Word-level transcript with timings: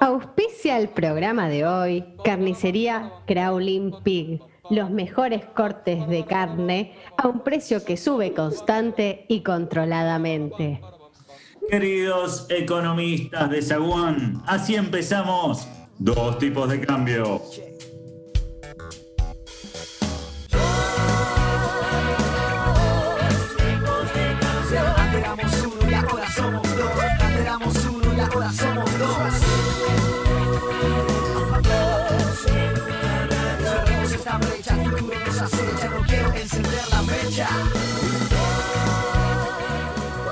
Auspicia 0.00 0.78
el 0.78 0.88
programa 0.88 1.48
de 1.48 1.66
hoy 1.66 2.04
Carnicería 2.24 3.12
Crawling 3.26 3.92
Pig. 4.02 4.40
Los 4.70 4.90
mejores 4.90 5.44
cortes 5.44 6.08
de 6.08 6.24
carne 6.24 6.94
a 7.18 7.28
un 7.28 7.40
precio 7.40 7.84
que 7.84 7.96
sube 7.96 8.32
constante 8.32 9.26
y 9.28 9.42
controladamente. 9.42 10.80
Queridos 11.68 12.46
economistas 12.48 13.50
de 13.50 13.62
Zaguán, 13.62 14.42
así 14.46 14.76
empezamos. 14.76 15.68
Dos 15.98 16.38
tipos 16.38 16.68
de 16.68 16.80
cambio. 16.80 17.42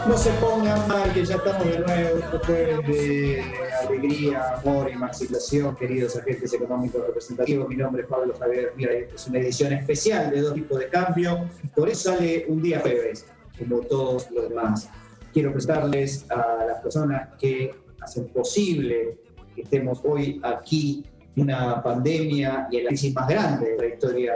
No 0.09 0.19
se 0.19 0.31
pongan 0.41 0.89
mal, 0.89 1.13
que 1.13 1.25
ya 1.25 1.37
estamos 1.37 1.65
de 1.65 1.79
nuevo. 1.79 2.21
Fue 2.43 2.55
de 2.85 3.45
alegría, 3.87 4.57
amor 4.57 4.89
y 4.91 4.95
emancipación, 4.95 5.77
queridos 5.77 6.17
agentes 6.17 6.53
económicos 6.53 7.07
representativos. 7.07 7.69
Mi 7.69 7.77
nombre 7.77 8.03
es 8.03 8.09
Pablo 8.09 8.35
Javier 8.37 8.73
Mira, 8.77 8.93
esta 8.93 9.15
es 9.15 9.27
una 9.29 9.39
edición 9.39 9.73
especial 9.73 10.33
de 10.33 10.41
dos 10.41 10.55
tipos 10.55 10.81
de 10.81 10.89
cambio. 10.89 11.49
Por 11.77 11.89
eso 11.89 12.13
sale 12.13 12.47
un 12.49 12.61
día 12.61 12.81
jueves, 12.81 13.25
como 13.57 13.83
todos 13.83 14.29
los 14.33 14.49
demás. 14.49 14.89
Quiero 15.33 15.53
presentarles 15.53 16.29
a 16.29 16.65
las 16.67 16.81
personas 16.81 17.29
que 17.39 17.73
hacen 18.01 18.27
posible 18.31 19.17
que 19.55 19.63
estemos 19.63 20.01
hoy 20.03 20.41
aquí 20.43 21.05
una 21.37 21.81
pandemia 21.83 22.67
y 22.71 22.81
la 22.83 22.89
crisis 22.89 23.15
más 23.15 23.29
grande 23.29 23.77
de 23.77 23.79
la 23.79 23.95
historia 23.95 24.33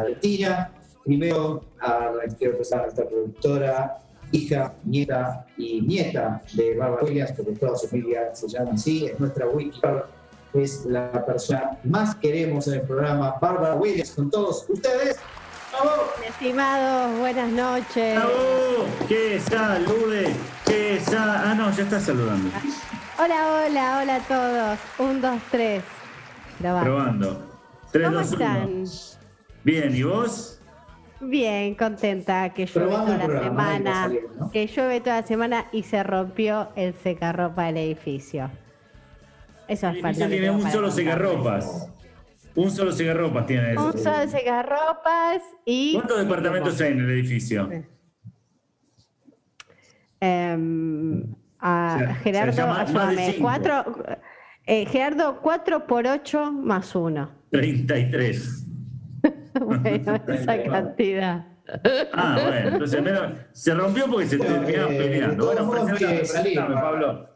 argentina. 0.00 0.72
Primero, 1.04 1.64
a, 1.80 2.10
quiero 2.38 2.56
presentar 2.56 2.80
a 2.80 2.82
nuestra 2.84 3.08
productora 3.08 3.98
hija, 4.30 4.72
nieta 4.84 5.46
y 5.56 5.80
nieta 5.82 6.42
de 6.54 6.76
Barbara 6.76 7.04
Williams, 7.04 7.32
porque 7.32 7.52
toda 7.52 7.76
su 7.76 7.88
familia 7.88 8.34
se 8.34 8.48
llama 8.48 8.72
así, 8.72 9.06
es 9.06 9.20
nuestra 9.20 9.46
wiki. 9.48 9.80
Es 10.54 10.84
la 10.84 11.24
persona 11.24 11.78
que 11.82 11.88
más 11.88 12.14
queremos 12.16 12.66
en 12.68 12.74
el 12.74 12.82
programa, 12.82 13.36
Barbara 13.40 13.74
Williams, 13.74 14.10
con 14.12 14.30
todos 14.30 14.66
ustedes. 14.68 15.18
¡Vamos! 15.72 16.04
Estimados, 16.28 17.18
buenas 17.18 17.50
noches. 17.50 18.16
¡Bravo! 18.16 19.08
¡Que 19.08 19.40
salude! 19.40 20.34
¡Que 20.66 21.00
sa... 21.00 21.50
Ah, 21.50 21.54
no, 21.54 21.70
ya 21.72 21.82
está 21.84 21.98
saludando. 21.98 22.50
Hola, 23.18 23.64
hola, 23.66 23.98
hola 24.02 24.16
a 24.16 24.20
todos. 24.20 24.78
Un, 24.98 25.22
dos, 25.22 25.40
tres. 25.50 25.82
Grabando. 26.60 26.84
Probando. 26.90 27.52
3, 27.92 28.06
¿Cómo 28.06 28.18
2, 28.18 28.32
1. 28.32 28.32
están? 28.32 28.84
Bien, 29.64 29.96
¿y 29.96 30.02
vos? 30.02 30.60
Bien, 31.22 31.74
contenta 31.76 32.52
que 32.52 32.66
llueve 32.66 32.88
Probando 32.90 33.12
toda 33.12 33.14
el 33.14 33.20
la 33.20 33.26
programa, 33.26 33.72
semana, 33.72 34.02
salir, 34.02 34.22
¿no? 34.38 34.50
que 34.50 34.66
llueve 34.66 35.00
toda 35.00 35.20
la 35.20 35.26
semana 35.26 35.66
y 35.72 35.82
se 35.84 36.02
rompió 36.02 36.68
el 36.74 36.94
secarropa 36.94 37.64
del 37.66 37.76
edificio. 37.76 38.50
Eso 39.68 39.88
es 39.88 39.94
El 39.96 40.00
parte 40.02 40.24
edificio 40.24 40.28
tiene 40.28 40.50
un 40.50 40.70
solo 40.70 40.90
secarropas. 40.90 41.88
Un 42.54 42.70
solo 42.70 42.92
secarropas 42.92 43.46
tiene. 43.46 43.78
Un 43.78 43.92
solo 43.96 44.28
secarropas 44.28 45.42
y. 45.64 45.94
¿Cuántos 45.94 46.18
departamentos 46.18 46.80
hay 46.80 46.92
en 46.92 46.98
el 47.00 47.10
edificio? 47.10 47.70
Em, 50.20 51.24
a 51.58 51.96
Se- 51.98 52.06
se 52.06 52.14
Gerardo, 52.24 52.52
llama 52.56 52.80
ayúdame. 52.82 53.36
Cuatro, 53.40 53.84
eh, 54.66 54.86
Gerardo, 54.86 55.38
4 55.40 55.86
por 55.86 56.06
8 56.06 56.52
más 56.52 56.94
1. 56.94 57.30
33. 57.50 58.66
bueno, 59.60 60.14
esa 60.28 60.62
cantidad. 60.62 61.46
Ah, 62.12 62.38
bueno, 62.42 62.68
entonces 62.70 63.02
menos- 63.02 63.32
se 63.52 63.74
rompió 63.74 64.06
porque 64.10 64.26
se 64.26 64.36
eh, 64.36 64.40
peleando. 64.98 65.46
Bueno, 65.46 65.70
presentame, 65.70 66.18
presentame, 66.18 66.74
¿no? 66.74 66.80
Pablo. 66.80 67.28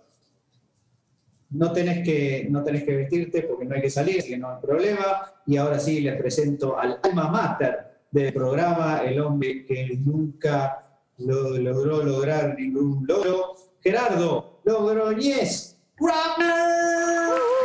No 1.51 1.73
tenés, 1.73 2.05
que, 2.05 2.49
no 2.51 2.63
tenés 2.65 2.83
que 2.85 2.97
vestirte 2.97 3.43
porque 3.43 3.65
no 3.67 3.77
hay 3.77 3.83
que 3.83 3.91
salir, 3.91 4.19
así 4.19 4.31
que 4.31 4.39
no 4.39 4.51
hay 4.51 4.61
problema. 4.61 5.33
Y 5.47 5.57
ahora 5.57 5.79
sí 5.79 6.01
les 6.01 6.17
presento 6.21 6.77
al 6.79 6.99
alma 7.03 7.29
mater 7.29 7.79
del 8.11 8.33
programa, 8.33 8.99
el 9.05 9.21
hombre 9.21 9.65
que 9.65 9.97
nunca 10.05 10.85
lo- 11.19 11.57
logró 11.57 12.03
lograr 12.03 12.57
ningún 12.59 13.05
logro, 13.07 13.55
Gerardo 13.81 14.61
Logroñez. 14.65 15.79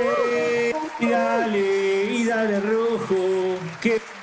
Eh, 0.03 0.71
y 0.99 1.09
dale, 1.09 2.13
y 2.13 2.25
dale 2.25 2.59
rojo, 2.59 3.15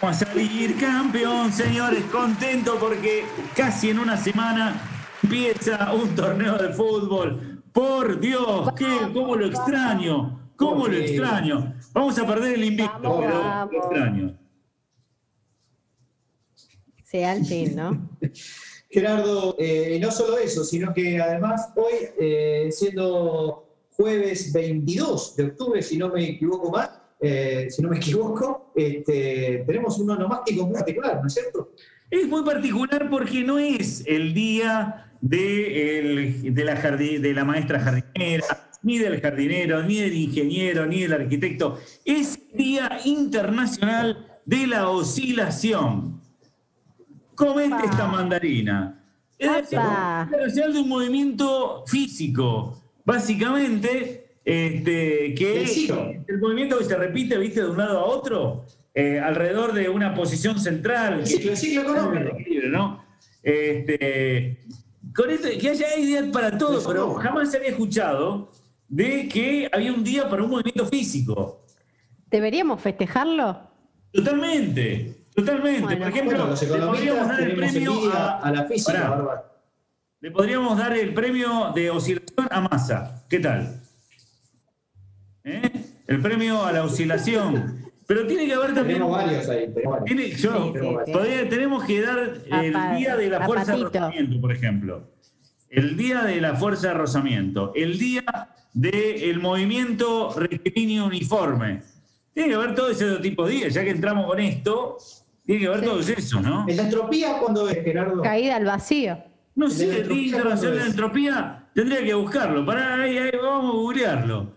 vamos 0.01 0.23
a 0.23 0.27
salir 0.27 0.79
campeón, 0.79 1.53
señores, 1.53 2.05
contento 2.05 2.77
porque 2.79 3.25
casi 3.55 3.91
en 3.91 3.99
una 3.99 4.17
semana 4.17 4.81
empieza 5.23 5.93
un 5.93 6.15
torneo 6.15 6.57
de 6.57 6.73
fútbol. 6.73 7.63
Por 7.73 8.19
Dios, 8.21 8.71
¿qué, 8.77 9.11
¿cómo 9.13 9.37
lo 9.37 9.47
extraño? 9.47 10.51
¿Cómo 10.57 10.89
lo 10.89 10.97
extraño? 10.97 11.75
Vamos 11.93 12.19
a 12.19 12.27
perder 12.27 12.55
el 12.55 12.65
invicto, 12.65 12.99
Vamos, 13.03 13.21
pero 13.21 13.39
vamos. 13.39 13.73
lo 13.73 13.79
extraño. 13.79 14.39
Sí, 17.05 17.23
al 17.23 17.45
fin, 17.45 17.77
¿no? 17.77 18.09
Gerardo, 18.91 19.55
eh, 19.59 19.99
no 20.01 20.11
solo 20.11 20.39
eso, 20.39 20.65
sino 20.65 20.95
que 20.95 21.21
además 21.21 21.71
hoy, 21.77 21.93
eh, 22.19 22.69
siendo 22.73 23.69
jueves 23.91 24.53
22 24.53 25.37
de 25.37 25.45
octubre, 25.45 25.83
si 25.83 25.99
no 25.99 26.09
me 26.09 26.31
equivoco 26.31 26.71
más, 26.71 26.91
eh, 27.21 27.67
si 27.71 27.83
no 27.83 27.89
me 27.91 27.97
equivoco, 27.97 28.73
este, 28.77 29.65
tenemos 29.67 29.99
un 29.99 30.11
onomástico 30.11 30.65
muy 30.67 30.75
particular, 30.75 31.21
¿no 31.21 31.27
es 31.27 31.35
cierto? 31.35 31.73
Es 32.11 32.27
muy 32.29 32.43
particular 32.45 33.09
porque 33.11 33.43
no 33.45 33.59
es 33.59 34.05
el 34.07 34.33
día 34.35 35.13
de, 35.21 35.99
el- 35.99 36.55
de 36.55 36.65
la, 36.65 36.81
jardi- 36.83 37.19
de 37.21 37.35
la 37.35 37.45
maestra 37.45 37.81
jardinera, 37.81 38.45
ni 38.83 38.99
del 38.99 39.21
jardinero, 39.21 39.83
ni 39.83 39.97
del 40.01 40.15
ingeniero, 40.15 40.87
ni 40.87 41.01
del 41.03 41.13
arquitecto. 41.13 41.79
Es 42.05 42.39
el 42.53 42.57
Día 42.57 43.01
Internacional 43.05 44.41
de 44.47 44.67
la 44.69 44.89
Oscilación. 44.89 46.21
Comente 47.35 47.85
esta 47.85 48.07
mandarina. 48.07 49.05
Es 49.39 49.53
decir, 49.53 49.79
Apa. 49.79 50.23
internacional 50.27 50.73
de 50.73 50.81
un 50.81 50.89
movimiento 50.89 51.85
físico, 51.87 52.81
básicamente, 53.05 54.28
este, 54.49 55.35
que 55.35 55.67
ciclo. 55.67 56.11
el 56.27 56.39
movimiento 56.39 56.79
que 56.79 56.85
se 56.85 56.97
repite, 56.97 57.37
viste, 57.37 57.61
de 57.61 57.69
un 57.69 57.77
lado 57.77 57.99
a 57.99 58.05
otro, 58.07 58.65
eh, 58.95 59.21
alrededor 59.21 59.75
de 59.75 59.91
una 59.91 60.15
posición 60.15 60.59
central. 60.59 61.21
El 61.21 61.27
ciclo, 61.27 61.51
el 61.51 61.57
ciclo 61.59 61.83
económico. 61.83 62.37
¿no? 62.71 63.05
Este, 63.43 64.61
con 65.15 65.29
esto, 65.29 65.49
que 65.61 65.69
haya 65.69 65.99
ideas 65.99 66.29
para 66.33 66.57
todo, 66.57 66.79
Eso 66.79 66.89
pero 66.89 67.09
no. 67.09 67.15
jamás 67.15 67.51
se 67.51 67.59
había 67.59 67.69
escuchado 67.69 68.51
de 68.89 69.29
que 69.29 69.69
había 69.71 69.93
un 69.93 70.03
día 70.03 70.31
para 70.31 70.43
un 70.43 70.51
movimiento 70.51 70.87
físico. 70.87 71.67
¿Deberíamos 72.31 72.81
festejarlo? 72.81 73.61
Totalmente, 74.13 75.27
totalmente. 75.35 75.83
Bueno. 75.83 75.99
Por 75.99 76.09
ejemplo, 76.09 76.39
Bueno, 76.47 76.55
le 76.57 76.87
podríamos 76.87 77.29
dar 77.29 77.41
el 77.43 77.55
premio 77.55 78.13
a, 78.15 78.39
a 78.39 78.51
la 78.51 78.65
física, 78.65 79.45
le 80.21 80.31
podríamos 80.31 80.79
dar 80.79 80.97
el 80.97 81.13
premio 81.13 81.71
de 81.75 81.91
oscilación 81.91 82.49
a 82.51 82.61
masa. 82.63 83.27
¿Qué 83.29 83.41
tal? 83.41 83.83
¿Eh? 85.49 85.73
El 86.07 86.21
premio 86.21 86.65
a 86.65 86.73
la 86.73 86.85
oscilación. 86.85 87.79
Pero 88.07 88.27
tiene 88.27 88.47
que 88.47 88.55
haber 88.55 88.75
también. 88.75 88.99
Tenemos 89.01 89.11
varios 89.17 89.49
ahí. 89.49 89.67
tenemos 89.75 90.01
varios. 90.01 90.05
Tiene- 90.05 90.31
yo- 90.37 90.53
Sí, 90.53 90.73
sí, 90.81 90.89
sí. 91.07 91.13
podría- 91.13 91.49
tenemos 91.49 91.85
que 91.85 92.01
dar 92.01 92.19
el 92.63 92.73
pa- 92.73 92.95
día 92.97 93.17
de 93.17 93.29
la 93.29 93.41
fuerza 93.47 93.77
de 93.77 93.85
rozamiento, 93.85 94.41
por 94.41 94.53
ejemplo. 94.53 95.11
El 95.69 95.97
día 95.97 96.23
de 96.23 96.41
la 96.41 96.55
fuerza 96.55 96.89
de 96.89 96.95
rozamiento. 96.95 97.73
El 97.75 97.99
día 97.99 98.25
del 98.73 99.39
movimiento 99.41 100.33
rectilíneo 100.39 101.07
uniforme. 101.07 101.83
Tiene 102.33 102.51
que 102.51 102.55
haber 102.55 102.75
todo 102.75 102.91
ese 102.91 103.17
tipo 103.17 103.47
de 103.47 103.53
días. 103.55 103.75
Ya 103.75 103.85
que 103.85 103.91
entramos 103.91 104.27
con 104.27 104.39
esto, 104.41 104.97
tiene 105.45 105.61
que 105.63 105.67
haber 105.67 105.81
Sí. 105.81 105.87
todos 105.87 106.09
esos, 106.09 106.43
¿no? 106.43 106.65
¿La 106.69 106.83
entropía 106.83 107.39
cuándo 107.39 107.69
es, 107.69 107.83
Gerardo? 107.85 108.23
Caída 108.23 108.57
al 108.57 108.65
vacío. 108.65 109.19
No 109.57 109.67
¿El 109.67 109.73
de 109.73 109.77
sé, 109.79 109.87
la 109.89 109.95
el 109.97 110.09
Día 110.09 110.27
Internacional 110.29 110.75
de 110.77 110.81
la? 110.81 110.87
Entropía 110.87 111.65
tendría 111.75 112.05
que 112.05 112.15
buscarlo. 112.15 112.65
Pará, 112.65 113.03
ahí, 113.03 113.19
ahí, 113.19 113.31
vamos 113.43 113.75
a 113.75 113.77
googlearlo. 113.77 114.53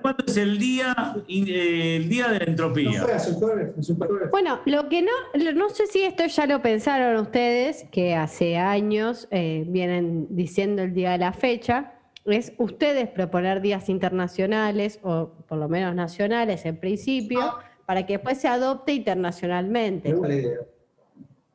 Cuándo 0.00 0.24
es 0.26 0.36
el 0.36 0.58
día, 0.58 0.94
eh, 1.28 1.96
el 1.96 2.08
día 2.08 2.28
de 2.28 2.38
la 2.38 2.44
No 2.46 2.50
entropía. 2.52 3.02
fue 3.02 3.12
hace 3.12 3.30
un 3.32 3.36
jueves, 3.36 3.72
hace 3.78 3.92
un 3.92 3.98
jueves. 3.98 4.30
Bueno, 4.30 4.60
lo 4.66 4.88
que 4.88 5.02
no, 5.02 5.10
no 5.54 5.68
sé 5.70 5.86
si 5.86 6.02
esto 6.02 6.24
ya 6.26 6.46
lo 6.46 6.60
pensaron 6.62 7.16
ustedes, 7.20 7.84
que 7.90 8.14
hace 8.14 8.56
años 8.56 9.28
eh, 9.30 9.64
vienen 9.66 10.26
diciendo 10.30 10.82
el 10.82 10.94
día 10.94 11.12
de 11.12 11.18
la 11.18 11.32
fecha, 11.32 11.92
es 12.24 12.52
ustedes 12.58 13.08
proponer 13.08 13.60
días 13.60 13.88
internacionales, 13.88 15.00
o 15.02 15.30
por 15.48 15.58
lo 15.58 15.68
menos 15.68 15.94
nacionales 15.94 16.64
en 16.66 16.76
principio, 16.76 17.40
para 17.86 18.06
que 18.06 18.14
después 18.14 18.38
se 18.38 18.48
adopte 18.48 18.92
internacionalmente. 18.92 20.08
Me 20.10 20.14
gusta 20.14 20.28
la 20.28 20.34
idea. 20.40 20.58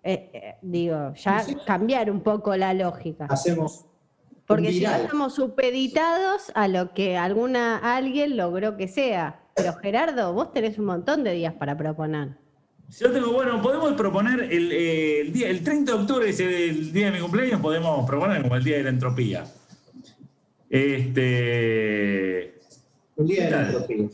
eh, 0.03 0.29
eh, 0.33 0.55
digo, 0.61 1.13
ya 1.15 1.39
Sí. 1.39 1.55
cambiar 1.65 2.09
un 2.11 2.21
poco 2.21 2.55
la 2.55 2.73
lógica. 2.73 3.25
Hacemos 3.29 3.85
Porque 4.47 4.71
si 4.71 4.81
no 4.81 4.95
estamos 4.95 5.35
supeditados 5.35 6.51
a 6.55 6.69
lo 6.69 6.93
que 6.93 7.17
alguna 7.17 7.77
alguien 7.95 8.37
logró 8.37 8.77
que 8.77 8.87
sea. 8.87 9.41
Pero 9.55 9.73
Gerardo, 9.73 10.33
vos 10.33 10.53
tenés 10.53 10.79
un 10.79 10.85
montón 10.85 11.23
de 11.25 11.33
días 11.33 11.53
para 11.53 11.75
proponer. 11.77 12.29
Yo 12.97 13.11
tengo, 13.11 13.33
bueno, 13.33 13.61
podemos 13.61 13.91
proponer 13.93 14.39
el, 14.49 14.71
eh, 14.71 15.19
el 15.19 15.33
día, 15.33 15.49
el 15.49 15.61
30 15.61 15.91
de 15.91 15.97
octubre, 15.99 16.29
es 16.29 16.39
el 16.39 16.93
día 16.93 17.07
de 17.07 17.11
mi 17.11 17.19
cumpleaños, 17.19 17.59
podemos 17.59 18.05
proponer 18.07 18.41
como 18.41 18.55
el 18.55 18.63
día 18.63 18.77
de 18.77 18.83
la 18.83 18.89
entropía. 18.89 19.43
Este. 20.69 22.59
El 23.17 23.27
día 23.27 23.43
de 23.45 23.51
la 23.51 23.61
entropía. 23.63 24.07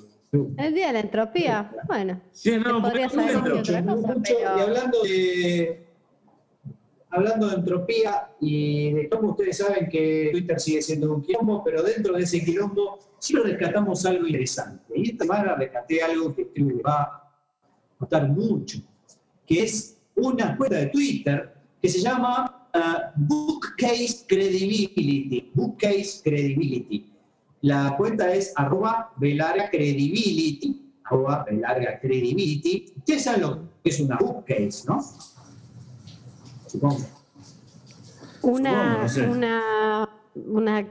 El 0.57 0.73
día 0.73 0.87
de 0.87 0.93
la 0.93 0.99
entropía, 1.01 1.71
bueno. 1.87 2.19
Sí, 2.31 2.57
no, 2.57 2.81
podría 2.81 3.07
porque 3.09 3.31
saber 3.31 3.53
dentro. 3.53 3.59
otra 3.59 3.83
cosa, 3.83 4.07
Mucho, 4.07 4.19
pero- 4.23 4.57
Y 4.57 4.61
hablando 4.61 5.03
de, 5.03 5.82
hablando 7.13 7.47
de 7.47 7.55
entropía 7.55 8.29
y 8.39 8.91
de 8.91 9.09
cómo 9.09 9.31
ustedes 9.31 9.57
saben 9.57 9.87
que 9.87 10.29
Twitter 10.31 10.59
sigue 10.59 10.81
siendo 10.81 11.13
un 11.13 11.21
quilombo, 11.21 11.63
pero 11.63 11.83
dentro 11.83 12.15
de 12.15 12.23
ese 12.23 12.43
quilombo 12.43 12.99
siempre 13.19 13.51
rescatamos 13.51 14.03
algo 14.05 14.25
interesante. 14.25 14.93
Y 14.95 15.11
esta 15.11 15.23
semana 15.23 15.55
rescaté 15.55 16.01
algo 16.01 16.33
que 16.35 16.47
creo 16.47 16.67
que 16.69 16.81
va 16.81 17.01
a 17.01 17.31
costar 17.99 18.27
mucho, 18.29 18.79
que 19.45 19.63
es 19.63 19.97
una 20.15 20.57
cuenta 20.57 20.77
de 20.77 20.87
Twitter 20.87 21.53
que 21.81 21.89
se 21.89 21.99
llama 21.99 22.67
ah, 22.73 23.11
Bookcase 23.15 24.25
Credibility. 24.27 25.51
Bookcase 25.53 26.21
Credibility. 26.23 27.13
La 27.61 27.95
cuenta 27.95 28.33
es 28.33 28.51
arroba 28.55 29.13
velarga 29.17 29.69
credibility, 29.69 30.91
arroba 31.05 31.45
velarga 31.49 31.99
credibility. 31.99 32.85
Ustedes 32.97 33.23
saben 33.23 33.41
lo 33.41 33.69
que 33.83 33.89
es 33.89 33.99
una 33.99 34.17
bookcase, 34.17 34.83
¿no? 34.87 34.99
Supongo. 36.73 36.97
Una, 38.41 38.71
Supongo, 38.71 39.01
no 39.03 39.09
sé. 39.09 39.27
una, 39.27 40.09
una 40.33 40.87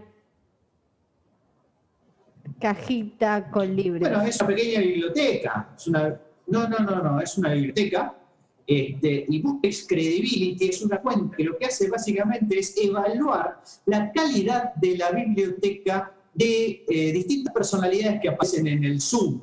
cajita 2.60 3.50
con 3.50 3.74
libros. 3.74 4.08
Bueno, 4.08 4.22
es 4.22 4.40
una 4.40 4.46
pequeña 4.46 4.80
biblioteca. 4.80 5.74
Es 5.76 5.88
una, 5.88 6.20
no, 6.46 6.68
no, 6.68 6.78
no, 6.78 7.02
no, 7.02 7.20
es 7.20 7.36
una 7.36 7.52
biblioteca. 7.52 8.16
Este, 8.64 9.26
y 9.28 9.42
Bookcase 9.42 9.86
Credibility 9.88 10.68
es 10.68 10.82
una 10.82 11.00
cuenta 11.00 11.36
que 11.36 11.42
lo 11.42 11.58
que 11.58 11.66
hace 11.66 11.90
básicamente 11.90 12.60
es 12.60 12.76
evaluar 12.76 13.60
la 13.86 14.12
calidad 14.12 14.74
de 14.76 14.96
la 14.96 15.10
biblioteca 15.10 16.12
de 16.32 16.84
eh, 16.88 17.12
distintas 17.12 17.52
personalidades 17.52 18.20
que 18.20 18.28
aparecen 18.28 18.68
en 18.68 18.84
el 18.84 19.00
Zoom. 19.00 19.40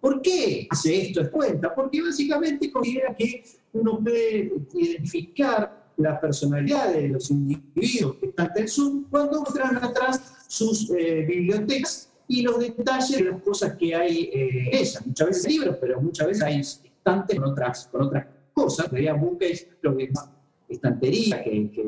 ¿Por 0.00 0.22
qué 0.22 0.68
hace 0.70 1.02
esto? 1.02 1.22
Es 1.22 1.30
cuenta, 1.30 1.74
porque 1.74 2.00
básicamente 2.00 2.70
considera 2.70 3.12
que 3.16 3.42
uno 3.72 3.98
puede 3.98 4.52
identificar 4.74 5.79
la 6.00 6.20
personalidad 6.20 6.92
de 6.92 7.08
los 7.08 7.30
individuos 7.30 8.16
que 8.16 8.26
están 8.26 8.50
en 8.56 8.62
el 8.62 8.68
Zoom 8.68 9.04
cuando 9.10 9.40
muestran 9.40 9.76
atrás 9.76 10.44
sus 10.48 10.90
eh, 10.90 11.24
bibliotecas 11.26 12.10
y 12.28 12.42
los 12.42 12.58
detalles 12.58 13.18
de 13.18 13.24
las 13.24 13.42
cosas 13.42 13.76
que 13.76 13.94
hay 13.94 14.30
eh, 14.32 14.68
en 14.68 14.74
ellas. 14.74 15.06
Muchas 15.06 15.28
veces 15.28 15.46
hay 15.46 15.52
libros, 15.52 15.76
pero 15.80 16.00
muchas 16.00 16.26
veces 16.26 16.42
hay 16.42 16.60
estantes 16.60 17.38
con 17.38 17.50
otras, 17.50 17.88
con 17.90 18.02
otras 18.02 18.26
cosas. 18.52 18.88
Sería 18.90 19.14
bookcase, 19.14 19.68
creo 19.80 19.96
que 19.96 20.04
es 20.04 20.12
estantería 20.68 21.42
que, 21.42 21.70
que, 21.70 21.82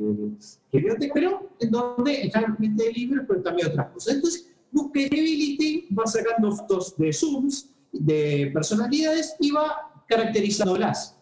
que 0.70 0.78
biblioteca, 0.78 1.14
pero 1.14 1.50
en 1.60 1.70
donde 1.70 2.14
generalmente 2.14 2.92
libros, 2.92 3.24
pero 3.28 3.42
también 3.42 3.68
otras 3.68 3.90
cosas. 3.90 4.14
Entonces, 4.14 4.52
Bookability 4.72 5.88
va 5.94 6.06
sacando 6.06 6.50
fotos 6.50 6.96
de 6.96 7.12
Zooms, 7.12 7.68
de 7.92 8.50
personalidades 8.54 9.36
y 9.38 9.50
va 9.50 9.92
caracterizándolas. 10.08 11.18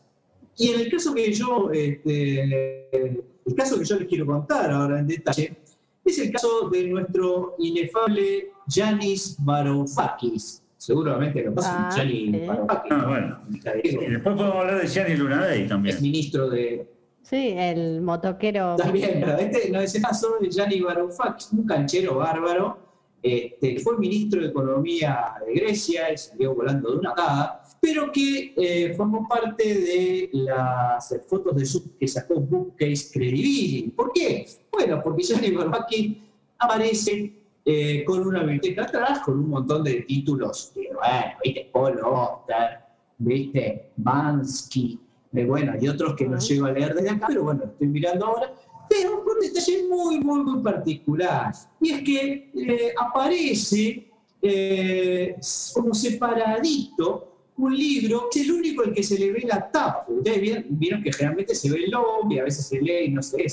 Y 0.60 0.68
en 0.74 0.80
el 0.80 0.90
caso 0.90 1.14
que 1.14 1.32
yo, 1.32 1.70
este, 1.72 2.90
el 2.92 3.54
caso 3.56 3.78
que 3.78 3.84
yo 3.86 3.96
les 3.98 4.06
quiero 4.06 4.26
contar 4.26 4.70
ahora 4.70 4.98
en 4.98 5.06
detalle, 5.06 5.56
es 6.04 6.18
el 6.18 6.30
caso 6.30 6.68
de 6.68 6.86
nuestro 6.86 7.54
inefable 7.58 8.50
Yanis 8.66 9.36
Varoufakis. 9.42 10.62
Seguramente 10.76 11.42
lo 11.42 11.54
pasa 11.54 11.88
Ah, 11.88 11.96
Yanis 11.96 12.40
sí. 12.42 12.46
Varoufakis. 12.46 12.92
Ah, 12.92 13.04
bueno. 13.08 13.40
Y 13.82 13.88
después 14.10 14.36
podemos 14.36 14.54
hablar 14.56 14.80
de 14.82 14.86
Gianni 14.86 15.16
Lunadei 15.16 15.62
Es 15.62 15.68
también. 15.70 15.96
ministro 16.02 16.50
de, 16.50 16.86
Sí, 17.22 17.54
el 17.56 18.02
motoquero. 18.02 18.76
También, 18.76 19.20
pero 19.24 19.38
este, 19.38 19.70
no, 19.70 19.80
ese 19.80 20.00
caso 20.02 20.36
de 20.42 20.50
Gianni 20.50 20.80
Varoufakis, 20.82 21.52
un 21.52 21.64
canchero 21.66 22.16
bárbaro, 22.16 22.78
este, 23.22 23.78
fue 23.80 23.96
ministro 23.98 24.42
de 24.42 24.48
Economía 24.48 25.34
de 25.46 25.54
Grecia 25.54 26.12
y 26.12 26.18
salió 26.18 26.54
volando 26.54 26.90
de 26.92 26.98
una 26.98 27.14
patada, 27.14 27.62
pero 27.80 28.12
que 28.12 28.52
eh, 28.56 28.94
formó 28.94 29.26
parte 29.26 29.64
de 29.64 30.30
las 30.32 31.10
eh, 31.12 31.20
fotos 31.26 31.56
de 31.56 31.64
su 31.64 31.96
que 31.96 32.06
sacó 32.06 32.38
Bookcase 32.38 33.10
Credibility. 33.12 33.90
¿Por 33.96 34.12
qué? 34.12 34.46
Bueno, 34.70 35.00
porque 35.02 35.22
Gianni 35.22 35.50
Varoufakis 35.52 36.16
aparece 36.58 37.32
eh, 37.64 38.04
con 38.04 38.26
una 38.26 38.40
biblioteca 38.40 38.82
atrás, 38.84 39.20
con 39.20 39.38
un 39.38 39.48
montón 39.48 39.82
de 39.84 40.02
títulos, 40.02 40.72
de, 40.74 40.88
bueno, 40.94 41.34
viste, 41.42 41.70
Paul 41.72 42.00
Oster, 42.04 42.80
viste, 43.18 43.90
Bansky, 43.96 44.98
de, 45.32 45.44
bueno, 45.46 45.72
y 45.80 45.88
otros 45.88 46.14
que 46.16 46.26
no 46.26 46.38
llego 46.38 46.66
a 46.66 46.72
leer 46.72 46.94
desde 46.94 47.10
acá, 47.10 47.26
pero 47.28 47.44
bueno, 47.44 47.64
estoy 47.64 47.88
mirando 47.88 48.26
ahora, 48.26 48.52
pero 48.88 49.22
con 49.22 49.36
un 49.36 49.40
detalle 49.40 49.84
muy, 49.88 50.20
muy, 50.20 50.42
muy 50.42 50.62
particular. 50.62 51.54
Y 51.80 51.90
es 51.92 52.02
que 52.02 52.50
eh, 52.54 52.94
aparece 52.98 54.10
eh, 54.42 55.36
como 55.74 55.94
separadito 55.94 57.29
un 57.56 57.76
libro, 57.76 58.28
que 58.30 58.40
es 58.40 58.46
el 58.46 58.52
único 58.52 58.82
el 58.82 58.94
que 58.94 59.02
se 59.02 59.18
le 59.18 59.32
ve 59.32 59.44
la 59.46 59.70
tapa. 59.70 60.06
Ustedes 60.08 60.40
vieron, 60.40 60.64
vieron 60.70 61.02
que 61.02 61.12
generalmente 61.12 61.54
se 61.54 61.70
ve 61.70 61.84
el 61.84 61.90
lomo 61.90 62.30
y 62.30 62.38
a 62.38 62.44
veces 62.44 62.66
se 62.66 62.80
lee 62.80 63.06
y 63.06 63.10
no 63.10 63.22
se 63.22 63.36
ve 63.36 63.48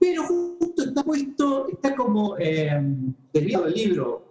pero 0.00 0.24
justo 0.24 0.82
está 0.82 1.04
puesto, 1.04 1.68
está 1.68 1.94
como 1.94 2.36
eh, 2.38 2.70
el 3.34 3.74
libro 3.74 4.24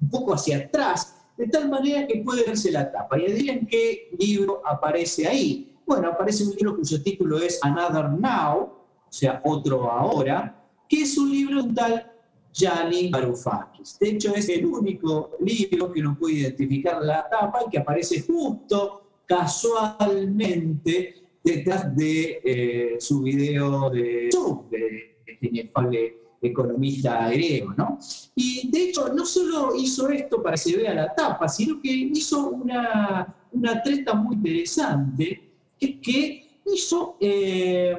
un 0.00 0.10
poco 0.10 0.34
hacia 0.34 0.58
atrás, 0.58 1.16
de 1.36 1.46
tal 1.46 1.70
manera 1.70 2.04
que 2.06 2.18
puede 2.18 2.42
verse 2.42 2.72
la 2.72 2.90
tapa. 2.90 3.16
Y 3.18 3.26
adivinen 3.26 3.64
qué 3.66 4.10
libro 4.18 4.60
aparece 4.66 5.28
ahí. 5.28 5.72
Bueno, 5.86 6.08
aparece 6.08 6.42
un 6.44 6.50
libro 6.50 6.76
cuyo 6.76 7.00
título 7.00 7.38
es 7.38 7.60
Another 7.62 8.10
Now, 8.10 8.58
o 8.60 9.12
sea, 9.12 9.40
otro 9.44 9.88
ahora, 9.88 10.60
que 10.88 11.02
es 11.02 11.16
un 11.16 11.30
libro 11.30 11.64
tal 11.72 12.10
Gianni 12.54 13.10
Varoufakis. 13.10 13.98
De 13.98 14.10
hecho, 14.10 14.32
es 14.34 14.48
el 14.48 14.64
único 14.64 15.32
libro 15.40 15.90
que 15.92 16.00
uno 16.00 16.16
puede 16.16 16.34
identificar 16.36 17.02
la 17.02 17.28
tapa 17.28 17.64
y 17.66 17.70
que 17.70 17.78
aparece 17.78 18.22
justo, 18.22 19.02
casualmente, 19.26 21.14
detrás 21.42 21.94
de 21.96 22.40
eh, 22.44 22.96
su 23.00 23.22
video 23.22 23.90
de 23.90 24.28
Zoom, 24.32 24.70
de 24.70 25.16
este 25.26 25.48
inefable 25.48 26.18
economista 26.40 27.28
griego, 27.30 27.74
¿no? 27.76 27.98
Y 28.36 28.70
de 28.70 28.84
hecho, 28.84 29.12
no 29.12 29.26
solo 29.26 29.74
hizo 29.74 30.08
esto 30.10 30.40
para 30.42 30.54
que 30.54 30.62
se 30.62 30.76
vea 30.76 30.94
la 30.94 31.14
tapa, 31.14 31.48
sino 31.48 31.80
que 31.80 31.90
hizo 31.90 32.50
una, 32.50 33.34
una 33.50 33.82
treta 33.82 34.14
muy 34.14 34.36
interesante, 34.36 35.50
que 35.78 35.86
es 35.86 35.96
que 36.00 36.60
hizo 36.66 37.16
eh, 37.18 37.96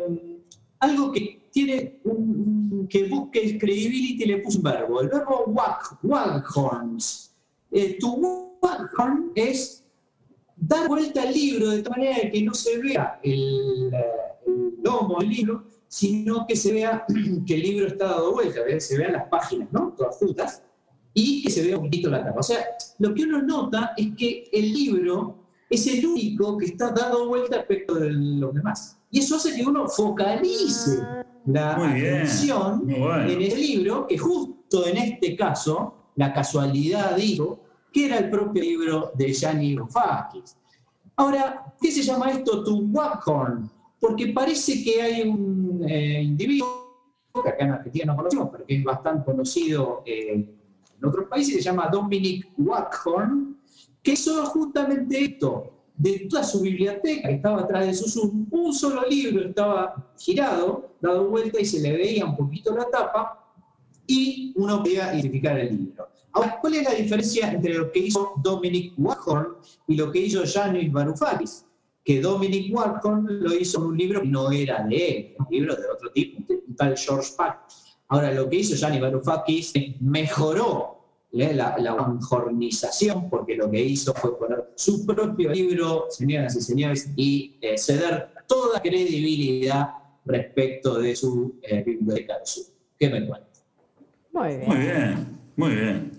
algo 0.79 1.11
que 1.11 1.44
tiene 1.55 2.01
un, 2.03 2.85
que 2.89 3.05
busque 3.05 3.57
credibility 3.57 4.25
le 4.25 4.39
puso 4.39 4.57
un 4.57 4.65
verbo, 4.65 4.99
el 4.99 5.07
verbo 5.07 5.45
wag, 5.47 5.79
waghorns. 6.03 7.33
Eh, 7.71 7.97
tu 7.97 8.13
waghorn 8.61 9.31
es 9.35 9.85
dar 10.57 10.89
vuelta 10.89 11.21
al 11.21 11.33
libro 11.33 11.69
de 11.69 11.81
tal 11.81 11.91
manera 11.91 12.29
que 12.29 12.41
no 12.43 12.53
se 12.53 12.77
vea 12.79 13.21
el, 13.23 13.89
eh, 13.93 14.03
el 14.47 14.73
lomo 14.83 15.19
del 15.21 15.29
libro, 15.29 15.63
sino 15.87 16.45
que 16.45 16.57
se 16.57 16.73
vea 16.73 17.05
que 17.47 17.53
el 17.53 17.61
libro 17.61 17.87
está 17.87 18.07
dado 18.07 18.33
vuelta, 18.33 18.59
se 18.77 18.97
vean 18.97 19.13
las 19.13 19.29
páginas, 19.29 19.69
¿no? 19.71 19.93
Todas 19.97 20.17
juntas, 20.17 20.61
y 21.13 21.41
que 21.41 21.49
se 21.49 21.65
vea 21.65 21.77
un 21.77 21.85
poquito 21.85 22.09
la 22.09 22.21
tapa. 22.21 22.41
O 22.41 22.43
sea, 22.43 22.65
lo 22.99 23.13
que 23.13 23.23
uno 23.23 23.41
nota 23.41 23.93
es 23.95 24.07
que 24.17 24.49
el 24.51 24.73
libro 24.73 25.37
es 25.69 25.87
el 25.87 26.05
único 26.05 26.57
que 26.57 26.65
está 26.65 26.91
dado 26.91 27.29
vuelta 27.29 27.59
respecto 27.59 27.95
de 27.95 28.11
los 28.11 28.53
demás. 28.53 28.99
Y 29.09 29.19
eso 29.19 29.37
hace 29.37 29.55
que 29.55 29.63
uno 29.63 29.87
focalice 29.87 30.99
la 31.45 31.77
Muy 31.77 31.99
atención 31.99 32.85
bueno. 32.85 33.29
en 33.29 33.41
ese 33.41 33.57
libro, 33.57 34.07
que 34.07 34.17
justo 34.17 34.87
en 34.87 34.97
este 34.97 35.35
caso, 35.35 35.93
la 36.15 36.33
casualidad 36.33 37.15
digo, 37.15 37.59
que 37.91 38.05
era 38.05 38.17
el 38.17 38.29
propio 38.29 38.61
libro 38.61 39.11
de 39.15 39.33
Gianni 39.33 39.75
Varoufakis. 39.75 40.57
Ahora, 41.15 41.73
¿qué 41.79 41.91
se 41.91 42.01
llama 42.01 42.31
esto? 42.31 42.63
Tu 42.63 42.89
Waghorn, 42.91 43.69
porque 43.99 44.27
parece 44.27 44.83
que 44.83 45.01
hay 45.01 45.21
un 45.27 45.85
eh, 45.87 46.21
individuo 46.23 46.85
que 47.41 47.49
acá 47.49 47.65
en 47.65 47.71
Argentina 47.71 48.05
no 48.05 48.15
conocemos, 48.15 48.49
pero 48.51 48.65
que 48.65 48.75
es 48.75 48.83
bastante 48.83 49.25
conocido 49.25 50.03
eh, 50.05 50.33
en 50.97 51.05
otros 51.05 51.27
países, 51.27 51.55
se 51.55 51.61
llama 51.61 51.87
Dominic 51.87 52.51
Waghorn, 52.57 53.57
que 54.01 54.11
hizo 54.13 54.45
justamente 54.47 55.23
esto. 55.23 55.74
De 55.97 56.27
toda 56.29 56.43
su 56.43 56.61
biblioteca 56.61 57.29
estaba 57.29 57.61
atrás 57.61 57.87
de 57.87 57.93
su 57.93 58.09
Zoom, 58.09 58.47
un 58.51 58.73
solo 58.73 59.05
libro 59.07 59.47
estaba 59.47 60.11
girado, 60.17 60.95
dado 61.01 61.29
vuelta 61.29 61.59
y 61.59 61.65
se 61.65 61.79
le 61.79 61.93
veía 61.93 62.25
un 62.25 62.35
poquito 62.35 62.75
la 62.75 62.89
tapa 62.89 63.53
y 64.05 64.53
uno 64.55 64.83
podía 64.83 65.13
identificar 65.13 65.57
el 65.57 65.77
libro. 65.77 66.07
Ahora, 66.33 66.57
¿cuál 66.59 66.75
es 66.75 66.83
la 66.83 66.93
diferencia 66.93 67.51
entre 67.51 67.75
lo 67.75 67.91
que 67.91 67.99
hizo 67.99 68.33
Dominic 68.43 68.93
Waghorn 68.97 69.55
y 69.87 69.95
lo 69.95 70.11
que 70.11 70.19
hizo 70.19 70.43
Janis 70.45 70.91
Varoufakis? 70.91 71.65
que 72.05 72.21
Dominic 72.21 72.73
Watson 72.73 73.25
lo 73.27 73.51
hizo 73.55 73.79
en 73.79 73.85
un 73.85 73.97
libro 73.97 74.21
que 74.21 74.27
no 74.27 74.51
era 74.51 74.83
de 74.83 74.95
él, 74.95 75.35
un 75.39 75.47
libro 75.49 75.75
de 75.75 75.87
otro 75.89 76.11
tipo, 76.11 76.53
un 76.67 76.75
tal 76.75 76.95
George 76.95 77.31
Pack. 77.35 77.61
Ahora, 78.09 78.31
lo 78.31 78.47
que 78.47 78.57
hizo 78.57 78.75
Gianni 78.75 78.99
Varoufakis 78.99 79.73
mejoró 79.99 80.91
¿eh? 80.93 80.94
La, 81.35 81.75
la 81.77 81.93
jornización, 82.21 83.29
porque 83.29 83.55
lo 83.55 83.69
que 83.69 83.81
hizo 83.83 84.13
fue 84.13 84.37
poner 84.39 84.71
su 84.75 85.05
propio 85.05 85.51
libro, 85.51 86.05
señoras 86.09 86.55
y 86.55 86.61
señores, 86.61 87.09
y 87.15 87.57
eh, 87.61 87.77
ceder 87.77 88.29
toda 88.47 88.81
credibilidad 88.81 89.89
respecto 90.25 90.99
de 90.99 91.15
su 91.15 91.59
eh, 91.61 91.83
biblioteca 91.83 92.39
de 92.39 92.45
su. 92.45 92.61
¿Qué 92.97 93.09
me 93.09 93.25
cuentas? 93.27 93.65
Muy 94.31 94.47
bien. 94.47 94.63
Muy 94.67 94.77
bien, 94.77 95.39
muy 95.55 95.75
bien. 95.75 96.11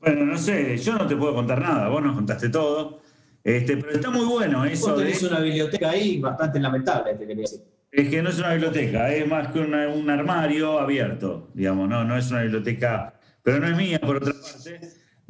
Bueno, 0.00 0.24
no 0.26 0.38
sé, 0.38 0.76
yo 0.78 0.94
no 0.96 1.06
te 1.06 1.16
puedo 1.16 1.34
contar 1.34 1.60
nada, 1.60 1.88
vos 1.88 2.02
nos 2.02 2.14
contaste 2.14 2.48
todo. 2.48 3.00
Este, 3.42 3.76
pero 3.76 3.92
está 3.92 4.10
muy 4.10 4.24
bueno 4.24 4.64
eso. 4.64 4.90
Vos 4.90 4.98
de- 4.98 5.04
tenés 5.06 5.22
una 5.24 5.40
biblioteca 5.40 5.90
ahí 5.90 6.18
bastante 6.20 6.60
lamentable, 6.60 7.14
te 7.14 7.26
quería 7.26 7.42
decir. 7.42 7.60
Es 7.90 8.08
que 8.08 8.22
no 8.22 8.28
es 8.28 8.38
una 8.38 8.52
biblioteca, 8.52 9.12
es 9.14 9.26
más 9.26 9.48
que 9.48 9.60
una- 9.60 9.88
un 9.88 10.08
armario 10.10 10.78
abierto, 10.78 11.48
digamos, 11.54 11.88
no, 11.88 12.04
no 12.04 12.16
es 12.16 12.30
una 12.30 12.42
biblioteca, 12.42 13.17
pero 13.42 13.60
no 13.60 13.66
es 13.68 13.76
mía 13.76 14.00
por 14.00 14.16
otra 14.16 14.32
parte. 14.32 14.80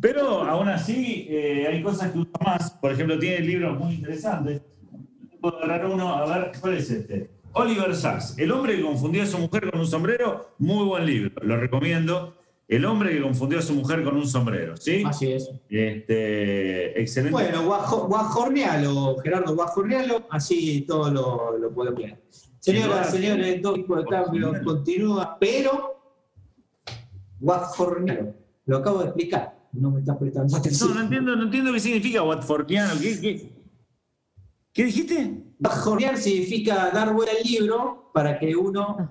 Pero 0.00 0.42
aún 0.44 0.68
así 0.68 1.26
eh, 1.28 1.66
hay 1.68 1.82
cosas 1.82 2.12
que 2.12 2.18
uso 2.18 2.30
más, 2.44 2.70
por 2.72 2.92
ejemplo, 2.92 3.18
tiene 3.18 3.40
libros 3.40 3.78
muy 3.78 3.94
interesantes. 3.94 4.62
Puedo 5.40 5.58
agarrar 5.58 5.86
uno, 5.86 6.14
a 6.14 6.26
ver, 6.38 6.52
¿cuál 6.60 6.74
es 6.74 6.90
este? 6.90 7.30
Oliver 7.52 7.94
Sacks, 7.96 8.38
El 8.38 8.52
hombre 8.52 8.76
que 8.76 8.82
confundió 8.82 9.22
a 9.22 9.26
su 9.26 9.38
mujer 9.38 9.70
con 9.70 9.80
un 9.80 9.86
sombrero, 9.86 10.54
muy 10.58 10.84
buen 10.84 11.06
libro, 11.06 11.32
lo 11.42 11.56
recomiendo. 11.56 12.34
El 12.68 12.84
hombre 12.84 13.10
que 13.12 13.22
confundió 13.22 13.58
a 13.58 13.62
su 13.62 13.72
mujer 13.72 14.04
con 14.04 14.14
un 14.16 14.26
sombrero, 14.28 14.76
¿sí? 14.76 15.02
Así 15.06 15.32
es. 15.32 15.50
Este, 15.70 17.00
excelente. 17.00 17.32
Bueno, 17.32 17.64
guajo- 17.64 18.06
guajornealo, 18.08 19.16
Gerardo, 19.22 19.54
guajornealo, 19.54 20.26
así 20.30 20.82
todo 20.86 21.10
lo, 21.10 21.58
lo 21.58 21.72
podemos 21.72 21.98
ver. 22.00 22.22
Señoras, 22.60 23.10
señores, 23.10 23.62
dos 23.62 23.74
tipos 23.74 23.98
de 23.98 24.04
cambio 24.04 24.52
continúa, 24.64 25.36
pero 25.40 25.97
guajornealo. 27.40 28.34
Lo 28.66 28.76
acabo 28.78 28.98
de 29.00 29.04
explicar, 29.06 29.56
no 29.72 29.90
me 29.90 30.00
estás 30.00 30.16
prestando 30.18 30.50
No, 30.52 30.58
atención. 30.58 30.94
no 30.94 31.00
entiendo, 31.00 31.36
no 31.36 31.42
entiendo 31.44 31.72
qué 31.72 31.80
significa 31.80 32.22
Watfordiano. 32.22 32.92
¿Qué, 33.00 33.20
qué, 33.20 33.52
qué 34.72 34.84
dijiste? 34.84 35.42
Guajornear 35.58 36.16
significa 36.18 36.90
dar 36.90 37.12
vuelta 37.12 37.34
al 37.36 37.42
libro 37.48 38.10
para 38.12 38.38
que 38.38 38.54
uno. 38.54 39.08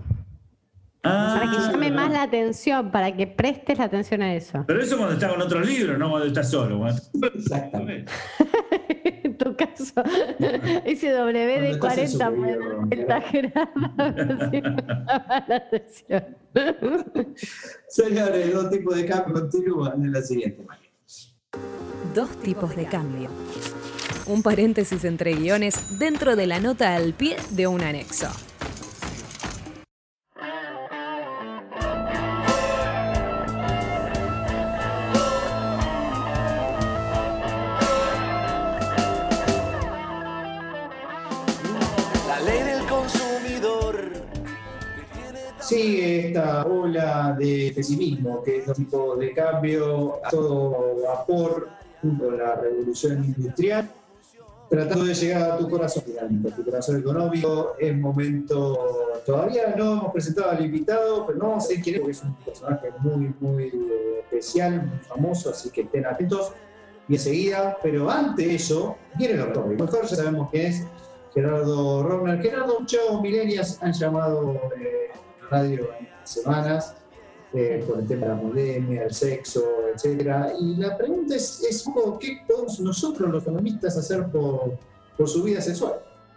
Ah, 1.04 1.38
Para 1.40 1.52
que 1.52 1.58
llame 1.72 1.92
más 1.92 2.12
la 2.12 2.24
atención, 2.24 2.92
para 2.92 3.16
que 3.16 3.28
prestes 3.28 3.78
la 3.78 3.86
atención 3.86 4.22
a 4.22 4.34
eso. 4.36 4.64
Pero 4.68 4.82
eso 4.82 4.98
cuando 4.98 5.14
está 5.16 5.30
con 5.30 5.42
otros 5.42 5.66
libros, 5.66 5.98
no 5.98 6.10
cuando 6.10 6.28
está 6.28 6.44
solo. 6.44 6.80
Cuando- 6.80 7.02
Exactamente. 7.36 8.12
En 9.24 9.38
tu 9.38 9.56
caso, 9.56 10.04
ese 10.86 11.12
W 11.12 11.62
de 11.62 11.80
Cuando 11.80 12.02
estás 12.02 12.14
en 12.14 12.18
40 12.18 12.30
su 12.30 12.36
puede 12.36 12.52
libro, 12.52 12.70
dar 12.70 12.88
vuelta, 12.88 13.22
Gerardo, 13.22 14.50
si 14.52 14.62
no 14.62 14.78
llama 14.88 15.46
la 15.48 15.56
atención. 15.56 16.38
Señores, 17.88 18.54
dos 18.54 18.70
tipos 18.70 18.96
de 18.96 19.06
cambio 19.06 19.34
continúan 19.34 20.04
en 20.04 20.12
la 20.12 20.22
siguiente 20.22 20.64
manera. 20.64 20.88
Dos 22.14 22.30
tipos 22.40 22.76
de 22.76 22.86
cambio. 22.86 23.30
Un 24.26 24.44
paréntesis 24.44 25.04
entre 25.06 25.36
guiones 25.36 26.00
dentro 26.00 26.36
de 26.36 26.48
la 26.48 26.60
nota 26.60 26.96
al 26.96 27.14
pie 27.14 27.38
de 27.52 27.68
un 27.68 27.82
anexo. 27.82 28.28
Sigue 45.68 46.28
esta 46.28 46.66
ola 46.66 47.36
de 47.38 47.74
pesimismo, 47.76 48.42
que 48.42 48.60
es 48.60 48.68
un 48.70 48.74
tipo 48.74 49.18
de 49.18 49.34
cambio 49.34 50.26
a 50.26 50.30
todo 50.30 50.96
vapor 51.04 51.68
junto 52.02 52.28
con 52.28 52.38
la 52.38 52.56
revolución 52.56 53.26
industrial, 53.26 53.92
tratando 54.70 55.04
de 55.04 55.14
llegar 55.14 55.52
a 55.52 55.58
tu 55.58 55.70
corazón 55.70 56.04
a 56.50 56.56
tu 56.56 56.64
corazón 56.64 57.00
económico. 57.02 57.76
Es 57.78 57.94
momento, 57.98 59.20
todavía 59.26 59.76
no 59.78 59.94
hemos 59.94 60.14
presentado 60.14 60.52
al 60.52 60.64
invitado, 60.64 61.28
pero 61.28 61.38
no 61.38 61.56
decir 61.56 61.82
quién 61.82 61.96
es, 61.96 62.02
porque 62.02 62.12
es 62.14 62.24
un 62.24 62.36
personaje 62.36 62.88
muy, 63.00 63.34
muy 63.42 63.74
especial, 64.22 64.88
muy 64.88 65.00
famoso, 65.00 65.50
así 65.50 65.70
que 65.70 65.82
estén 65.82 66.06
atentos. 66.06 66.54
Y 67.10 67.16
enseguida, 67.16 67.78
pero 67.84 68.10
antes 68.10 68.48
de 68.48 68.56
eso, 68.56 68.96
viene 69.18 69.34
el. 69.34 69.42
Y 69.42 69.82
mejor 69.82 70.08
ya 70.08 70.16
sabemos 70.16 70.50
quién 70.50 70.68
es 70.68 70.88
Gerardo 71.34 72.04
Rovner. 72.04 72.42
Gerardo, 72.42 72.80
muchos 72.80 73.22
milenias 73.22 73.84
han 73.84 73.92
llamado 73.92 74.54
eh, 74.80 75.08
radio 75.50 75.90
en 76.00 76.08
semanas 76.24 76.96
eh, 77.54 77.84
por 77.88 78.00
el 78.00 78.08
tema 78.08 78.28
de 78.28 78.34
la 78.34 78.42
pandemia, 78.42 79.04
el 79.04 79.14
sexo, 79.14 79.64
etcétera. 79.94 80.54
Y 80.60 80.76
la 80.76 80.98
pregunta 80.98 81.36
es, 81.36 81.62
¿qué 82.20 82.40
podemos 82.48 82.80
nosotros 82.80 83.30
los 83.32 83.44
economistas 83.44 83.98
hacer 83.98 84.28
por, 84.28 84.78
por 85.18 85.30
su 85.30 85.44
vida 85.44 85.62
sexual? 85.62 85.94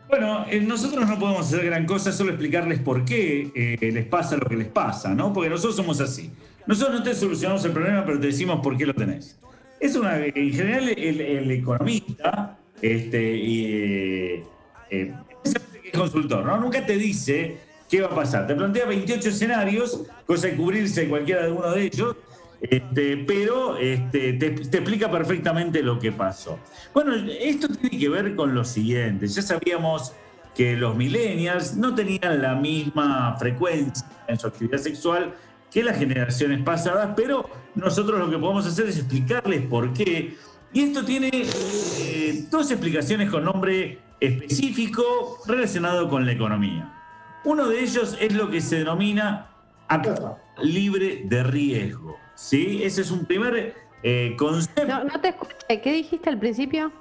Bueno, 0.09 0.45
eh, 0.51 0.61
nosotros 0.61 1.09
no 1.09 1.19
podemos 1.19 1.47
hacer 1.47 1.65
gran 1.65 1.87
cosa, 1.87 2.11
solo 2.11 2.31
explicarles 2.31 2.81
por 2.81 3.05
qué 3.05 3.51
eh, 3.55 3.93
les 3.93 4.07
pasa 4.07 4.37
lo 4.37 4.49
que 4.49 4.57
les 4.57 4.69
pasa, 4.69 5.15
¿no? 5.15 5.33
Porque 5.33 5.51
nosotros 5.51 5.77
somos 5.77 6.01
así. 6.01 6.33
Nosotros 6.67 6.99
no 6.99 7.03
te 7.03 7.15
solucionamos 7.15 7.65
el 7.65 7.73
problema, 7.73 8.05
pero 8.05 8.21
te 8.21 8.27
decimos 8.27 8.61
por 8.63 8.77
qué 8.77 8.87
lo 8.87 8.95
tenés. 8.95 9.39
Es 9.81 9.97
una, 9.97 10.25
en 10.25 10.53
general, 10.53 10.89
el, 10.91 11.51
economista, 11.51 12.59
este, 12.83 13.35
eh, 13.35 14.45
eh, 14.91 15.15
es 15.43 15.55
consultor, 15.93 16.45
¿no? 16.45 16.61
Nunca 16.61 16.85
te 16.85 16.97
dice 16.99 17.57
qué 17.91 18.01
va 18.01 18.07
a 18.07 18.15
pasar. 18.15 18.47
Te 18.47 18.55
plantea 18.55 18.87
28 18.87 19.29
escenarios, 19.29 20.03
cosa 20.25 20.47
de 20.47 20.57
cubrirse 20.57 21.09
cualquiera 21.09 21.43
de 21.43 21.51
uno 21.51 21.73
de 21.73 21.83
ellos, 21.83 22.17
este, 22.61 23.17
pero 23.27 23.77
este, 23.79 24.35
te, 24.35 24.47
explica 24.47 25.11
perfectamente 25.11 25.83
lo 25.83 25.99
que 25.99 26.13
pasó. 26.13 26.59
Bueno, 26.95 27.15
esto 27.15 27.69
tiene 27.69 27.99
que 27.99 28.09
ver 28.09 28.37
con 28.37 28.55
lo 28.55 28.65
siguiente. 28.65 29.27
Ya 29.27 29.43
sabíamos 29.43 30.13
que 30.55 30.77
los 30.77 30.97
millennials 30.97 31.77
no 31.77 31.95
tenían 31.95 32.41
la 32.41 32.55
misma 32.55 33.37
frecuencia 33.39 34.07
en 34.29 34.39
su 34.39 34.47
actividad 34.47 34.79
sexual 34.79 35.35
que 35.71 35.83
las 35.83 35.99
generaciones 35.99 36.63
pasadas, 36.63 37.11
pero 37.17 37.49
nosotros 37.75 38.19
lo 38.19 38.31
que 38.31 38.39
podemos 38.39 38.67
hacer 38.67 38.87
es 38.87 38.99
explicarles 38.99 39.63
por 39.67 39.93
qué. 39.93 40.37
Y 40.73 40.83
esto 40.83 41.05
tiene 41.05 41.31
eh, 41.33 42.47
dos 42.51 42.71
explicaciones 42.71 43.31
con 43.31 43.45
nombre 43.45 43.99
específico 44.21 45.39
relacionado 45.47 46.09
con 46.09 46.27
la 46.27 46.33
economía. 46.33 47.00
Uno 47.45 47.69
de 47.69 47.81
ellos 47.81 48.17
es 48.21 48.35
lo 48.35 48.51
que 48.51 48.61
se 48.61 48.79
denomina 48.79 49.51
activo 49.89 50.39
libre 50.63 51.23
de 51.25 51.43
riesgo. 51.43 52.17
¿sí? 52.35 52.83
Ese 52.83 53.01
es 53.03 53.11
un 53.11 53.25
primer 53.25 53.75
eh, 54.03 54.35
concepto. 54.39 54.87
No, 54.87 55.05
no 55.05 55.21
te 55.21 55.29
escuché. 55.29 55.81
¿Qué 55.81 55.93
dijiste 55.93 56.29
al 56.29 56.39
principio? 56.39 56.93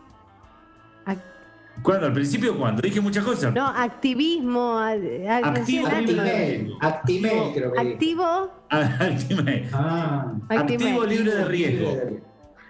¿Cuándo? 1.82 2.08
¿Al 2.08 2.14
principio 2.14 2.58
cuándo? 2.58 2.82
Dije 2.82 3.00
muchas 3.00 3.24
cosas. 3.24 3.54
No, 3.54 3.66
activismo. 3.68 4.78
Activo 4.78 5.88
algo. 5.88 5.88
Actimel, 5.88 6.74
Actimel 6.82 7.54
creo 7.54 7.72
que. 7.72 7.80
Activo. 7.80 8.52
Active. 8.70 9.70
Ah, 9.72 10.34
Activo 10.50 11.06
libre 11.06 11.36
de 11.36 11.46
riesgo. 11.46 11.98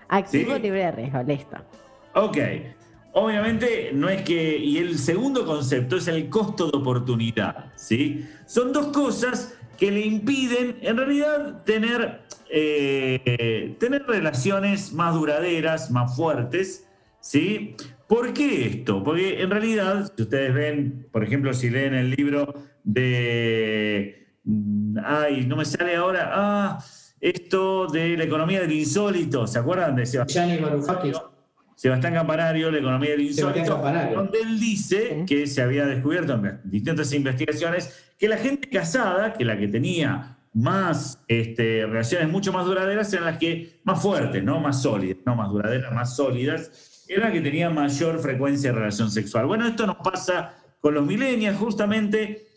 Activo 0.09 0.55
Sí. 0.55 0.61
libre 0.61 0.85
de 0.85 0.91
riesgo, 0.91 1.23
listo. 1.23 1.57
Ok. 2.13 2.37
Obviamente 3.13 3.91
no 3.93 4.09
es 4.09 4.21
que. 4.21 4.57
Y 4.57 4.77
el 4.77 4.97
segundo 4.97 5.45
concepto 5.45 5.97
es 5.97 6.07
el 6.07 6.29
costo 6.29 6.69
de 6.69 6.77
oportunidad. 6.77 7.71
¿sí? 7.75 8.25
Son 8.45 8.71
dos 8.71 8.87
cosas 8.87 9.57
que 9.77 9.91
le 9.91 10.01
impiden, 10.01 10.77
en 10.81 10.97
realidad, 10.97 11.63
tener, 11.63 12.21
eh, 12.51 13.75
tener 13.79 14.03
relaciones 14.05 14.91
más 14.93 15.13
duraderas, 15.13 15.89
más 15.91 16.15
fuertes. 16.15 16.87
¿sí? 17.19 17.75
¿Por 18.07 18.33
qué 18.33 18.65
esto? 18.65 19.03
Porque 19.03 19.41
en 19.41 19.49
realidad, 19.49 20.11
si 20.15 20.23
ustedes 20.23 20.53
ven, 20.53 21.07
por 21.11 21.23
ejemplo, 21.23 21.53
si 21.53 21.69
leen 21.69 21.93
el 21.93 22.11
libro 22.11 22.53
de. 22.83 24.27
mm, 24.43 24.97
Ay, 25.03 25.45
no 25.45 25.55
me 25.55 25.65
sale 25.65 25.95
ahora. 25.95 26.31
Ah, 26.33 26.79
esto 27.21 27.87
de 27.87 28.17
la 28.17 28.23
economía 28.23 28.61
del 28.61 28.71
insólito. 28.71 29.45
¿Se 29.47 29.59
acuerdan 29.59 29.95
de 29.95 30.05
Sebastián? 30.05 30.47
Gianni 30.47 30.63
Varoufakis. 30.63 31.17
Sebastián 31.79 32.13
Campanario, 32.13 32.69
La 32.71 32.79
economía 32.79 33.11
del 33.11 33.21
insólito, 33.21 33.81
donde 34.13 34.41
él 34.41 34.59
dice 34.59 35.23
que 35.25 35.47
se 35.47 35.61
había 35.61 35.85
descubierto 35.85 36.33
en 36.33 36.59
distintas 36.65 37.13
investigaciones 37.13 38.11
que 38.17 38.27
la 38.27 38.35
gente 38.35 38.67
casada, 38.67 39.31
que 39.31 39.45
la 39.45 39.57
que 39.57 39.69
tenía 39.69 40.39
más 40.53 41.23
este, 41.29 41.85
relaciones 41.85 42.27
mucho 42.27 42.51
más 42.51 42.65
duraderas, 42.65 43.13
eran 43.13 43.27
las 43.27 43.37
que 43.37 43.79
más 43.85 44.01
fuertes, 44.01 44.43
¿no? 44.43 44.59
más 44.59 44.81
sólidas, 44.81 45.19
no 45.25 45.35
más 45.35 45.49
duraderas, 45.49 45.93
más 45.93 46.17
sólidas, 46.17 47.05
eran 47.07 47.29
las 47.29 47.31
que 47.31 47.39
tenían 47.39 47.73
mayor 47.73 48.19
frecuencia 48.19 48.73
de 48.73 48.77
relación 48.77 49.09
sexual. 49.09 49.45
Bueno, 49.45 49.65
esto 49.65 49.87
nos 49.87 49.95
pasa 50.03 50.55
con 50.81 50.93
los 50.93 51.05
millennials 51.05 51.57
justamente, 51.57 52.49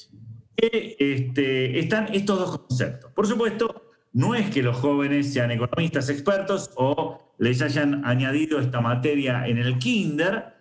que 0.57 0.97
este, 0.99 1.79
están 1.79 2.09
estos 2.13 2.41
dos 2.41 2.59
conceptos. 2.59 3.13
Por 3.13 3.29
supuesto, 3.29 3.82
no 4.13 4.35
es 4.35 4.51
que 4.51 4.63
los 4.63 4.77
jóvenes 4.77 5.33
sean 5.33 5.51
economistas 5.51 6.09
expertos 6.11 6.71
o 6.77 7.35
les 7.39 7.63
hayan 7.63 8.05
añadido 8.05 8.61
esta 8.61 8.81
materia 8.81 9.47
en 9.47 9.59
el 9.59 9.79
kinder, 9.79 10.53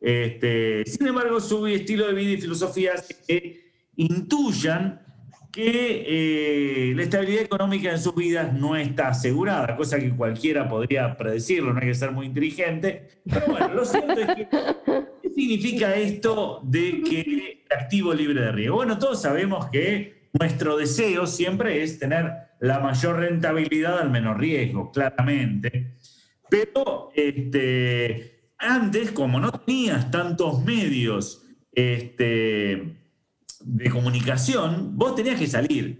Este, 0.00 0.84
sin 0.86 1.06
embargo, 1.06 1.40
su 1.40 1.66
estilo 1.66 2.06
de 2.06 2.14
vida 2.14 2.32
y 2.32 2.40
filosofía 2.40 2.92
hace 2.94 3.16
que 3.26 3.70
intuyan 3.96 5.00
que 5.50 6.90
eh, 6.90 6.94
la 6.94 7.02
estabilidad 7.02 7.44
económica 7.44 7.90
en 7.90 7.98
sus 7.98 8.14
vidas 8.14 8.52
no 8.52 8.76
está 8.76 9.08
asegurada, 9.08 9.74
cosa 9.74 9.98
que 9.98 10.10
cualquiera 10.10 10.68
podría 10.68 11.16
predecirlo, 11.16 11.72
no 11.72 11.80
hay 11.80 11.86
que 11.86 11.94
ser 11.94 12.12
muy 12.12 12.26
inteligente. 12.26 13.08
Pero 13.24 13.46
bueno, 13.46 13.68
lo 13.68 13.84
cierto 13.86 14.20
es 14.20 14.26
que, 14.34 14.48
¿qué 15.22 15.30
significa 15.30 15.96
esto 15.96 16.60
de 16.62 17.02
que 17.02 17.64
activo 17.74 18.12
libre 18.12 18.42
de 18.42 18.52
riesgo? 18.52 18.76
Bueno, 18.76 18.98
todos 18.98 19.22
sabemos 19.22 19.70
que 19.70 20.28
nuestro 20.38 20.76
deseo 20.76 21.26
siempre 21.26 21.82
es 21.82 21.98
tener 21.98 22.45
la 22.60 22.80
mayor 22.80 23.18
rentabilidad 23.18 23.98
al 23.98 24.10
menor 24.10 24.38
riesgo, 24.38 24.90
claramente. 24.90 25.96
Pero 26.48 27.10
este, 27.14 28.50
antes, 28.58 29.12
como 29.12 29.40
no 29.40 29.52
tenías 29.52 30.10
tantos 30.10 30.64
medios, 30.64 31.46
este, 31.72 32.96
de 33.60 33.90
comunicación, 33.90 34.96
vos 34.96 35.14
tenías 35.14 35.38
que 35.38 35.46
salir, 35.46 35.98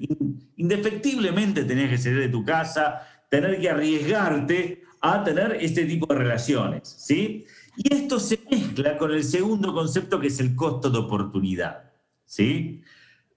indefectiblemente 0.56 1.64
tenías 1.64 1.90
que 1.90 1.98
salir 1.98 2.20
de 2.20 2.28
tu 2.28 2.44
casa, 2.44 3.02
tener 3.28 3.60
que 3.60 3.70
arriesgarte 3.70 4.82
a 5.00 5.22
tener 5.24 5.58
este 5.60 5.84
tipo 5.84 6.06
de 6.06 6.20
relaciones, 6.20 6.88
¿sí? 6.88 7.44
Y 7.76 7.92
esto 7.92 8.18
se 8.18 8.40
mezcla 8.50 8.96
con 8.96 9.12
el 9.12 9.22
segundo 9.22 9.74
concepto 9.74 10.18
que 10.18 10.28
es 10.28 10.40
el 10.40 10.54
costo 10.54 10.88
de 10.88 10.98
oportunidad, 10.98 11.92
¿sí? 12.24 12.82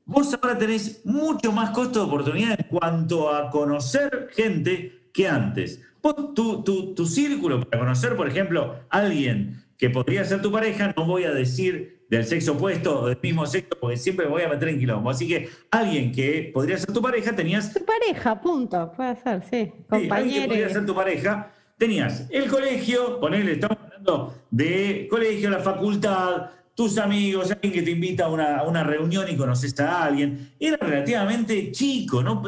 Vos 0.09 0.33
ahora 0.33 0.57
tenés 0.57 1.05
mucho 1.05 1.51
más 1.51 1.69
costo 1.69 1.99
de 1.99 2.05
oportunidad 2.07 2.59
en 2.59 2.65
cuanto 2.67 3.31
a 3.31 3.51
conocer 3.51 4.29
gente 4.31 5.09
que 5.13 5.27
antes. 5.27 5.81
Vos, 6.01 6.33
tu, 6.33 6.63
tu, 6.63 6.95
tu 6.95 7.05
círculo 7.05 7.61
para 7.61 7.83
conocer, 7.83 8.15
por 8.15 8.27
ejemplo, 8.27 8.79
alguien 8.89 9.63
que 9.77 9.91
podría 9.91 10.25
ser 10.25 10.41
tu 10.41 10.51
pareja, 10.51 10.95
no 10.97 11.05
voy 11.05 11.25
a 11.25 11.31
decir 11.31 12.05
del 12.09 12.25
sexo 12.25 12.53
opuesto 12.53 13.01
o 13.01 13.07
del 13.07 13.19
mismo 13.21 13.45
sexo, 13.45 13.77
porque 13.79 13.97
siempre 13.97 14.25
me 14.25 14.31
voy 14.31 14.41
a 14.41 14.49
meter 14.49 14.69
en 14.69 14.79
quilombo. 14.79 15.11
Así 15.11 15.27
que 15.27 15.47
alguien 15.69 16.11
que 16.11 16.49
podría 16.51 16.79
ser 16.79 16.91
tu 16.91 17.03
pareja, 17.03 17.35
tenías. 17.35 17.71
Tu 17.71 17.85
pareja, 17.85 18.41
punto. 18.41 18.91
Puede 18.95 19.15
ser, 19.17 19.43
sí. 19.43 19.71
Compañero. 19.87 20.15
alguien 20.15 20.41
que 20.41 20.47
podría 20.47 20.69
ser 20.69 20.85
tu 20.87 20.95
pareja, 20.95 21.51
tenías 21.77 22.27
el 22.31 22.49
colegio, 22.49 23.19
ponele, 23.19 23.51
estamos 23.51 23.77
hablando 23.77 24.35
de 24.49 25.07
colegio, 25.07 25.51
la 25.51 25.59
facultad, 25.59 26.49
tus 26.79 26.97
amigos, 26.97 27.51
alguien 27.51 27.73
que 27.73 27.81
te 27.81 27.91
invita 27.91 28.23
a 28.23 28.63
una, 28.63 28.83
reunión 28.85 29.25
y 29.29 29.35
conoces 29.35 29.77
a 29.81 30.05
alguien. 30.05 30.53
Era 30.57 30.77
relativamente 30.77 31.73
chico, 31.73 32.23
¿no? 32.23 32.41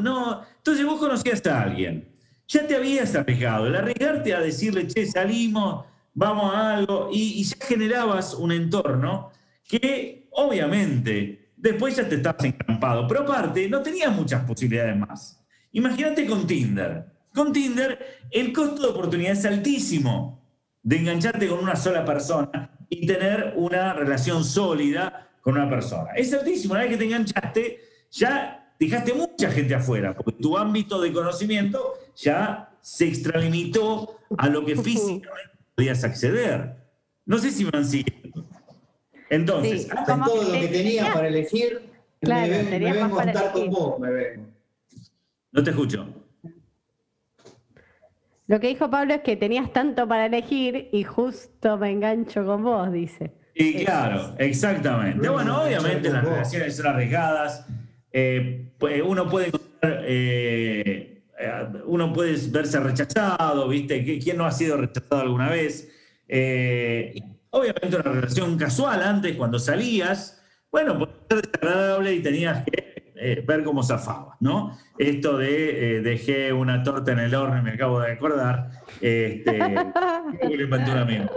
Entonces 0.56 0.86
vos 0.86 0.98
conocías 1.02 1.46
a 1.48 1.64
alguien. 1.64 2.08
Ya 2.48 2.66
te 2.66 2.78
habías 2.78 3.14
arriesgado. 3.14 3.68
El 3.68 3.76
arriesgarte 3.76 4.34
a 4.34 4.40
decirle, 4.40 4.88
che, 4.88 5.06
salimos, 5.06 5.84
vamos 6.14 6.56
a 6.56 6.78
algo, 6.78 7.10
y, 7.12 7.42
y 7.42 7.44
ya 7.44 7.58
generabas 7.60 8.34
un 8.34 8.54
entorno 8.54 9.32
que 9.68 10.30
obviamente 10.32 11.52
después 11.58 11.98
ya 11.98 12.08
te 12.08 12.16
estás 12.16 12.42
encampado, 12.46 13.06
pero 13.10 13.24
aparte 13.24 13.68
no 13.68 13.82
tenías 13.82 14.16
muchas 14.16 14.46
posibilidades 14.46 14.96
más. 14.96 15.44
Imagínate 15.74 16.26
con 16.26 16.48
Tinder. 16.48 17.06
Con 17.34 17.52
Tinder 17.52 18.22
el 18.32 18.54
costo 18.54 18.82
de 18.82 18.88
oportunidad 18.88 19.34
es 19.34 19.44
altísimo 19.44 20.42
de 20.82 21.00
engancharte 21.00 21.50
con 21.50 21.60
una 21.60 21.76
sola 21.76 22.06
persona 22.06 22.78
y 22.92 23.08
tener 23.08 23.54
una 23.56 23.94
relación 23.94 24.44
sólida 24.44 25.30
con 25.42 25.54
una 25.54 25.70
persona. 25.70 26.12
Es 26.14 26.34
altísimo, 26.34 26.74
una 26.74 26.84
vez 26.84 26.92
que 26.92 26.98
te 26.98 27.06
enganchaste, 27.06 27.80
ya 28.12 28.76
dejaste 28.78 29.14
mucha 29.14 29.50
gente 29.50 29.74
afuera, 29.74 30.14
porque 30.14 30.34
tu 30.34 30.58
ámbito 30.58 31.02
de 31.02 31.14
conocimiento 31.14 31.94
ya 32.18 32.70
se 32.82 33.08
extralimitó 33.08 34.20
a 34.38 34.50
lo 34.50 34.66
que 34.66 34.76
físicamente 34.84 35.58
podías 35.74 36.04
acceder. 36.04 36.76
No 37.26 37.38
sé 37.38 37.52
si 37.52 37.64
me 37.64 37.72
han 37.74 37.86
siguiendo. 37.86 38.46
Entonces, 39.30 39.90
hasta 39.90 40.26
todo 40.26 40.44
lo 40.44 40.60
que 40.60 40.68
tenía 40.68 41.14
para 41.14 41.30
elegir, 41.30 41.90
claro, 42.20 42.52
me, 42.70 42.78
ven 42.78 43.10
montar 43.10 43.54
con 43.54 43.70
vos, 43.70 44.00
me 44.00 44.12
ven. 44.12 44.54
No 45.54 45.64
te 45.64 45.70
escucho. 45.70 46.06
Lo 48.52 48.60
que 48.60 48.68
dijo 48.68 48.90
Pablo 48.90 49.14
es 49.14 49.22
que 49.22 49.38
tenías 49.38 49.72
tanto 49.72 50.06
para 50.10 50.26
elegir 50.26 50.90
y 50.92 51.04
justo 51.06 51.78
me 51.78 51.90
engancho 51.90 52.46
con 52.46 52.62
vos, 52.64 52.92
dice. 52.92 53.32
Y 53.56 53.86
claro, 53.86 54.36
exactamente. 54.40 55.20
Bueno, 55.20 55.34
Bueno, 55.54 55.64
obviamente 55.64 56.10
las 56.10 56.22
relaciones 56.26 56.76
son 56.76 56.88
arriesgadas. 56.88 57.66
Eh, 58.12 58.74
pues, 58.78 59.02
uno 59.06 59.30
puede 59.30 59.48
encontrar, 59.48 60.04
eh, 60.06 61.24
eh, 61.40 61.68
uno 61.86 62.12
puede 62.12 62.36
verse 62.50 62.78
rechazado, 62.82 63.70
¿viste? 63.70 64.04
¿Qui- 64.06 64.22
¿Quién 64.22 64.36
no 64.38 64.46
ha 64.46 64.52
sido 64.52 64.76
rechazado 64.76 65.22
alguna 65.22 65.50
vez? 65.50 65.90
Eh, 66.28 67.16
obviamente 67.52 67.96
una 67.96 68.12
relación 68.12 68.58
casual 68.58 69.02
antes, 69.02 69.34
cuando 69.38 69.60
salías, 69.60 70.44
bueno, 70.70 71.00
podía 71.00 71.16
ser 71.30 71.42
desagradable 71.44 72.16
y 72.16 72.22
tenías 72.22 72.66
que 72.66 72.91
eh, 73.24 73.44
ver 73.46 73.64
cómo 73.64 73.84
zafabas, 73.84 74.36
¿no? 74.40 74.76
Esto 74.98 75.38
de 75.38 75.98
eh, 75.98 76.02
dejé 76.02 76.52
una 76.52 76.82
torta 76.82 77.12
en 77.12 77.20
el 77.20 77.36
horno 77.36 77.60
y 77.60 77.62
me 77.62 77.72
acabo 77.72 78.00
de 78.00 78.14
acordar. 78.14 78.72
Este, 79.00 79.60
que 80.42 80.54
inventé 80.54 80.92
un 80.92 80.98
amigo. 80.98 81.30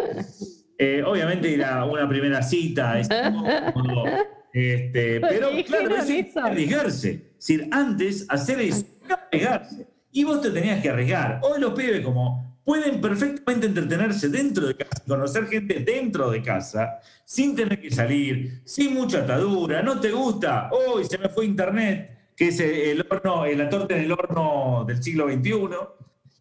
Eh, 0.78 1.02
obviamente 1.06 1.50
ir 1.50 1.62
a 1.62 1.84
una 1.84 2.08
primera 2.08 2.42
cita 2.42 2.98
es 2.98 3.08
incómodo, 3.10 4.04
este, 4.52 5.20
pero 5.28 5.50
claro, 5.66 5.96
eso 5.96 6.06
que 6.06 6.32
arriesgarse. 6.40 7.10
Es 7.10 7.46
decir, 7.46 7.68
antes 7.70 8.26
hacer 8.30 8.60
eso, 8.60 8.86
era 9.04 9.20
arriesgarse. 9.26 9.86
Y 10.10 10.24
vos 10.24 10.40
te 10.40 10.50
tenías 10.50 10.80
que 10.80 10.88
arriesgar. 10.88 11.40
Hoy 11.42 11.60
los 11.60 11.74
pibes 11.74 12.00
como 12.00 12.53
pueden 12.64 13.00
perfectamente 13.00 13.66
entretenerse 13.66 14.28
dentro 14.28 14.66
de 14.66 14.76
casa, 14.76 15.02
conocer 15.06 15.46
gente 15.46 15.80
dentro 15.80 16.30
de 16.30 16.42
casa, 16.42 16.98
sin 17.24 17.54
tener 17.54 17.80
que 17.80 17.90
salir, 17.90 18.62
sin 18.64 18.94
mucha 18.94 19.18
atadura. 19.18 19.82
¿No 19.82 20.00
te 20.00 20.10
gusta? 20.10 20.70
Hoy 20.72 21.04
se 21.04 21.18
me 21.18 21.28
fue 21.28 21.44
internet, 21.44 22.32
que 22.34 22.48
es 22.48 22.60
el 22.60 23.06
horno, 23.08 23.46
la 23.46 23.68
torta 23.68 23.96
en 23.96 24.04
el 24.04 24.12
horno 24.12 24.84
del 24.86 25.02
siglo 25.02 25.28
XXI. 25.28 25.52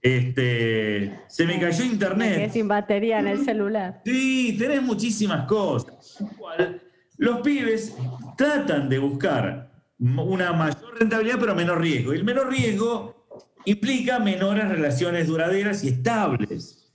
Este, 0.02 1.20
se 1.28 1.46
me 1.46 1.60
cayó 1.60 1.84
internet. 1.84 2.52
sin 2.52 2.68
batería 2.68 3.20
en 3.20 3.28
el 3.28 3.46
celular. 3.46 4.02
Sí, 4.06 4.56
tenés 4.58 4.82
muchísimas 4.82 5.46
cosas. 5.46 6.24
Los 7.18 7.42
pibes 7.42 7.96
tratan 8.38 8.90
de 8.90 9.00
buscar 9.00 9.72
una 10.00 10.52
mayor 10.52 11.00
rentabilidad 11.00 11.38
pero 11.40 11.56
menor 11.56 11.80
riesgo. 11.80 12.14
Y 12.14 12.18
el 12.18 12.24
menor 12.24 12.50
riesgo 12.50 13.23
implica 13.66 14.20
menores 14.20 14.68
relaciones 14.68 15.28
duraderas 15.28 15.84
y 15.84 15.90
estables. 15.90 16.92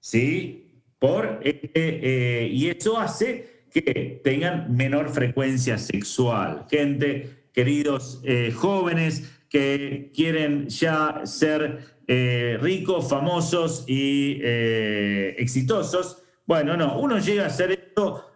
¿Sí? 0.00 0.80
Por, 0.98 1.40
eh, 1.42 1.70
eh, 1.74 2.48
y 2.52 2.68
eso 2.68 2.98
hace 2.98 3.64
que 3.72 4.20
tengan 4.22 4.74
menor 4.76 5.10
frecuencia 5.10 5.78
sexual. 5.78 6.66
Gente, 6.70 7.46
queridos 7.52 8.20
eh, 8.24 8.52
jóvenes 8.54 9.30
que 9.48 10.10
quieren 10.14 10.68
ya 10.68 11.22
ser 11.24 11.80
eh, 12.06 12.58
ricos, 12.60 13.08
famosos 13.08 13.84
y 13.86 14.38
eh, 14.42 15.34
exitosos. 15.38 16.22
Bueno, 16.46 16.76
no, 16.76 16.98
uno 16.98 17.18
llega 17.18 17.44
a 17.44 17.46
hacer 17.46 17.81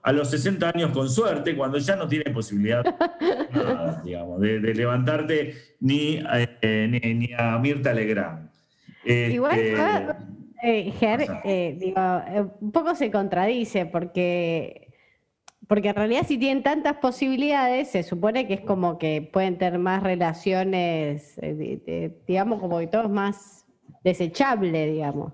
a 0.03 0.13
los 0.13 0.31
60 0.31 0.71
años 0.75 0.91
con 0.93 1.09
suerte, 1.09 1.57
cuando 1.57 1.79
ya 1.79 1.97
no 1.97 2.07
tiene 2.07 2.31
posibilidad 2.31 2.85
nada, 3.53 4.03
digamos, 4.05 4.41
de, 4.41 4.61
de 4.61 4.75
levantarte 4.75 5.55
ni, 5.81 6.23
eh, 6.61 6.89
ni, 6.89 7.15
ni 7.15 7.33
a 7.37 7.59
Mirta 7.59 7.93
Legrand. 7.93 8.51
Igual, 9.05 9.59
Este, 9.59 10.89
eh, 10.89 10.93
Ger, 10.99 11.27
eh, 11.45 11.77
digo, 11.79 12.01
eh, 12.01 12.47
un 12.61 12.73
poco 12.73 12.95
se 12.95 13.11
contradice 13.11 13.87
porque, 13.87 14.89
porque 15.69 15.91
en 15.91 15.95
realidad 15.95 16.23
si 16.27 16.39
tienen 16.39 16.63
tantas 16.63 16.97
posibilidades, 16.97 17.91
se 17.91 18.03
supone 18.03 18.47
que 18.47 18.55
es 18.55 18.61
como 18.63 18.99
que 18.99 19.23
pueden 19.23 19.59
tener 19.59 19.79
más 19.79 20.03
relaciones, 20.03 21.39
digamos, 22.27 22.61
como 22.61 22.79
que 22.79 22.87
todo 22.87 23.05
es 23.05 23.11
más 23.11 23.67
desechable, 24.03 24.87
digamos. 24.87 25.33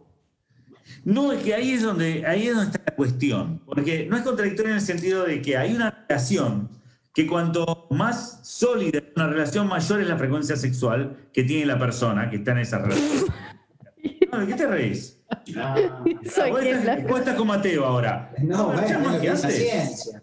No, 1.05 1.33
es 1.33 1.43
que 1.43 1.55
ahí 1.55 1.73
es 1.73 1.83
donde 1.83 2.25
ahí 2.27 2.47
es 2.49 2.55
donde 2.55 2.71
está 2.73 2.83
la 2.87 2.95
cuestión, 2.97 3.61
porque 3.67 4.07
no 4.09 4.17
es 4.17 4.23
contradictorio 4.23 4.71
en 4.73 4.77
el 4.79 4.83
sentido 4.85 5.25
de 5.25 5.41
que 5.43 5.57
hay 5.57 5.75
una 5.75 6.05
relación 6.09 6.69
que 7.15 7.27
cuanto 7.27 7.87
más 7.91 8.41
sólida 8.43 8.99
es 8.99 9.05
una 9.17 9.27
relación, 9.29 9.67
mayor 9.69 10.01
es 10.01 10.09
la 10.09 10.17
frecuencia 10.17 10.57
sexual 10.57 11.17
que 11.33 11.45
tiene 11.45 11.67
la 11.67 11.79
persona 11.79 12.31
que 12.31 12.37
está 12.37 12.53
en 12.53 12.59
esa 12.59 12.79
relación. 12.79 13.27
No, 14.33 14.39
¿De 14.39 14.47
qué 14.47 14.55
te 14.55 14.67
reís? 14.67 15.21
Ah, 15.57 16.01
vos, 16.03 16.11
estás, 16.23 16.49
lo- 16.49 17.09
vos 17.09 17.19
estás 17.19 17.35
como 17.37 17.53
ateo 17.53 17.85
ahora. 17.85 18.33
no, 18.43 18.71
pero 18.75 18.81
bueno, 18.81 18.89
ya 18.89 18.99
más 18.99 19.21
que 19.21 19.27
la 19.27 19.33
antes. 19.35 19.55
ciencia. 19.57 20.23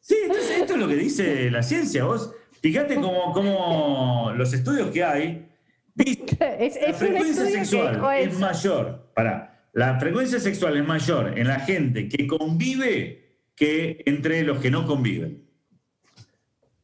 Sí, 0.00 0.16
entonces 0.24 0.50
esto 0.58 0.72
es 0.74 0.78
lo 0.80 0.88
que 0.88 0.96
dice 0.96 1.48
la 1.50 1.62
ciencia. 1.62 2.02
Vos 2.04 2.32
fíjate 2.60 2.96
cómo, 2.96 3.32
cómo 3.32 4.32
los 4.36 4.52
estudios 4.52 4.90
que 4.90 5.04
hay 5.04 5.48
dicen 5.94 6.26
Es, 6.58 6.74
la 6.74 6.88
es 6.88 6.96
frecuencia 6.96 7.46
sexual 7.46 8.02
es 8.18 8.36
mayor. 8.40 9.08
Para, 9.14 9.57
la 9.78 9.96
frecuencia 10.00 10.40
sexual 10.40 10.76
es 10.76 10.84
mayor 10.84 11.38
en 11.38 11.46
la 11.46 11.60
gente 11.60 12.08
que 12.08 12.26
convive 12.26 13.44
que 13.54 14.02
entre 14.06 14.42
los 14.42 14.58
que 14.58 14.72
no 14.72 14.84
conviven. 14.84 15.44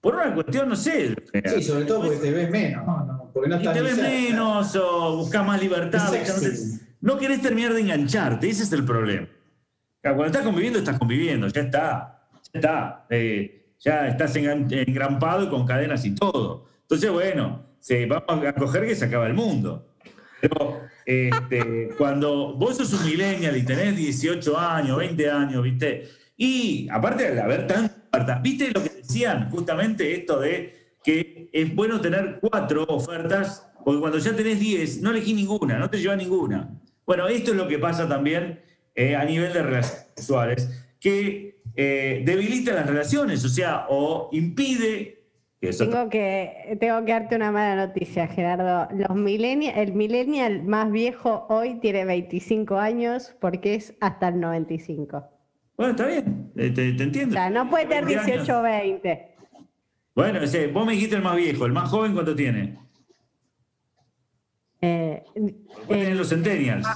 Por 0.00 0.14
una 0.14 0.32
cuestión, 0.32 0.68
no 0.68 0.76
sé. 0.76 1.12
Sí, 1.44 1.62
sobre 1.64 1.86
todo 1.86 2.02
porque 2.02 2.18
te 2.18 2.30
ves 2.30 2.48
menos, 2.50 2.86
¿no? 2.86 3.04
No, 3.04 3.30
porque 3.34 3.48
no 3.48 3.60
y 3.60 3.66
te 3.66 3.82
ves 3.82 3.98
menos 3.98 4.76
o 4.76 5.16
buscas 5.16 5.44
más 5.44 5.60
libertad. 5.60 6.08
No, 7.00 7.18
querés 7.18 7.42
terminar 7.42 7.74
de 7.74 7.80
engancharte, 7.80 8.48
ese 8.48 8.62
es 8.62 8.72
el 8.72 8.84
problema. 8.84 9.26
Cuando 10.00 10.26
estás 10.26 10.44
conviviendo, 10.44 10.78
estás 10.78 10.96
conviviendo, 10.96 11.48
ya 11.48 11.62
está, 11.62 12.28
ya 12.52 12.60
está. 12.60 13.06
Eh, 13.10 13.72
ya 13.80 14.06
estás 14.06 14.36
engrampado 14.36 15.42
y 15.42 15.48
con 15.48 15.66
cadenas 15.66 16.04
y 16.04 16.14
todo. 16.14 16.66
Entonces, 16.82 17.10
bueno, 17.10 17.66
se, 17.80 18.06
vamos 18.06 18.46
a 18.46 18.54
coger 18.54 18.86
que 18.86 18.94
se 18.94 19.06
acaba 19.06 19.26
el 19.26 19.34
mundo. 19.34 19.84
Pero 20.44 20.82
este, 21.06 21.88
cuando 21.96 22.54
vos 22.54 22.76
sos 22.76 22.92
un 22.92 23.06
millennial 23.06 23.56
y 23.56 23.62
tenés 23.62 23.96
18 23.96 24.58
años, 24.58 24.98
20 24.98 25.30
años, 25.30 25.62
¿viste? 25.62 26.08
Y 26.36 26.86
aparte 26.90 27.32
de 27.32 27.40
haber 27.40 27.66
tantas 27.66 28.42
¿viste 28.42 28.70
lo 28.70 28.82
que 28.82 28.90
decían? 28.90 29.48
Justamente 29.50 30.14
esto 30.14 30.38
de 30.38 30.98
que 31.02 31.48
es 31.50 31.74
bueno 31.74 31.98
tener 32.00 32.38
cuatro 32.40 32.84
ofertas, 32.84 33.70
porque 33.84 34.00
cuando 34.00 34.18
ya 34.18 34.36
tenés 34.36 34.60
10, 34.60 35.00
no 35.00 35.12
elegís 35.12 35.34
ninguna, 35.34 35.78
no 35.78 35.88
te 35.88 35.98
llevas 35.98 36.18
ninguna. 36.18 36.70
Bueno, 37.06 37.26
esto 37.26 37.52
es 37.52 37.56
lo 37.56 37.66
que 37.66 37.78
pasa 37.78 38.06
también 38.06 38.60
eh, 38.94 39.16
a 39.16 39.24
nivel 39.24 39.52
de 39.52 39.62
relaciones 39.62 40.08
sexuales, 40.14 40.84
que 41.00 41.62
eh, 41.74 42.22
debilita 42.24 42.74
las 42.74 42.86
relaciones, 42.86 43.42
o 43.44 43.48
sea, 43.48 43.86
o 43.88 44.28
impide 44.32 45.23
tengo 45.70 46.08
que, 46.08 46.76
tengo 46.80 47.04
que 47.04 47.12
darte 47.12 47.36
una 47.36 47.50
mala 47.50 47.86
noticia, 47.86 48.26
Gerardo. 48.26 48.88
Los 48.94 49.10
el 49.10 49.92
millennial 49.92 50.62
más 50.64 50.90
viejo 50.90 51.46
hoy 51.48 51.74
tiene 51.80 52.04
25 52.04 52.76
años 52.76 53.34
porque 53.40 53.74
es 53.74 53.94
hasta 54.00 54.28
el 54.28 54.40
95. 54.40 55.24
Bueno, 55.76 55.90
está 55.92 56.06
bien, 56.06 56.52
eh, 56.56 56.70
te, 56.70 56.88
entiendo. 56.88 57.30
O 57.30 57.32
sea, 57.32 57.50
no 57.50 57.68
puede 57.68 57.86
tener 57.86 58.06
18 58.06 58.58
o 58.58 58.62
20. 58.62 59.34
Bueno, 60.14 60.40
vos 60.72 60.86
me 60.86 60.92
dijiste 60.92 61.16
el 61.16 61.22
más 61.22 61.36
viejo, 61.36 61.66
el 61.66 61.72
más 61.72 61.90
joven, 61.90 62.12
¿cuánto 62.12 62.36
tiene? 62.36 62.78
Eh, 64.80 65.24
eh 65.88 66.14
los 66.14 66.28
centennials. 66.28 66.86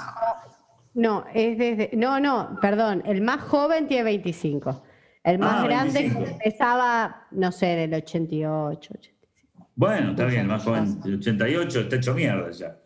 No, 0.94 1.24
es 1.34 1.58
desde. 1.58 1.90
No, 1.96 2.20
no, 2.20 2.58
perdón. 2.60 3.02
El 3.06 3.22
más 3.22 3.40
joven 3.40 3.88
tiene 3.88 4.04
25. 4.04 4.82
El 5.28 5.38
más 5.38 5.62
ah, 5.62 5.66
grande 5.66 6.06
empezaba, 6.06 7.26
no 7.32 7.52
sé, 7.52 7.66
del 7.66 7.92
88, 7.92 8.94
85. 8.98 9.68
Bueno, 9.74 10.10
está 10.10 10.24
bien, 10.24 10.42
el 10.42 10.46
más 10.48 10.64
joven, 10.64 11.00
del 11.02 11.16
88, 11.16 11.80
está 11.80 11.96
hecho 11.96 12.14
mierda 12.14 12.50
ya. 12.50 12.76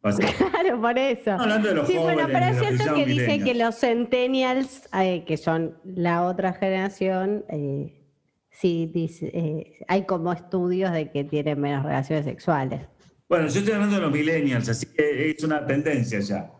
Claro, 0.00 0.80
por 0.80 0.96
eso. 0.96 1.32
hablando 1.32 1.68
de 1.68 1.74
los 1.74 1.88
sí, 1.88 1.98
bueno, 1.98 2.26
pero 2.26 2.46
es 2.46 2.58
cierto 2.60 2.94
que 2.94 3.04
dice 3.04 3.40
que 3.40 3.54
los 3.54 3.74
centennials, 3.80 4.88
eh, 4.98 5.24
que 5.26 5.36
son 5.36 5.76
la 5.84 6.22
otra 6.22 6.52
generación, 6.52 7.44
eh, 7.48 8.00
sí, 8.48 8.90
dice, 8.94 9.30
eh, 9.34 9.84
hay 9.88 10.04
como 10.04 10.32
estudios 10.32 10.92
de 10.92 11.10
que 11.10 11.24
tienen 11.24 11.60
menos 11.60 11.84
relaciones 11.84 12.26
sexuales. 12.26 12.82
Bueno, 13.28 13.48
yo 13.48 13.58
estoy 13.58 13.74
hablando 13.74 13.96
de 13.96 14.02
los 14.02 14.12
millennials, 14.12 14.68
así 14.68 14.86
que 14.86 15.30
es 15.30 15.42
una 15.42 15.66
tendencia 15.66 16.20
ya. 16.20 16.50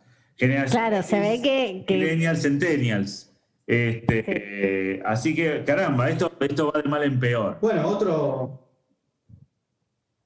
claro, 0.67 1.03
se 1.05 1.21
ve 1.21 1.41
que, 1.41 1.85
que... 1.87 1.95
Millennials, 1.95 2.43
centennials. 2.43 3.28
Este, 3.69 5.03
así 5.05 5.35
que, 5.35 5.63
caramba, 5.63 6.09
esto, 6.09 6.33
esto 6.41 6.73
va 6.75 6.81
de 6.81 6.89
mal 6.89 7.03
en 7.03 7.21
peor. 7.21 7.59
Bueno, 7.61 7.87
otro, 7.87 8.67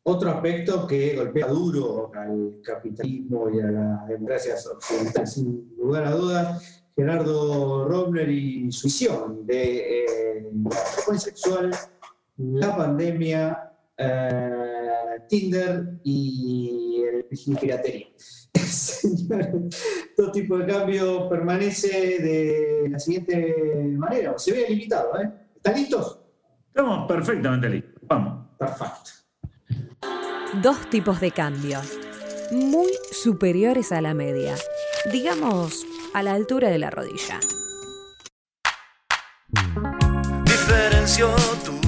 otro 0.04 0.30
aspecto 0.30 0.86
que 0.86 1.16
golpea 1.16 1.48
duro 1.48 2.12
al 2.14 2.60
capitalismo 2.62 3.50
y 3.50 3.58
a 3.58 3.66
la 3.66 4.04
democracia 4.08 4.54
occidental, 4.72 5.26
sin 5.26 5.74
lugar 5.76 6.04
a 6.04 6.12
dudas, 6.12 6.84
Gerardo 6.94 7.88
Robner 7.88 8.30
y 8.30 8.70
su 8.70 8.86
visión 8.86 9.44
de 9.44 10.04
eh, 10.04 10.50
la 11.10 11.18
sexual, 11.18 11.74
la 12.36 12.76
pandemia, 12.76 13.72
eh, 13.96 15.20
Tinder 15.28 15.98
y 16.04 17.02
el 17.12 17.58
piratería. 17.58 18.06
todo 20.16 20.32
tipo 20.32 20.58
de 20.58 20.66
cambio 20.66 21.28
permanece 21.28 21.88
de 22.22 22.88
la 22.90 22.98
siguiente 22.98 23.54
manera, 23.96 24.38
se 24.38 24.52
ve 24.52 24.66
limitado. 24.68 25.20
¿eh? 25.20 25.30
¿Están 25.56 25.74
listos? 25.74 26.20
Estamos 26.68 27.08
perfectamente 27.08 27.68
listos. 27.68 27.92
Vamos. 28.02 28.46
Perfecto. 28.58 29.10
Dos 30.62 30.90
tipos 30.90 31.20
de 31.20 31.30
cambio, 31.30 31.80
muy 32.50 32.90
superiores 33.10 33.90
a 33.90 34.00
la 34.02 34.12
media, 34.12 34.54
digamos 35.10 35.86
a 36.12 36.22
la 36.22 36.34
altura 36.34 36.68
de 36.68 36.78
la 36.78 36.90
rodilla. 36.90 37.40
Diferencio 40.44 41.34
tus 41.64 41.81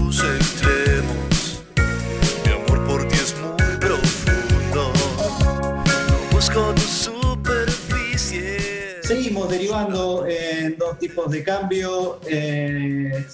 busco 6.54 6.74
tu 6.74 6.80
superficie. 6.82 8.58
Seguimos 9.02 9.48
derivando 9.48 10.24
en 10.26 10.78
dos 10.78 10.98
tipos 10.98 11.30
de 11.30 11.42
cambio, 11.42 12.20
eh, 12.28 13.26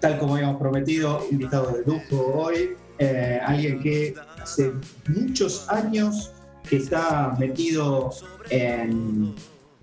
tal 0.00 0.18
como 0.18 0.36
habíamos 0.36 0.60
prometido, 0.60 1.26
invitados 1.30 1.74
de 1.74 1.84
lujo 1.84 2.32
hoy. 2.34 2.76
Eh, 2.98 3.40
alguien 3.44 3.80
que 3.80 4.14
hace 4.40 4.72
muchos 5.08 5.68
años 5.68 6.32
que 6.68 6.76
está 6.76 7.36
metido 7.38 8.10
en, 8.50 9.34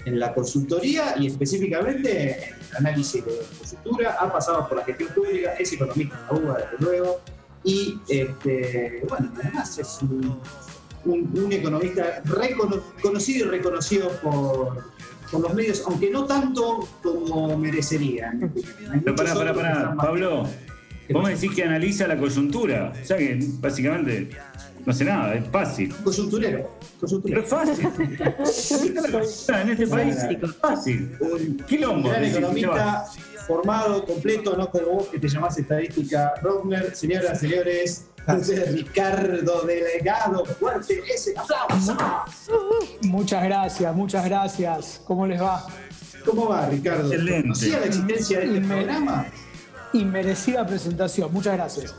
la 0.06 0.34
consultoría 0.36 1.16
y 1.18 1.26
específicamente 1.26 2.48
en 2.50 2.54
el 2.54 2.76
análisis 2.78 3.26
de 3.26 3.32
consultura, 3.58 4.16
ha 4.20 4.32
pasado 4.32 4.68
por 4.68 4.78
la 4.78 4.86
gestión 4.86 5.10
pública, 5.16 5.56
es 5.56 5.74
economista 5.74 6.16
en 6.16 6.26
la 6.28 6.44
UBA, 6.44 6.58
desde 6.60 6.78
luego, 6.86 7.22
y 7.64 7.98
este, 8.08 9.04
bueno, 9.10 9.32
además 9.36 9.80
es 9.80 9.98
un, 10.04 10.40
economista 11.52 12.22
conocido 13.02 13.48
y 13.48 13.50
reconocido 13.50 14.10
por, 14.22 14.86
por, 15.32 15.42
los 15.42 15.54
medios, 15.54 15.84
aunque 15.86 16.10
no 16.10 16.26
tanto 16.26 16.88
como 17.04 17.58
merecería. 17.58 18.34
Pero 19.04 19.16
pará, 19.16 19.34
pará, 19.34 19.54
pará, 19.54 19.96
Pablo. 19.96 20.48
Vos 21.10 21.24
me 21.24 21.36
decís 21.36 21.52
que 21.54 21.64
analiza 21.64 22.08
la 22.08 22.18
coyuntura. 22.18 22.92
O 23.00 23.06
sea 23.06 23.18
que 23.18 23.40
básicamente 23.60 24.30
no 24.86 24.92
hace 24.92 25.06
nada, 25.06 25.36
es 25.36 25.48
fácil. 25.50 25.94
Coyunturero. 26.04 26.78
Pero 27.24 27.42
es 27.42 27.50
fácil. 27.50 27.88
en 27.98 29.70
este 29.70 29.88
país 29.88 30.18
es 30.18 30.56
fácil. 30.56 31.18
Un 31.20 31.58
quilombo. 31.68 32.10
Un 32.10 32.24
economista 32.24 33.06
formado, 33.48 34.06
completo, 34.06 34.56
no 34.58 34.70
como 34.70 34.86
vos 34.88 35.08
que 35.08 35.20
te 35.20 35.28
llamás 35.28 35.58
estadística 35.58 36.34
Rogner. 36.42 36.96
Señoras, 36.96 37.40
señores, 37.40 38.08
José 38.26 38.66
Ricardo 38.72 39.62
Delegado, 39.64 40.46
fuerte 40.46 41.02
ese 41.14 41.34
aplauso. 41.38 41.98
Muchas 43.04 43.44
gracias, 43.44 43.96
muchas 43.96 44.26
gracias. 44.26 45.02
¿Cómo 45.06 45.28
les 45.28 45.42
va? 45.42 45.66
¿Cómo 46.26 46.50
va, 46.50 46.68
Ricardo? 46.68 47.12
Excelente. 47.12 47.42
¿Conocía 47.44 47.80
la 47.80 47.86
existencia 47.86 48.40
de 48.40 48.46
este 48.46 48.62
programa? 48.62 49.26
inmerecida 49.96 50.66
presentación. 50.66 51.32
Muchas 51.32 51.56
gracias. 51.56 51.96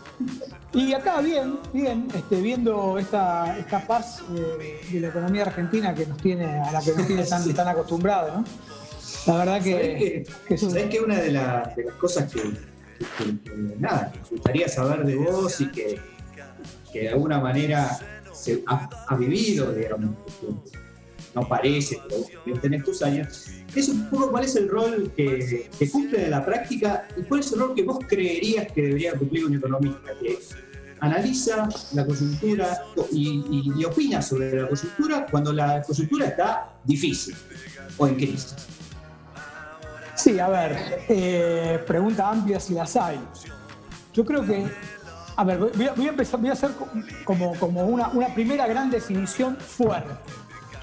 Y 0.72 0.92
acá, 0.92 1.20
bien, 1.20 1.58
bien, 1.72 2.08
este, 2.14 2.40
viendo 2.40 2.98
esta, 2.98 3.58
esta 3.58 3.86
paz 3.86 4.22
eh, 4.36 4.80
de 4.90 5.00
la 5.00 5.08
economía 5.08 5.42
argentina 5.42 5.94
que 5.94 6.06
nos 6.06 6.18
tiene, 6.18 6.44
a 6.44 6.72
la 6.72 6.80
que 6.80 6.92
nos 6.92 7.06
tiene 7.06 7.24
tan, 7.24 7.54
tan 7.54 7.68
acostumbrados, 7.68 8.34
¿no? 8.34 8.44
La 9.26 9.38
verdad 9.38 9.62
que. 9.62 10.24
¿Sabés 10.56 10.88
que, 10.88 11.00
una 11.00 11.16
de, 11.16 11.32
las 11.32 11.68
cosas 11.98 12.30
que, 12.32 12.42
nada, 13.78 14.12
me 14.14 14.36
gustaría 14.36 14.68
saber 14.68 15.04
de 15.04 15.16
vos 15.16 15.60
y 15.60 15.70
que, 15.70 15.98
de 17.00 17.09
alguna 17.11 17.40
manera 17.40 17.98
se 18.32 18.62
ha, 18.66 19.16
vivido, 19.16 19.72
digamos, 19.72 20.11
no 21.35 21.48
parece, 21.48 22.00
pero 22.44 22.61
tenés 22.61 22.85
tus 22.85 23.02
años, 23.02 23.46
es 23.74 23.88
un 23.88 24.09
poco 24.09 24.30
cuál 24.30 24.44
es 24.44 24.56
el 24.56 24.68
rol 24.68 25.12
que, 25.16 25.68
cumple 25.92 26.24
en 26.24 26.30
la 26.30 26.44
práctica 26.44 27.06
y 27.16 27.22
cuál 27.22 27.40
es 27.40 27.52
el 27.52 27.59
rol 27.61 27.74
que 27.74 27.82
vos 27.82 27.98
creerías 28.09 28.72
que 28.72 28.82
debería 28.82 29.12
cumplir 29.14 29.46
un 29.46 29.56
economista, 29.56 30.12
que 30.20 30.38
analiza 31.00 31.68
la 31.92 32.06
coyuntura 32.06 32.82
y, 33.12 33.85
opina 33.85 34.22
sobre 34.22 34.62
la 34.62 34.68
coyuntura 34.68 35.26
cuando 35.30 35.52
la 35.52 35.82
coyuntura 35.82 36.26
está 36.26 36.78
difícil 36.85 37.35
o 37.98 38.06
en 38.06 38.14
crisis. 38.14 38.54
Sí, 40.14 40.38
a 40.38 40.48
ver, 40.48 41.04
eh, 41.09 41.78
pregunta 41.87 42.30
amplia 42.30 42.59
si 42.59 42.72
las 42.72 42.96
hay. 42.96 43.20
Yo 44.14 44.24
creo 44.24 44.46
que, 44.46 44.64
a 45.37 45.44
ver, 45.44 45.59
voy 45.59 46.49
a, 46.49 46.53
hacer 46.53 46.70
como, 47.25 47.53
una 47.53 48.35
primera 48.35 48.66
gran 48.66 48.90
definición 48.90 49.57
fuerte. 49.57 50.14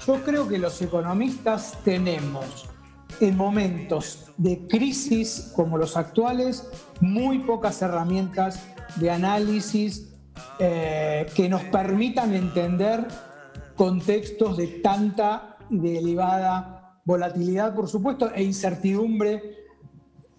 Yo 0.06 0.22
creo 0.22 0.46
que 0.46 0.58
los 0.58 0.80
economistas 0.80 1.78
tenemos 1.84 2.68
en 3.20 3.36
momentos 3.36 4.32
de 4.36 4.66
crisis 4.68 5.52
como 5.54 5.78
los 5.78 5.96
actuales 5.96 6.68
muy 7.00 7.40
pocas 7.40 7.80
herramientas 7.82 8.62
de 8.96 9.10
análisis 9.10 10.14
eh, 10.58 11.26
que 11.34 11.48
nos 11.48 11.62
permitan 11.64 12.34
entender 12.34 13.06
contextos 13.76 14.56
de 14.56 14.66
tanta 14.66 15.56
y 15.70 15.78
de 15.78 15.98
elevada 15.98 17.00
volatilidad, 17.04 17.74
por 17.74 17.88
supuesto, 17.88 18.30
e 18.34 18.42
incertidumbre, 18.42 19.42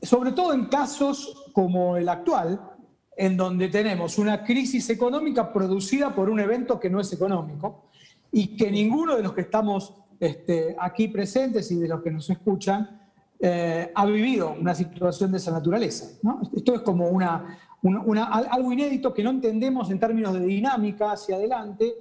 sobre 0.01 0.31
todo 0.31 0.53
en 0.53 0.65
casos 0.65 1.49
como 1.53 1.97
el 1.97 2.07
actual, 2.09 2.74
en 3.17 3.37
donde 3.37 3.69
tenemos 3.69 4.17
una 4.17 4.43
crisis 4.43 4.89
económica 4.89 5.51
producida 5.53 6.13
por 6.13 6.29
un 6.29 6.39
evento 6.39 6.79
que 6.79 6.89
no 6.89 6.99
es 6.99 7.11
económico 7.13 7.85
y 8.31 8.55
que 8.57 8.69
ninguno 8.71 9.15
de 9.15 9.23
los 9.23 9.33
que 9.33 9.41
estamos 9.41 9.93
este, 10.19 10.75
aquí 10.79 11.07
presentes 11.07 11.71
y 11.71 11.75
de 11.75 11.87
los 11.87 12.01
que 12.01 12.11
nos 12.11 12.29
escuchan 12.29 13.01
eh, 13.39 13.91
ha 13.93 14.05
vivido 14.05 14.55
una 14.59 14.73
situación 14.73 15.31
de 15.31 15.37
esa 15.37 15.51
naturaleza. 15.51 16.17
Esto 16.55 16.73
es 16.75 16.81
como 16.81 17.07
una, 17.09 17.57
una- 17.83 18.01
una- 18.01 18.25
al- 18.25 18.47
algo 18.49 18.71
inédito 18.71 19.13
que 19.13 19.23
no 19.23 19.29
entendemos 19.29 19.91
en 19.91 19.99
términos 19.99 20.33
de 20.33 20.39
dinámica 20.45 21.11
hacia 21.11 21.35
adelante 21.35 21.93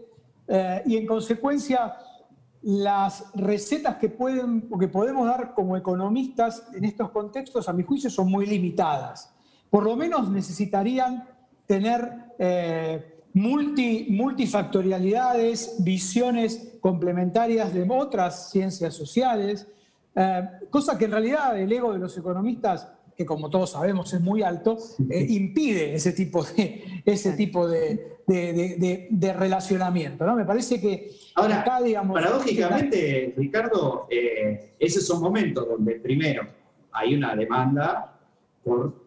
eh, 0.48 0.82
y 0.86 0.96
en 0.96 1.06
consecuencia 1.06 1.94
las 2.62 3.30
recetas 3.34 3.96
que, 3.96 4.08
pueden, 4.08 4.70
que 4.80 4.88
podemos 4.88 5.26
dar 5.26 5.52
como 5.54 5.76
economistas 5.76 6.66
en 6.74 6.84
estos 6.84 7.10
contextos, 7.10 7.68
a 7.68 7.72
mi 7.74 7.82
juicio, 7.82 8.08
son 8.08 8.30
muy 8.30 8.46
limitadas. 8.46 9.33
Por 9.74 9.82
lo 9.82 9.96
menos 9.96 10.30
necesitarían 10.30 11.24
tener 11.66 12.08
eh, 12.38 13.22
multi, 13.32 14.06
multifactorialidades, 14.08 15.76
visiones 15.80 16.76
complementarias 16.80 17.74
de 17.74 17.84
otras 17.88 18.50
ciencias 18.52 18.94
sociales, 18.94 19.66
eh, 20.14 20.48
cosa 20.70 20.96
que 20.96 21.06
en 21.06 21.10
realidad 21.10 21.58
el 21.58 21.72
ego 21.72 21.92
de 21.92 21.98
los 21.98 22.16
economistas, 22.16 22.86
que 23.16 23.26
como 23.26 23.50
todos 23.50 23.70
sabemos 23.72 24.14
es 24.14 24.20
muy 24.20 24.42
alto, 24.42 24.78
eh, 25.10 25.26
impide 25.30 25.96
ese 25.96 26.12
tipo 26.12 26.44
de, 26.44 27.02
ese 27.04 27.32
tipo 27.32 27.66
de, 27.66 28.18
de- 28.28 28.52
de- 28.52 28.76
de- 28.78 29.08
de 29.10 29.32
relacionamiento. 29.32 30.24
¿no? 30.24 30.36
Me 30.36 30.44
parece 30.44 30.80
que 30.80 31.10
Ahora, 31.34 31.62
acá, 31.62 31.82
digamos... 31.82 32.14
Paradójicamente, 32.14 33.34
Ricardo, 33.36 34.06
eh, 34.08 34.74
esos 34.78 35.04
son 35.04 35.20
momentos 35.20 35.66
donde 35.68 35.96
primero 35.96 36.46
hay 36.92 37.16
una 37.16 37.34
demanda 37.34 38.16
por 38.62 39.02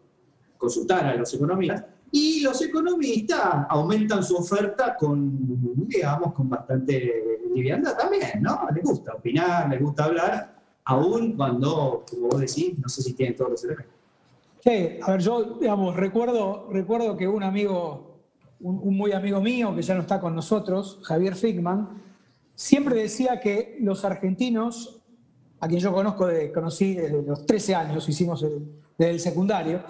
consultar 0.58 1.06
a 1.06 1.14
los 1.14 1.32
economistas 1.32 1.84
y 2.10 2.40
los 2.40 2.60
economistas 2.62 3.66
aumentan 3.68 4.22
su 4.22 4.36
oferta 4.36 4.96
con, 4.96 5.86
digamos, 5.86 6.32
con 6.32 6.48
bastante 6.48 7.40
liviandad 7.54 7.96
también, 7.96 8.40
¿no? 8.40 8.66
Les 8.74 8.82
gusta 8.82 9.14
opinar, 9.14 9.68
les 9.68 9.80
gusta 9.80 10.04
hablar, 10.04 10.56
aún 10.84 11.36
cuando, 11.36 12.04
como 12.08 12.28
vos 12.28 12.40
decís, 12.40 12.78
no 12.78 12.88
sé 12.88 13.02
si 13.02 13.12
tienen 13.12 13.36
todos 13.36 13.50
los 13.50 13.64
elementos. 13.64 13.94
Sí, 14.64 14.98
a 15.02 15.10
ver, 15.12 15.20
yo, 15.20 15.58
digamos, 15.60 15.96
recuerdo, 15.96 16.68
recuerdo 16.70 17.16
que 17.16 17.28
un 17.28 17.42
amigo, 17.42 18.20
un, 18.60 18.96
muy 18.96 19.12
amigo 19.12 19.40
mío, 19.40 19.74
que 19.74 19.82
ya 19.82 19.94
no 19.94 20.00
está 20.00 20.18
con 20.18 20.34
nosotros, 20.34 21.00
Javier 21.02 21.34
Figman, 21.34 22.02
siempre 22.54 22.96
decía 22.96 23.38
que 23.38 23.76
los 23.80 24.04
argentinos, 24.04 25.02
a 25.60 25.68
quien 25.68 25.80
yo 25.80 25.92
conozco, 25.92 26.26
de, 26.26 26.50
conocí 26.52 26.94
desde 26.94 27.22
los 27.22 27.44
13 27.44 27.74
años, 27.74 28.08
hicimos 28.08 28.42
el, 28.42 28.66
desde 28.96 29.12
el 29.12 29.20
secundario, 29.20 29.82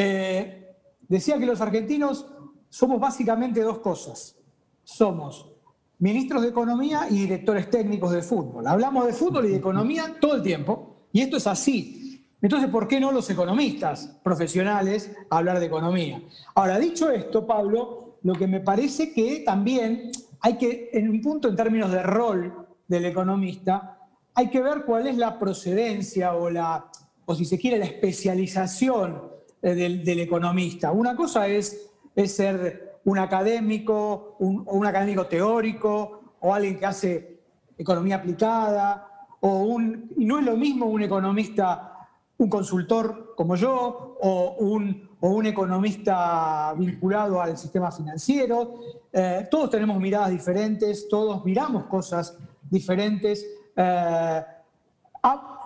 eh, 0.00 0.76
decía 1.08 1.40
que 1.40 1.46
los 1.46 1.60
argentinos 1.60 2.24
somos 2.68 3.00
básicamente 3.00 3.60
dos 3.62 3.80
cosas. 3.80 4.36
Somos 4.84 5.50
ministros 5.98 6.42
de 6.42 6.50
Economía 6.50 7.08
y 7.10 7.18
directores 7.18 7.68
técnicos 7.68 8.12
de 8.12 8.22
fútbol. 8.22 8.64
Hablamos 8.68 9.06
de 9.06 9.12
fútbol 9.12 9.46
y 9.46 9.48
de 9.50 9.56
economía 9.56 10.16
todo 10.20 10.36
el 10.36 10.42
tiempo, 10.42 11.08
y 11.12 11.20
esto 11.22 11.38
es 11.38 11.48
así. 11.48 12.28
Entonces, 12.40 12.70
¿por 12.70 12.86
qué 12.86 13.00
no 13.00 13.10
los 13.10 13.28
economistas 13.28 14.20
profesionales 14.22 15.10
hablar 15.30 15.58
de 15.58 15.66
economía? 15.66 16.22
Ahora, 16.54 16.78
dicho 16.78 17.10
esto, 17.10 17.44
Pablo, 17.44 18.18
lo 18.22 18.34
que 18.34 18.46
me 18.46 18.60
parece 18.60 19.12
que 19.12 19.40
también 19.40 20.12
hay 20.40 20.56
que, 20.58 20.90
en 20.92 21.10
un 21.10 21.20
punto 21.20 21.48
en 21.48 21.56
términos 21.56 21.90
de 21.90 22.04
rol 22.04 22.68
del 22.86 23.04
economista, 23.04 23.98
hay 24.32 24.48
que 24.48 24.60
ver 24.60 24.84
cuál 24.84 25.08
es 25.08 25.16
la 25.16 25.40
procedencia 25.40 26.34
o 26.36 26.48
la, 26.48 26.88
o 27.24 27.34
si 27.34 27.44
se 27.44 27.58
quiere, 27.58 27.78
la 27.78 27.86
especialización 27.86 29.37
del, 29.62 30.04
del 30.04 30.20
economista. 30.20 30.92
Una 30.92 31.16
cosa 31.16 31.46
es, 31.48 31.90
ser 32.26 33.00
un 33.04 33.18
académico, 33.18 34.36
un, 34.40 34.64
un 34.66 34.86
académico 34.86 35.26
teórico, 35.26 36.36
o 36.40 36.54
alguien 36.54 36.78
que 36.78 36.86
hace 36.86 37.40
economía 37.76 38.16
aplicada, 38.16 39.08
o 39.40 39.58
un, 39.58 40.10
no 40.16 40.38
es 40.38 40.44
lo 40.44 40.56
mismo 40.56 40.86
un 40.86 41.02
economista, 41.02 42.08
un 42.38 42.48
consultor 42.48 43.34
como 43.36 43.54
yo, 43.56 44.16
o 44.20 44.56
un, 44.58 45.08
economista 45.46 46.74
vinculado 46.76 47.40
al 47.40 47.56
sistema 47.56 47.90
financiero. 47.90 48.80
Eh, 49.12 49.48
todos 49.50 49.70
tenemos 49.70 49.98
miradas 50.00 50.30
diferentes, 50.30 51.08
todos 51.08 51.44
miramos 51.44 51.84
cosas 51.84 52.36
diferentes. 52.70 53.44
Eh, 53.76 54.42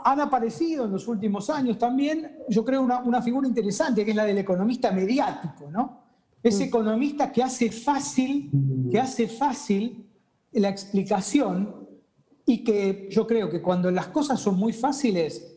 han 0.04 0.20
aparecido 0.20 0.84
en 0.84 0.92
los 0.92 1.08
últimos 1.08 1.50
años 1.50 1.78
también, 1.78 2.38
yo 2.48 2.64
creo, 2.64 2.82
una, 2.82 3.00
una 3.00 3.22
figura 3.22 3.46
interesante, 3.46 4.04
que 4.04 4.10
es 4.10 4.16
la 4.16 4.24
del 4.24 4.38
economista 4.38 4.90
mediático, 4.92 5.70
¿no? 5.70 6.02
Ese 6.42 6.64
economista 6.64 7.30
que 7.30 7.42
hace 7.42 7.70
fácil, 7.70 8.50
que 8.90 8.98
hace 8.98 9.28
fácil 9.28 10.08
la 10.52 10.68
explicación 10.68 11.86
y 12.44 12.64
que 12.64 13.08
yo 13.10 13.26
creo 13.26 13.48
que 13.48 13.62
cuando 13.62 13.90
las 13.90 14.08
cosas 14.08 14.40
son 14.40 14.56
muy 14.56 14.72
fáciles, 14.72 15.52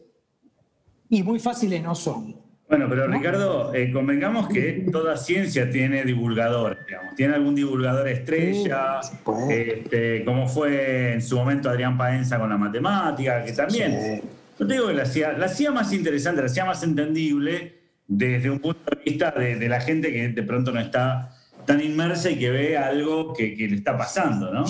y 1.10 1.24
muy 1.24 1.40
fáciles 1.40 1.84
no 1.84 1.96
son. 1.96 2.36
Bueno, 2.68 2.88
pero 2.90 3.08
Ricardo, 3.08 3.74
eh, 3.76 3.92
convengamos 3.92 4.48
que 4.50 4.88
toda 4.92 5.18
ciencia 5.18 5.70
tiene 5.70 6.04
divulgadores, 6.04 6.80
digamos. 6.88 7.16
Tiene 7.16 7.36
algún 7.36 7.54
divulgador 7.54 8.08
estrella, 8.08 9.02
Sí, 9.04 9.14
este, 9.50 10.26
como 10.26 10.48
fue 10.48 11.14
en 11.14 11.22
su 11.22 11.36
momento 11.38 11.70
Adrián 11.70 11.96
Paenza 11.96 12.40
con 12.40 12.50
la 12.50 12.58
matemática, 12.58 13.44
que 13.46 13.54
también, 13.54 14.22
no 14.58 14.66
te 14.66 14.74
digo 14.74 14.88
que 14.88 14.94
la 14.96 15.04
hacía, 15.04 15.34
la 15.34 15.46
hacía 15.46 15.72
más 15.72 15.94
interesante, 15.94 16.42
la 16.42 16.48
hacía 16.48 16.66
más 16.66 16.82
entendible 16.82 17.76
desde 18.08 18.50
un 18.50 18.60
punto 18.60 18.82
de 18.96 19.04
vista 19.04 19.32
de, 19.32 19.58
de 19.58 19.70
la 19.70 19.80
gente 19.80 20.12
que 20.12 20.30
de 20.30 20.44
pronto 20.44 20.72
no 20.72 20.80
está 20.80 21.32
tan 21.66 21.82
inmersa 21.82 22.30
y 22.32 22.40
que 22.40 22.50
ve 22.50 22.78
algo 22.78 23.34
que, 23.34 23.56
que 23.56 23.68
le 23.68 23.76
está 23.76 23.98
pasando, 23.98 24.52
¿no? 24.52 24.66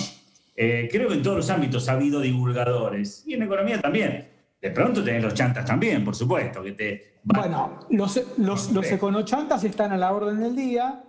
Eh, 0.56 0.88
creo 0.90 1.10
que 1.10 1.16
en 1.16 1.24
todos 1.24 1.38
los 1.38 1.50
ámbitos 1.50 1.90
ha 1.90 1.94
habido 1.94 2.22
divulgadores, 2.22 3.24
y 3.28 3.34
en 3.34 3.44
economía 3.44 3.82
también. 3.82 4.28
De 4.62 4.72
pronto 4.72 5.04
tenés 5.04 5.22
los 5.22 5.34
chantas 5.34 5.66
también, 5.66 6.04
por 6.04 6.16
supuesto, 6.16 6.64
que 6.64 6.72
te... 6.72 7.15
Bueno, 7.26 7.80
los, 7.90 8.22
los, 8.38 8.72
los 8.72 8.86
econochantas 8.92 9.64
están 9.64 9.92
a 9.92 9.98
la 9.98 10.14
orden 10.14 10.40
del 10.40 10.56
día 10.56 11.04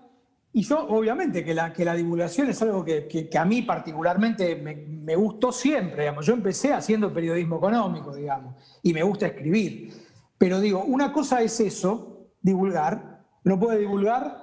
y 0.52 0.62
yo 0.62 0.87
obviamente 0.88 1.44
que 1.44 1.52
la, 1.52 1.74
que 1.74 1.85
la 1.85 1.92
divulgación 1.94 2.48
es 2.48 2.62
algo 2.62 2.83
que, 2.83 3.07
que- 3.07 3.29
que 3.29 3.37
a 3.38 3.44
mí 3.44 3.61
particularmente 3.61 4.57
me, 4.57 4.74
me 4.76 5.14
gustó 5.14 5.52
siempre, 5.52 6.02
digamos. 6.05 6.24
Yo 6.24 6.33
empecé 6.33 6.72
haciendo 6.72 7.12
periodismo 7.12 7.57
económico, 7.59 8.14
digamos, 8.16 8.55
y 8.83 8.94
me 8.94 9.02
gusta 9.02 9.26
escribir. 9.26 9.92
Pero 10.38 10.59
digo, 10.61 10.83
una 10.85 11.12
cosa 11.12 11.42
es 11.42 11.61
eso, 11.61 12.29
divulgar, 12.40 13.22
uno 13.44 13.61
puede 13.61 13.79
divulgar 13.79 14.38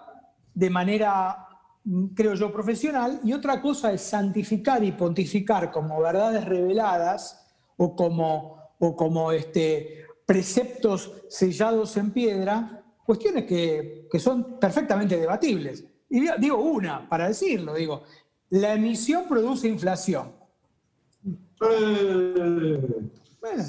de 0.54 0.70
manera, 0.70 1.48
creo 2.14 2.36
yo, 2.36 2.54
profesional, 2.54 3.20
y 3.24 3.34
otra 3.34 3.60
cosa 3.62 3.92
es 3.92 4.02
santificar 4.02 4.84
y 4.84 4.92
pontificar 4.92 5.72
como 5.72 6.00
verdades 6.00 6.46
reveladas 6.46 7.44
o 7.78 7.96
como, 7.96 8.58
o 8.78 8.96
como 8.96 9.32
este, 9.32 10.03
preceptos 10.26 11.12
sellados 11.30 11.96
en 11.98 12.12
piedra, 12.12 12.84
cuestiones 13.06 13.46
que, 13.46 14.08
que 14.12 14.20
son 14.20 14.60
perfectamente 14.60 15.18
debatibles. 15.18 15.84
Y 16.10 16.22
digo- 16.22 16.34
digo 16.40 16.58
una, 16.58 17.08
para 17.10 17.28
decirlo, 17.28 17.74
digo, 17.74 18.04
la 18.50 18.74
emisión 18.74 19.24
produce 19.28 19.68
inflación. 19.68 20.32
Eh, 21.62 22.82
Bueno, 23.42 23.64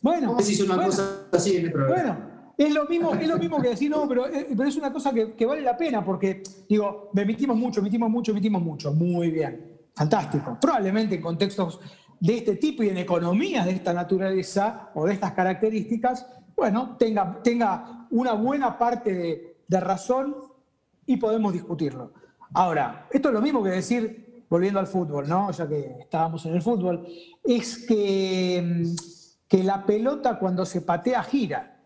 bueno. 0.00 0.26
¿Cómo 0.28 0.40
se 0.40 0.52
hizo 0.52 0.64
una 0.64 0.76
bueno. 0.76 0.90
cosa 0.90 1.26
así 1.32 1.56
en 1.56 1.66
el 1.66 1.72
programa? 1.72 2.02
Bueno, 2.02 2.54
es 2.56 2.72
lo 2.74 2.84
mismo, 2.86 3.14
es 3.14 3.28
lo 3.28 3.36
mismo 3.38 3.60
que 3.60 3.68
decir, 3.68 3.90
no, 3.90 4.08
pero, 4.08 4.26
eh, 4.26 4.48
pero 4.56 4.68
es 4.68 4.76
una 4.76 4.92
cosa 4.92 5.12
que, 5.12 5.32
que 5.34 5.46
vale 5.46 5.60
la 5.62 5.76
pena 5.76 6.04
porque, 6.04 6.42
digo, 6.68 7.10
emitimos 7.14 7.56
mucho, 7.56 7.80
emitimos 7.80 8.10
mucho, 8.10 8.32
emitimos 8.32 8.62
mucho. 8.62 8.92
Muy 8.92 9.30
bien, 9.30 9.78
fantástico. 9.94 10.56
Probablemente 10.60 11.16
en 11.16 11.22
contextos 11.22 11.80
de 12.20 12.36
este 12.36 12.56
tipo 12.56 12.82
y 12.82 12.88
en 12.88 12.98
economías 12.98 13.66
de 13.66 13.72
esta 13.72 13.92
naturaleza 13.92 14.90
o 14.94 15.06
de 15.06 15.14
estas 15.14 15.32
características, 15.32 16.26
bueno, 16.56 16.96
tenga, 16.98 17.40
tenga 17.42 18.06
una 18.10 18.32
buena 18.32 18.76
parte 18.76 19.12
de, 19.12 19.56
de 19.66 19.80
razón 19.80 20.34
y 21.06 21.16
podemos 21.16 21.52
discutirlo. 21.52 22.12
Ahora, 22.54 23.06
esto 23.10 23.28
es 23.28 23.34
lo 23.34 23.40
mismo 23.40 23.62
que 23.62 23.70
decir, 23.70 24.44
volviendo 24.48 24.80
al 24.80 24.86
fútbol, 24.86 25.28
¿no? 25.28 25.50
Ya 25.50 25.68
que 25.68 25.96
estábamos 26.00 26.44
en 26.46 26.54
el 26.54 26.62
fútbol, 26.62 27.06
es 27.44 27.86
que, 27.86 28.84
que 29.46 29.62
la 29.62 29.84
pelota 29.84 30.38
cuando 30.38 30.64
se 30.64 30.80
patea 30.80 31.22
gira. 31.22 31.80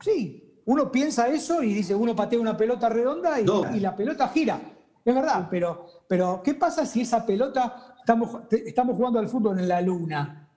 Sí, 0.00 0.60
uno 0.64 0.90
piensa 0.90 1.28
eso 1.28 1.62
y 1.62 1.74
dice, 1.74 1.94
uno 1.94 2.16
patea 2.16 2.40
una 2.40 2.56
pelota 2.56 2.88
redonda 2.88 3.40
y 3.40 3.80
la 3.80 3.94
pelota 3.94 4.28
gira. 4.28 4.60
Es 5.04 5.14
verdad, 5.14 5.48
pero, 5.50 5.86
pero 6.06 6.42
¿qué 6.42 6.54
pasa 6.54 6.84
si 6.84 7.02
esa 7.02 7.24
pelota, 7.24 7.87
estamos, 8.12 8.40
estamos 8.50 8.96
jugando 8.96 9.18
al 9.18 9.28
fútbol 9.28 9.58
en 9.58 9.68
la 9.68 9.80
luna? 9.82 10.48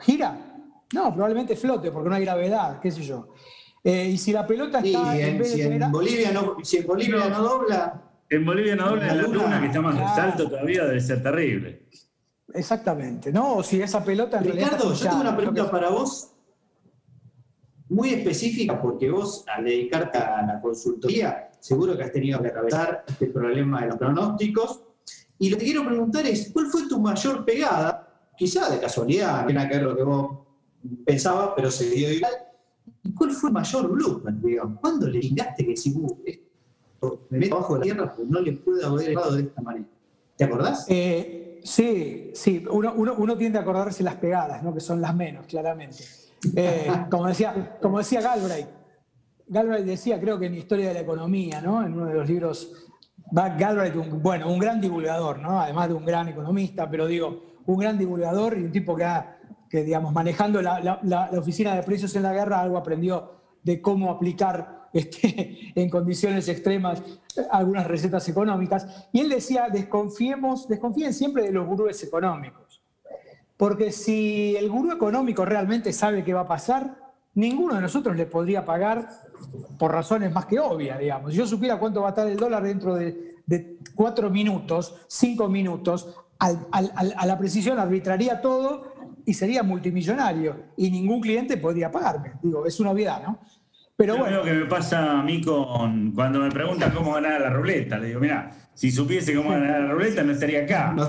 ¿Gira? 0.00 0.38
No, 0.92 1.12
probablemente 1.14 1.56
flote 1.56 1.90
porque 1.90 2.10
no 2.10 2.14
hay 2.16 2.24
gravedad, 2.24 2.78
qué 2.80 2.90
sé 2.90 3.02
yo. 3.02 3.28
Eh, 3.82 4.10
y 4.10 4.18
si 4.18 4.32
la 4.32 4.46
pelota 4.46 4.80
está, 4.80 5.18
en 5.18 5.28
en- 5.28 5.38
vez 5.38 5.52
si, 5.52 5.62
en 5.62 5.90
Bolivia 5.90 6.30
no, 6.32 6.56
si 6.62 6.76
en 6.78 6.86
Bolivia 6.86 7.28
no 7.30 7.42
dobla, 7.42 8.02
En 8.28 8.44
Bolivia 8.44 8.76
no 8.76 8.90
dobla 8.90 9.02
en 9.02 9.08
la 9.08 9.14
La 9.14 9.22
luna, 9.22 9.42
luna, 9.44 9.60
que 9.60 9.66
está 9.68 9.80
más 9.80 9.94
claro. 9.96 10.22
alto 10.32 10.48
todavía, 10.50 10.84
debe 10.84 11.00
ser 11.00 11.22
terrible. 11.22 11.88
Exactamente, 12.52 13.32
¿no? 13.32 13.54
O 13.56 13.62
si 13.62 13.80
esa 13.80 14.04
pelota 14.04 14.38
en 14.38 14.44
Ricardo, 14.44 14.92
yo 14.92 15.08
tengo 15.08 15.20
una 15.22 15.36
pregunta 15.36 15.70
para 15.70 15.88
vos, 15.88 16.32
muy 17.88 18.10
específica, 18.10 18.80
porque 18.80 19.10
vos 19.10 19.44
al 19.48 19.64
dedicarte 19.64 20.18
a 20.18 20.42
la 20.42 20.60
consultoría, 20.60 21.50
seguro 21.60 21.96
que 21.96 22.02
has 22.04 22.12
tenido 22.12 22.40
que 22.42 22.48
atravesar 22.48 23.04
este 23.08 23.26
problema 23.28 23.80
de 23.82 23.86
los 23.88 23.96
pronósticos. 23.96 24.82
Y 25.40 25.48
lo 25.48 25.56
que 25.56 25.64
quiero 25.64 25.86
preguntar 25.86 26.26
es, 26.26 26.50
¿cuál 26.52 26.66
fue 26.66 26.86
tu 26.86 27.00
mayor 27.00 27.46
pegada? 27.46 28.06
Quizá 28.36 28.68
de 28.68 28.78
casualidad, 28.78 29.46
tiene 29.46 29.54
nada 29.54 29.70
que 29.70 29.76
ver 29.76 29.84
lo 29.84 29.96
que 29.96 30.02
vos 30.02 30.38
pensaba, 31.06 31.54
pero 31.54 31.70
se 31.70 31.88
dio 31.88 32.12
igual. 32.12 32.32
¿Y 33.02 33.14
cuál 33.14 33.30
fue 33.30 33.48
el 33.48 33.54
mayor 33.54 33.90
blooper, 33.90 34.34
digamos? 34.34 34.78
¿Cuándo 34.80 35.08
le 35.08 35.18
chingaste 35.18 35.64
que 35.64 35.76
si 35.78 35.94
uh, 35.96 36.18
esto 36.26 37.26
me 37.30 37.38
meto 37.38 37.56
abajo 37.56 37.72
de 37.72 37.78
la 37.78 37.84
tierra, 37.84 38.14
pues 38.14 38.28
no 38.28 38.38
le 38.38 38.52
puedo 38.52 38.86
haber 38.86 39.08
llegado 39.08 39.34
de 39.34 39.42
esta 39.42 39.62
manera? 39.62 39.86
¿Te 40.36 40.44
acordás? 40.44 40.84
Eh, 40.88 41.60
sí, 41.64 42.32
sí, 42.34 42.62
uno, 42.70 42.92
uno, 42.94 43.14
uno, 43.16 43.36
tiende 43.38 43.58
a 43.58 43.62
acordarse 43.62 44.02
las 44.02 44.16
pegadas, 44.16 44.62
¿no? 44.62 44.74
que 44.74 44.80
son 44.80 45.00
las 45.00 45.16
menos, 45.16 45.46
claramente. 45.46 46.04
Eh, 46.54 46.86
como, 47.10 47.28
decía, 47.28 47.78
como 47.80 47.96
decía 47.96 48.20
Galbraith, 48.20 48.68
Galbraith 49.46 49.86
decía, 49.86 50.20
creo 50.20 50.38
que 50.38 50.46
en 50.46 50.54
Historia 50.54 50.88
de 50.88 50.94
la 50.94 51.00
Economía, 51.00 51.62
¿no? 51.62 51.82
en 51.82 51.94
uno 51.94 52.04
de 52.04 52.14
los 52.14 52.28
libros, 52.28 52.89
Galbraith, 53.30 53.96
un, 53.96 54.22
bueno, 54.22 54.50
un 54.50 54.58
gran 54.58 54.80
divulgador, 54.80 55.38
¿no? 55.38 55.60
además 55.60 55.88
de 55.88 55.94
un 55.94 56.04
gran 56.04 56.28
economista, 56.28 56.88
pero 56.90 57.06
digo, 57.06 57.42
un 57.66 57.78
gran 57.78 57.98
divulgador 57.98 58.58
y 58.58 58.64
un 58.64 58.72
tipo 58.72 58.96
que, 58.96 59.04
ha, 59.04 59.38
que 59.68 59.84
digamos, 59.84 60.12
manejando 60.12 60.60
la, 60.60 60.80
la, 60.80 61.00
la, 61.02 61.30
oficina 61.38 61.74
de 61.74 61.82
precios 61.82 62.14
en 62.16 62.24
la 62.24 62.32
guerra, 62.32 62.60
algo 62.60 62.76
aprendió 62.76 63.40
de 63.62 63.80
cómo 63.80 64.10
aplicar 64.10 64.88
este, 64.92 65.72
en 65.74 65.88
condiciones 65.88 66.48
extremas 66.48 67.02
algunas 67.50 67.86
recetas 67.86 68.28
económicas. 68.28 69.06
Y 69.12 69.20
él 69.20 69.28
decía, 69.28 69.68
desconfiemos, 69.70 70.66
desconfíen 70.66 71.14
siempre 71.14 71.44
de 71.44 71.52
los 71.52 71.66
gurúes 71.66 72.02
económicos. 72.02 72.82
Porque 73.56 73.92
si 73.92 74.56
el 74.56 74.70
gurú 74.70 74.90
económico 74.90 75.44
realmente 75.44 75.92
sabe 75.92 76.24
qué 76.24 76.32
va 76.32 76.40
a 76.40 76.48
pasar, 76.48 77.09
ninguno 77.40 77.74
de 77.74 77.80
nosotros 77.80 78.16
le 78.16 78.26
podría 78.26 78.64
pagar 78.64 79.08
por 79.78 79.92
razones 79.92 80.32
más 80.32 80.46
que 80.46 80.60
obvias, 80.60 80.98
digamos. 80.98 81.32
Si 81.32 81.38
yo 81.38 81.46
supiera 81.46 81.78
cuánto 81.78 82.02
va 82.02 82.08
a 82.08 82.10
estar 82.10 82.28
el 82.28 82.36
dólar 82.36 82.62
dentro 82.62 82.94
de, 82.94 83.36
de 83.46 83.78
cuatro 83.94 84.30
minutos, 84.30 84.94
cinco 85.08 85.48
minutos, 85.48 86.14
al, 86.38 86.66
al, 86.72 86.92
a 87.16 87.26
la 87.26 87.38
precisión 87.38 87.78
arbitraría 87.78 88.40
todo 88.40 88.94
y 89.26 89.34
sería 89.34 89.62
multimillonario 89.62 90.56
y 90.76 90.90
ningún 90.90 91.20
cliente 91.20 91.56
podría 91.56 91.90
pagarme. 91.90 92.32
Digo, 92.42 92.66
es 92.66 92.78
una 92.80 92.90
obviedad, 92.90 93.22
¿no? 93.22 93.40
Pero 93.96 94.16
bueno. 94.16 94.38
Lo 94.38 94.44
que 94.44 94.52
me 94.52 94.64
pasa 94.64 95.20
a 95.20 95.22
mí 95.22 95.42
con 95.42 96.12
cuando 96.12 96.40
me 96.40 96.50
preguntan 96.50 96.90
cómo 96.92 97.12
ganar 97.12 97.38
la 97.40 97.50
ruleta. 97.50 97.98
Le 97.98 98.08
digo, 98.08 98.20
mira, 98.20 98.50
si 98.72 98.90
supiese 98.90 99.34
cómo 99.34 99.50
ganar 99.50 99.82
la 99.82 99.92
ruleta 99.92 100.22
no 100.22 100.32
estaría 100.32 100.62
acá. 100.62 100.94
No, 100.96 101.06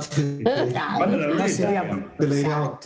la 1.06 1.28
ruleta? 1.28 2.80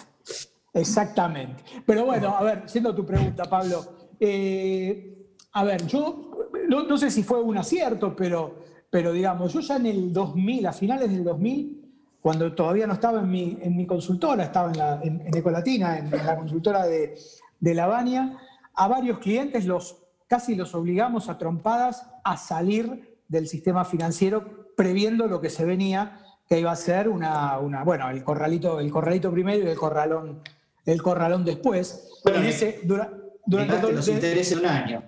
Exactamente. 0.75 1.63
Pero 1.85 2.05
bueno, 2.05 2.35
a 2.35 2.43
ver, 2.43 2.63
siendo 2.65 2.93
tu 2.93 3.05
pregunta, 3.05 3.45
Pablo. 3.45 3.85
Eh, 4.19 5.31
a 5.53 5.63
ver, 5.63 5.87
yo 5.87 6.31
no, 6.67 6.97
sé 6.97 7.09
si 7.09 7.23
fue 7.23 7.41
un 7.41 7.57
acierto, 7.57 8.13
pero, 8.13 8.59
pero 8.89 9.13
digamos, 9.13 9.53
yo 9.53 9.61
ya 9.61 9.77
en 9.77 9.85
el 9.85 10.13
2000, 10.13 10.65
a 10.67 10.73
finales 10.73 11.09
del 11.09 11.23
2000, 11.23 11.81
cuando 12.21 12.53
todavía 12.53 12.87
no 12.87 12.93
estaba 12.93 13.21
en 13.21 13.29
mi, 13.29 13.57
en 13.61 13.77
mi 13.77 13.85
consultora, 13.85 14.43
estaba 14.43 14.69
en, 14.71 14.77
la, 14.77 14.99
en, 15.01 15.33
Ecolatina, 15.33 15.97
en, 15.97 16.11
la 16.11 16.35
consultora 16.35 16.85
de, 16.85 17.17
de 17.59 17.73
Lavania, 17.73 18.37
a 18.73 18.87
varios 18.89 19.19
clientes 19.19 19.65
los 19.65 20.01
casi 20.27 20.55
los 20.55 20.75
obligamos 20.75 21.29
a 21.29 21.37
trompadas 21.37 22.09
a 22.23 22.35
salir 22.35 23.19
del 23.27 23.47
sistema 23.47 23.85
financiero 23.85 24.73
previendo 24.75 25.27
lo 25.27 25.39
que 25.39 25.49
se 25.49 25.63
venía, 25.63 26.19
que 26.49 26.59
iba 26.59 26.71
a 26.71 26.75
ser 26.75 27.07
una, 27.07 27.59
una 27.59 27.83
bueno, 27.83 28.09
el 28.09 28.23
corralito, 28.23 28.79
el 28.79 28.91
corralito 28.91 29.31
primero 29.31 29.63
y 29.63 29.69
el 29.69 29.77
corralón, 29.77 30.41
el 30.85 31.01
corralón 31.01 31.43
después. 31.43 32.09
Bueno, 32.23 32.39
ese, 32.39 32.81
durante 32.83 33.77
todo, 33.77 33.91
los 33.91 34.07
intereses 34.07 34.55
de 34.55 34.63
un 34.63 34.69
año. 34.69 35.03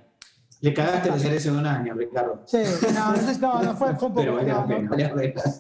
Le 0.60 0.74
cagaste 0.74 1.10
los 1.10 1.18
intereses 1.24 1.54
de 1.54 1.60
un 1.60 1.66
año, 1.68 1.94
Ricardo. 1.94 2.42
Sí, 2.48 2.58
no, 2.94 3.14
no, 3.14 3.64
no 3.64 3.76
fue, 3.76 3.96
fue 3.96 4.08
un 4.08 4.14
poco. 4.16 4.32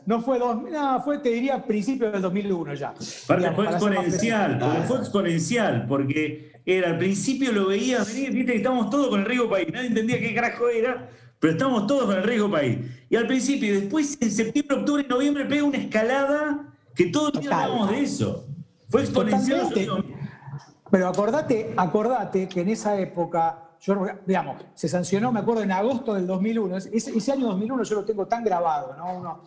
no, 0.08 0.22
fue 0.22 0.40
dos, 0.40 0.64
no, 0.64 1.04
fue, 1.04 1.20
te 1.20 1.30
diría, 1.30 1.64
principios 1.64 2.12
del 2.12 2.22
2001 2.24 2.74
ya. 2.74 2.94
Fue 2.96 3.38
exponencial, 3.66 4.84
fue 4.88 4.98
exponencial, 4.98 5.86
porque 5.88 6.62
era 6.66 6.90
al 6.90 6.98
principio 6.98 7.52
lo 7.52 7.68
veía 7.68 8.04
venir, 8.04 8.32
viste 8.32 8.52
que 8.54 8.58
estábamos 8.58 8.90
todos 8.90 9.10
con 9.10 9.20
el 9.20 9.26
riesgo 9.26 9.50
país, 9.50 9.68
nadie 9.72 9.88
entendía 9.88 10.20
qué 10.20 10.34
carajo 10.34 10.68
era, 10.68 11.10
pero 11.40 11.54
estamos 11.54 11.86
todos 11.86 12.06
con 12.06 12.18
el 12.18 12.24
riesgo 12.24 12.50
país. 12.50 12.80
Y 13.10 13.16
al 13.16 13.28
principio, 13.28 13.70
y 13.70 13.82
después 13.82 14.18
en 14.20 14.32
septiembre, 14.32 14.78
octubre 14.78 15.06
y 15.06 15.08
noviembre 15.08 15.46
pega 15.46 15.64
una 15.64 15.78
escalada 15.78 16.74
que 16.96 17.06
todos 17.06 17.36
hablábamos 17.38 17.92
de 17.92 18.02
eso. 18.02 18.48
Fue 18.90 19.02
exponencial. 19.02 19.74
Pero 20.90 21.08
acordate, 21.08 21.74
acordate 21.76 22.48
que 22.48 22.62
en 22.62 22.70
esa 22.70 22.98
época 22.98 23.68
yo, 23.82 24.06
digamos, 24.26 24.66
se 24.74 24.88
sancionó, 24.88 25.32
me 25.32 25.42
acuerdo, 25.42 25.62
en 25.62 25.72
agosto 25.72 26.14
del 26.14 26.26
2001. 26.26 26.78
Ese, 26.78 27.32
año 27.32 27.48
2001 27.48 27.84
yo 27.84 27.96
lo 27.96 28.06
tengo 28.06 28.26
tan 28.26 28.44
grabado, 28.44 28.96
¿no? 28.96 29.18
Uno, 29.18 29.44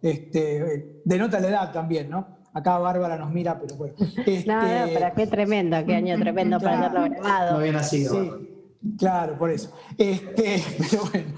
este, 0.00 1.00
denota 1.04 1.40
la 1.40 1.48
edad 1.48 1.72
también, 1.72 2.08
¿no? 2.08 2.26
Acá 2.52 2.78
Bárbara 2.78 3.16
nos 3.16 3.32
mira, 3.32 3.58
pero 3.58 3.74
bueno. 3.76 3.94
Este, 4.26 4.44
no, 4.46 4.60
pero 4.86 5.12
qué 5.14 5.26
tremendo, 5.26 5.84
qué 5.84 5.96
año 5.96 6.18
tremendo 6.18 6.60
para 6.60 6.78
haberlo 6.78 7.02
grabado. 7.10 7.52
No 7.52 7.58
había 7.58 7.72
nacido. 7.72 8.14
Sí, 8.14 8.53
claro, 8.98 9.38
por 9.38 9.50
eso. 9.50 9.72
Este, 9.96 10.62
pero 10.78 11.04
bueno. 11.10 11.34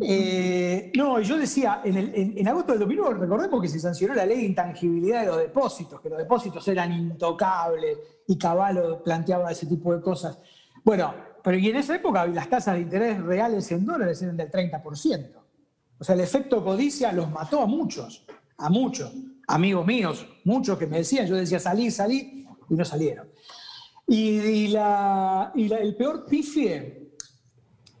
Eh, 0.00 0.92
no, 0.96 1.20
yo 1.20 1.38
decía, 1.38 1.80
en, 1.84 2.36
en, 2.36 2.48
agosto 2.48 2.72
del 2.72 2.80
2001, 2.80 3.14
recordemos 3.14 3.62
que 3.62 3.68
se 3.68 3.78
sancionó 3.78 4.14
la 4.14 4.26
ley 4.26 4.38
de 4.38 4.44
intangibilidad 4.44 5.20
de 5.20 5.26
los 5.26 5.38
depósitos, 5.38 6.00
que 6.00 6.08
los 6.08 6.18
depósitos 6.18 6.66
eran 6.68 6.92
intocables 6.92 7.98
y 8.26 8.36
Caballo 8.36 9.02
planteaba 9.02 9.50
ese 9.50 9.66
tipo 9.66 9.94
de 9.94 10.00
cosas. 10.00 10.38
Bueno, 10.84 11.14
pero 11.42 11.58
y 11.58 11.68
en 11.68 11.76
esa 11.76 11.96
época 11.96 12.26
las 12.26 12.48
tasas 12.48 12.74
de 12.74 12.82
interés 12.82 13.20
reales 13.22 13.70
en 13.72 13.84
dólares 13.84 14.20
eran 14.22 14.36
del 14.36 14.50
30%. 14.50 15.30
O 15.98 16.04
sea, 16.04 16.14
el 16.14 16.20
efecto 16.20 16.64
codicia 16.64 17.12
los 17.12 17.30
mató 17.30 17.60
a 17.60 17.66
muchos, 17.66 18.26
a 18.58 18.68
muchos, 18.68 19.12
amigos 19.46 19.86
míos, 19.86 20.26
muchos 20.44 20.78
que 20.78 20.86
me 20.86 20.98
decían, 20.98 21.26
yo 21.26 21.36
decía 21.36 21.60
salí, 21.60 21.90
salí, 21.90 22.46
y 22.68 22.74
no 22.74 22.84
salieron. 22.84 23.28
Y, 24.06 24.68
la, 24.68 25.52
y 25.54 25.72
el 25.72 25.96
peor 25.96 26.26
pifie, 26.26 27.14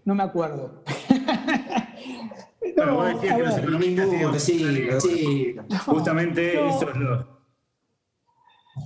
no 0.04 0.14
me 0.14 0.24
acuerdo. 0.24 0.82
no, 2.76 2.94
vos 2.96 3.14
decías 3.14 3.36
que 3.36 3.42
los 3.42 3.58
economistas 3.58 4.42
sí, 4.42 4.88
sí, 5.00 5.56
Justamente 5.86 6.68
eso 6.68 6.90
es 6.90 6.96
lo... 6.96 7.42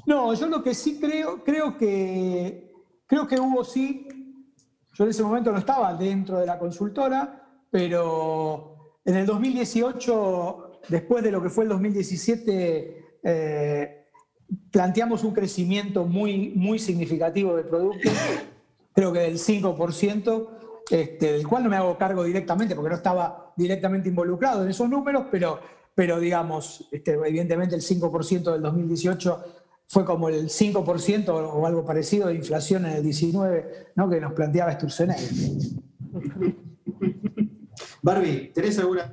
No, 0.04 0.34
yo 0.34 0.46
lo 0.48 0.62
que 0.62 0.74
sí 0.74 0.98
creo, 1.00 1.42
creo 1.42 1.76
que, 1.76 2.72
creo 3.06 3.26
que 3.26 3.38
hubo 3.38 3.64
sí 3.64 4.08
yo 4.96 5.04
en 5.04 5.10
ese 5.10 5.22
momento 5.22 5.52
no 5.52 5.58
estaba 5.58 5.92
dentro 5.92 6.38
de 6.38 6.46
la 6.46 6.58
consultora, 6.58 7.46
pero 7.70 8.94
en 9.04 9.14
el 9.14 9.26
2018, 9.26 10.80
después 10.88 11.22
de 11.22 11.30
lo 11.30 11.42
que 11.42 11.50
fue 11.50 11.64
el 11.64 11.70
2017, 11.70 13.18
eh, 13.22 13.95
planteamos 14.70 15.24
un 15.24 15.32
crecimiento 15.32 16.04
muy, 16.04 16.52
muy 16.54 16.78
significativo 16.78 17.56
del 17.56 17.66
producto, 17.66 18.08
creo 18.94 19.12
que 19.12 19.20
del 19.20 19.38
5%, 19.38 20.48
este, 20.90 21.32
del 21.32 21.46
cual 21.46 21.64
no 21.64 21.70
me 21.70 21.76
hago 21.76 21.98
cargo 21.98 22.24
directamente 22.24 22.74
porque 22.74 22.90
no 22.90 22.96
estaba 22.96 23.52
directamente 23.56 24.08
involucrado 24.08 24.62
en 24.62 24.70
esos 24.70 24.88
números, 24.88 25.26
pero, 25.30 25.58
pero 25.94 26.20
digamos, 26.20 26.88
este, 26.92 27.14
evidentemente 27.14 27.74
el 27.74 27.82
5% 27.82 28.52
del 28.52 28.62
2018 28.62 29.44
fue 29.88 30.04
como 30.04 30.28
el 30.28 30.48
5% 30.48 31.28
o 31.28 31.66
algo 31.66 31.84
parecido 31.84 32.28
de 32.28 32.34
inflación 32.34 32.86
en 32.86 32.92
el 32.92 33.02
19, 33.02 33.92
¿no? 33.94 34.08
que 34.08 34.20
nos 34.20 34.32
planteaba 34.32 34.72
Sturzenegger. 34.72 35.30
Barbie, 38.02 38.52
¿tenés 38.54 38.78
alguna 38.78 39.12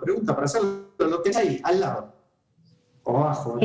pregunta 0.00 0.34
para 0.34 0.44
hacer 0.44 0.62
lo 0.98 1.22
que 1.22 1.36
hay 1.36 1.60
al 1.64 1.80
lado? 1.80 2.13
O 3.04 3.16
abajo. 3.16 3.58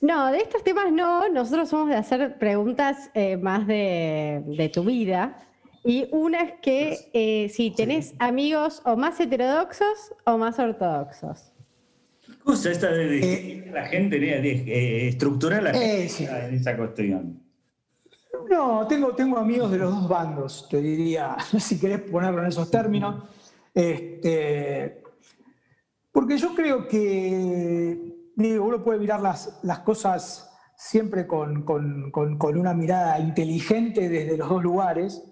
No, 0.00 0.32
de 0.32 0.38
estos 0.38 0.62
temas 0.64 0.92
no. 0.92 1.28
Nosotros 1.28 1.68
somos 1.68 1.88
de 1.88 1.96
hacer 1.96 2.38
preguntas 2.38 3.10
eh, 3.14 3.36
más 3.36 3.66
de, 3.66 4.70
tu 4.72 4.84
vida. 4.84 5.38
Y 5.84 6.08
una 6.12 6.42
es 6.42 6.52
que 6.60 7.10
eh, 7.12 7.48
si 7.50 7.70
tenés 7.70 8.14
amigos 8.18 8.82
o 8.84 8.96
más 8.96 9.20
heterodoxos 9.20 10.14
o 10.24 10.38
más 10.38 10.58
ortodoxos 10.58 11.54
cosa 12.44 12.70
esta 12.70 12.90
de, 12.90 13.18
eh, 13.18 13.70
la 13.72 13.86
gente, 13.86 14.18
de, 14.18 14.50
eh, 14.50 15.08
estructurar 15.08 15.62
la 15.62 15.72
gente 15.74 16.24
en 16.24 16.54
esa 16.54 16.76
cuestión? 16.76 17.40
No, 18.50 18.86
tengo, 18.86 19.14
tengo 19.14 19.38
amigos 19.38 19.70
de 19.70 19.78
los 19.78 19.90
dos 19.90 20.08
bandos, 20.08 20.68
te 20.70 20.80
diría, 20.80 21.36
si 21.58 21.80
querés 21.80 22.00
ponerlo 22.00 22.42
en 22.42 22.48
esos 22.48 22.70
términos. 22.70 23.24
Este, 23.72 25.02
porque 26.14 26.38
yo 26.38 26.54
creo 26.54 26.86
que, 26.86 28.30
uno 28.36 28.84
puede 28.84 29.00
mirar 29.00 29.20
las, 29.20 29.80
cosas 29.84 30.48
siempre 30.76 31.26
con, 31.26 31.64
una 32.56 32.72
mirada 32.72 33.18
inteligente 33.18 34.08
desde 34.08 34.36
los 34.36 34.48
dos 34.48 34.62
lugares. 34.62 35.24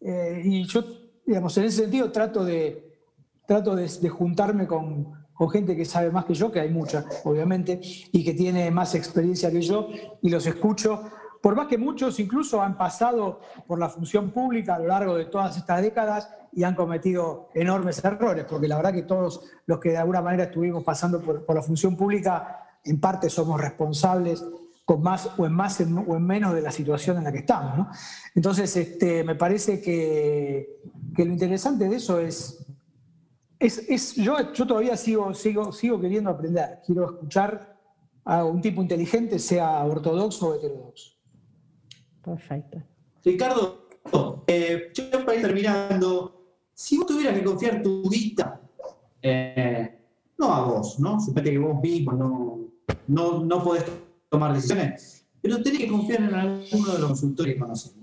Eh, 0.00 0.40
y 0.42 0.64
yo, 0.64 0.82
digamos, 1.26 1.56
en 1.58 1.64
ese 1.64 1.82
sentido 1.82 2.10
trato 2.10 2.46
de, 2.46 2.98
trato 3.46 3.76
de 3.76 4.08
juntarme 4.08 4.66
con, 4.66 5.12
con 5.34 5.50
gente 5.50 5.76
que 5.76 5.84
sabe 5.84 6.10
más 6.10 6.24
que 6.24 6.32
yo, 6.32 6.50
que 6.50 6.60
hay 6.60 6.70
mucha, 6.70 7.04
obviamente, 7.24 7.78
y 7.82 8.24
que 8.24 8.32
tiene 8.32 8.70
más 8.70 8.94
experiencia 8.94 9.50
que 9.50 9.60
yo, 9.60 9.88
y 10.22 10.30
los 10.30 10.46
escucho, 10.46 11.02
por 11.42 11.56
más 11.56 11.66
que 11.66 11.76
muchos 11.76 12.20
incluso 12.20 12.62
han 12.62 12.78
pasado 12.78 13.40
por 13.66 13.78
la 13.78 13.88
función 13.88 14.30
pública 14.30 14.76
a 14.76 14.78
lo 14.78 14.86
largo 14.86 15.16
de 15.16 15.24
todas 15.24 15.56
estas 15.56 15.82
décadas 15.82 16.30
y 16.52 16.62
han 16.62 16.76
cometido 16.76 17.48
enormes 17.52 18.02
errores, 18.04 18.44
porque 18.48 18.68
la 18.68 18.76
verdad 18.76 18.92
que 18.92 19.02
todos 19.02 19.42
los 19.66 19.80
que 19.80 19.90
de 19.90 19.96
alguna 19.96 20.22
manera 20.22 20.44
estuvimos 20.44 20.84
pasando 20.84 21.20
por, 21.20 21.52
la 21.52 21.62
función 21.62 21.96
pública, 21.96 22.78
en 22.84 23.00
parte 23.00 23.28
somos 23.28 23.60
responsables 23.60 24.44
con 24.84 25.02
más 25.02 25.30
o 25.36 25.44
en 25.44 25.52
más 25.52 25.80
o 25.80 26.16
en 26.16 26.24
menos 26.24 26.54
de 26.54 26.62
la 26.62 26.70
situación 26.70 27.18
en 27.18 27.24
la 27.24 27.32
que 27.32 27.38
estamos. 27.38 27.88
Entonces, 28.36 28.76
este, 28.76 29.24
me 29.24 29.34
parece 29.34 29.80
que, 29.80 30.80
lo 31.16 31.24
interesante 31.24 31.88
de 31.88 31.96
eso 31.96 32.20
es, 32.20 32.64
yo, 34.16 34.36
todavía 34.52 34.96
sigo 34.96 35.32
queriendo 36.00 36.30
aprender, 36.30 36.80
quiero 36.86 37.14
escuchar 37.14 37.76
a 38.24 38.44
un 38.44 38.60
tipo 38.60 38.80
inteligente, 38.80 39.40
sea 39.40 39.84
ortodoxo 39.84 40.50
o 40.50 40.54
heterodoxo. 40.54 41.11
Perfecto. 42.22 42.82
Ricardo, 43.24 43.88
eh, 44.46 44.90
yo 44.94 45.10
para 45.24 45.34
ir 45.34 45.42
terminando, 45.42 46.56
si 46.74 46.98
vos 46.98 47.06
tuvieras 47.06 47.38
que 47.38 47.44
confiar 47.44 47.82
tu 47.82 48.08
vida, 48.08 48.60
eh, 49.20 49.98
no 50.38 50.52
a 50.52 50.64
vos, 50.64 50.98
¿no? 50.98 51.20
Suponete 51.20 51.52
que 51.52 51.58
vos 51.58 51.80
mismo 51.80 52.12
no, 52.12 52.58
no, 53.08 53.44
no 53.44 53.62
podés 53.62 53.84
tomar 54.28 54.54
decisiones, 54.54 55.24
pero 55.40 55.62
tenés 55.62 55.82
que 55.82 55.88
confiar 55.88 56.22
en 56.22 56.34
alguno 56.34 56.92
de 56.92 56.98
los 56.98 57.06
consultores 57.08 57.54
que 57.54 57.60
conoces. 57.60 57.94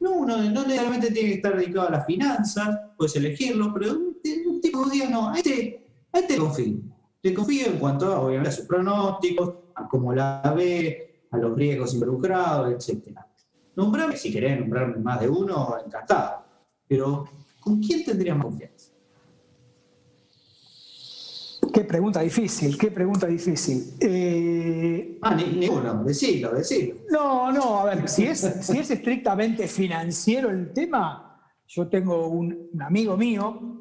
No, 0.00 0.12
uno 0.12 0.36
no 0.36 0.62
necesariamente 0.62 1.10
tiene 1.10 1.30
que 1.30 1.34
estar 1.36 1.56
dedicado 1.56 1.88
a 1.88 1.92
las 1.92 2.06
finanzas, 2.06 2.78
puedes 2.96 3.16
elegirlo, 3.16 3.72
pero 3.72 3.92
un, 3.92 4.60
tipo 4.60 4.88
día 4.88 5.08
no, 5.08 5.30
a 5.30 5.36
este, 5.36 5.86
a 6.12 6.18
este 6.18 6.36
confío. 6.36 6.78
Le 7.22 7.32
confío 7.32 7.66
en 7.68 7.78
cuanto 7.78 8.12
a, 8.12 8.20
obviamente, 8.20 8.50
a 8.50 8.52
sus 8.52 8.66
pronósticos, 8.66 9.54
a 9.74 9.88
cómo 9.88 10.12
la 10.12 10.52
ve, 10.54 11.26
a 11.30 11.38
los 11.38 11.56
riesgos 11.56 11.94
involucrados, 11.94 12.72
etcétera. 12.72 13.26
Nombrame, 13.76 14.16
si 14.16 14.32
querés 14.32 14.58
nombrarme 14.60 14.96
más 14.98 15.20
de 15.20 15.28
uno, 15.28 15.76
encantado. 15.84 16.44
Pero, 16.86 17.24
¿con 17.60 17.80
quién 17.80 18.04
tendrías 18.04 18.36
más 18.36 18.46
confianza? 18.46 18.90
Qué 21.72 21.80
pregunta 21.82 22.20
difícil, 22.20 22.78
qué 22.78 22.90
pregunta 22.90 23.26
difícil. 23.26 23.94
Eh, 24.00 25.18
Ah, 25.22 25.34
ni, 25.34 25.44
ninguno, 25.44 26.04
decilo, 26.04 26.52
decilo. 26.52 26.96
No, 27.10 27.50
no, 27.50 27.80
a 27.80 27.84
ver, 27.86 28.08
si 28.08 28.26
es, 28.26 28.40
si 28.60 28.78
es 28.78 28.90
estrictamente 28.90 29.66
financiero 29.66 30.50
el 30.50 30.72
tema, 30.72 31.40
yo 31.66 31.88
tengo 31.88 32.28
un, 32.28 32.68
un 32.72 32.82
amigo 32.82 33.16
mío 33.16 33.78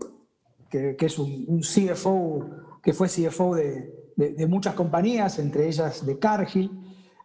que, 0.69 0.95
que 0.95 1.05
es 1.05 1.19
un, 1.19 1.43
un 1.47 1.59
CFO, 1.61 2.49
que 2.81 2.93
fue 2.93 3.07
CFO 3.09 3.55
de, 3.55 3.93
de- 4.15 4.33
de 4.33 4.47
muchas 4.47 4.73
compañías, 4.73 5.37
entre 5.37 5.67
ellas 5.67 6.03
de 6.05 6.17
Cargill, 6.17 6.71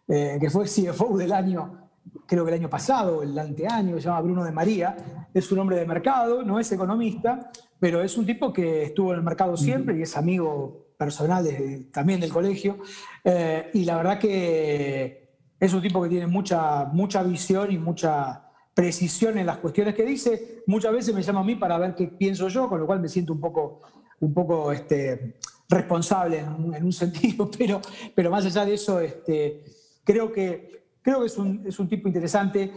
eh, 0.07 0.37
que 0.39 0.49
fue 0.49 0.65
CFO 0.65 1.17
del 1.17 1.31
año, 1.31 1.88
creo 2.25 2.45
que 2.45 2.51
el 2.51 2.59
año 2.59 2.69
pasado, 2.69 3.23
el 3.23 3.37
anteaño, 3.37 3.95
que 3.95 4.01
se 4.01 4.07
llama 4.07 4.21
Bruno 4.21 4.43
de 4.43 4.51
María. 4.51 5.27
Es 5.33 5.51
un 5.51 5.59
hombre 5.59 5.77
de 5.77 5.85
mercado, 5.85 6.43
no 6.43 6.59
es 6.59 6.71
economista, 6.71 7.51
pero 7.79 8.01
es 8.01 8.17
un 8.17 8.25
tipo 8.25 8.53
que 8.53 8.83
estuvo 8.83 9.11
en 9.11 9.19
el 9.19 9.23
mercado 9.23 9.57
siempre 9.57 9.97
y 9.97 10.03
es 10.03 10.15
amigo 10.17 10.93
personal 10.97 11.47
también 11.91 12.19
del 12.19 12.31
colegio. 12.31 12.77
Eh, 13.23 13.71
y 13.73 13.85
la 13.85 13.97
verdad 13.97 14.19
que 14.19 15.37
es 15.59 15.73
un 15.73 15.81
tipo 15.81 16.01
que 16.03 16.09
tiene 16.09 16.27
mucha, 16.27 16.85
mucha 16.85 17.23
visión 17.23 17.71
y 17.71 17.77
mucha 17.77 18.45
precisión 18.73 19.37
en 19.37 19.45
las 19.45 19.57
cuestiones 19.57 19.95
que 19.95 20.03
dice. 20.03 20.63
Muchas 20.67 20.93
veces 20.93 21.15
me 21.15 21.21
llama 21.21 21.41
a 21.41 21.43
mí 21.43 21.55
para 21.55 21.77
ver 21.77 21.95
qué 21.95 22.07
pienso 22.07 22.47
yo, 22.47 22.69
con 22.69 22.79
lo 22.79 22.85
cual 22.85 22.99
me 22.99 23.09
siento 23.09 23.33
un 23.33 23.41
poco, 23.41 23.81
un 24.19 24.33
poco 24.33 24.71
este, 24.71 25.37
responsable 25.69 26.39
en 26.39 26.73
en 26.73 26.83
un 26.83 26.93
sentido, 27.03 27.49
pero, 27.57 27.81
pero 28.15 28.31
más 28.31 28.45
allá 28.45 28.65
de 28.65 28.73
eso, 28.73 28.99
este, 28.99 29.63
creo 30.03 30.31
que, 30.31 30.78
creo 31.09 31.21
que 31.21 31.25
es, 31.27 31.37
un, 31.37 31.63
es 31.65 31.79
un 31.79 31.89
tipo 31.89 32.07
interesante. 32.07 32.71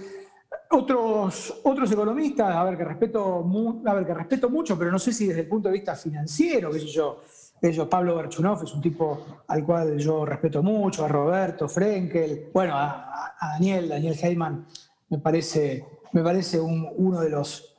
Otros, 0.70 1.60
otros 1.64 1.90
economistas, 1.92 2.54
a 2.54 2.64
ver, 2.64 2.78
que 2.78 2.84
respeto, 2.84 3.44
a 3.86 3.94
ver, 3.94 4.06
que 4.06 4.14
respeto 4.14 4.48
mucho, 4.48 4.78
pero 4.78 4.90
no 4.90 4.98
sé 4.98 5.12
si 5.12 5.26
desde 5.26 5.42
el 5.42 5.46
punto 5.48 5.68
de 5.68 5.74
vista 5.74 5.94
financiero, 5.94 6.70
qué 6.70 6.78
yo, 6.80 7.20
ellos, 7.60 7.88
Pablo 7.88 8.16
Berchunov 8.16 8.64
es 8.64 8.72
un 8.72 8.80
tipo 8.80 9.42
al 9.48 9.64
cual 9.66 9.98
yo 9.98 10.24
respeto 10.24 10.62
mucho, 10.62 11.04
a 11.04 11.08
Roberto, 11.08 11.68
Frenkel, 11.68 12.48
bueno, 12.54 12.74
a 12.74 13.34
Daniel, 13.52 13.88
Daniel 13.90 14.16
Heyman, 14.20 14.66
me 15.10 15.18
parece, 15.18 15.84
me 16.12 16.22
parece 16.22 16.58
un- 16.58 16.88
uno 16.96 17.20
de 17.20 17.28
los, 17.28 17.76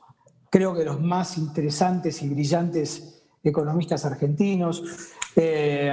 creo 0.48 0.72
que 0.72 0.84
los 0.84 1.00
más 1.00 1.36
interesantes 1.36 2.22
y 2.22 2.28
brillantes 2.28 3.22
economistas 3.42 4.04
argentinos. 4.04 4.82
Eh, 5.34 5.92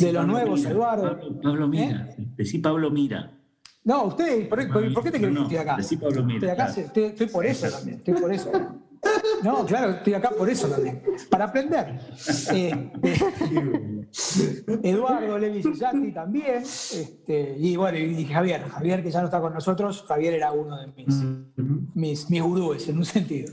de 0.00 0.12
los 0.12 0.20
Pablo 0.22 0.32
nuevos, 0.32 0.58
Mira, 0.60 0.70
Eduardo. 0.70 1.02
Pablo, 1.20 1.40
Pablo 1.42 1.68
Mira. 1.68 2.08
Decí 2.36 2.58
Pablo 2.58 2.90
Mira. 2.90 3.30
No, 3.84 4.04
usted, 4.04 4.48
¿por, 4.48 4.66
por- 4.72 4.92
por 4.94 5.02
qué 5.04 5.10
te 5.10 5.18
crees 5.18 5.32
que 5.32 5.34
No, 5.34 5.42
estoy 5.42 5.56
acá? 5.58 5.76
decí 5.76 5.96
Pablo 5.96 6.24
Mira, 6.24 6.36
Estoy 6.38 6.48
acá, 6.50 6.66
claro. 6.66 6.80
estoy, 6.86 7.02
estoy 7.04 7.26
por 7.28 7.46
eso 7.46 7.68
también, 7.70 7.96
estoy 7.98 8.14
por 8.14 8.32
eso. 8.32 8.52
No, 9.42 9.66
claro, 9.66 9.90
estoy 9.90 10.14
acá 10.14 10.30
por 10.30 10.48
eso 10.48 10.66
también, 10.68 11.02
para 11.28 11.44
aprender. 11.44 12.00
Eh, 12.54 12.90
eh, 13.02 14.08
Eduardo 14.82 15.38
Levi 15.38 15.62
Cesati 15.62 16.10
también, 16.12 16.62
este, 16.62 17.54
y 17.58 17.76
bueno, 17.76 17.98
y 17.98 18.24
Javier, 18.24 18.62
Javier 18.66 19.02
que 19.02 19.10
ya 19.10 19.18
no 19.20 19.26
está 19.26 19.40
con 19.42 19.52
nosotros, 19.52 20.04
Javier 20.08 20.32
era 20.34 20.52
uno 20.52 20.80
de 20.80 20.86
mis, 20.86 21.22
mis, 21.94 22.30
mis 22.30 22.42
gurúes 22.42 22.88
en 22.88 22.96
un 22.96 23.04
sentido. 23.04 23.52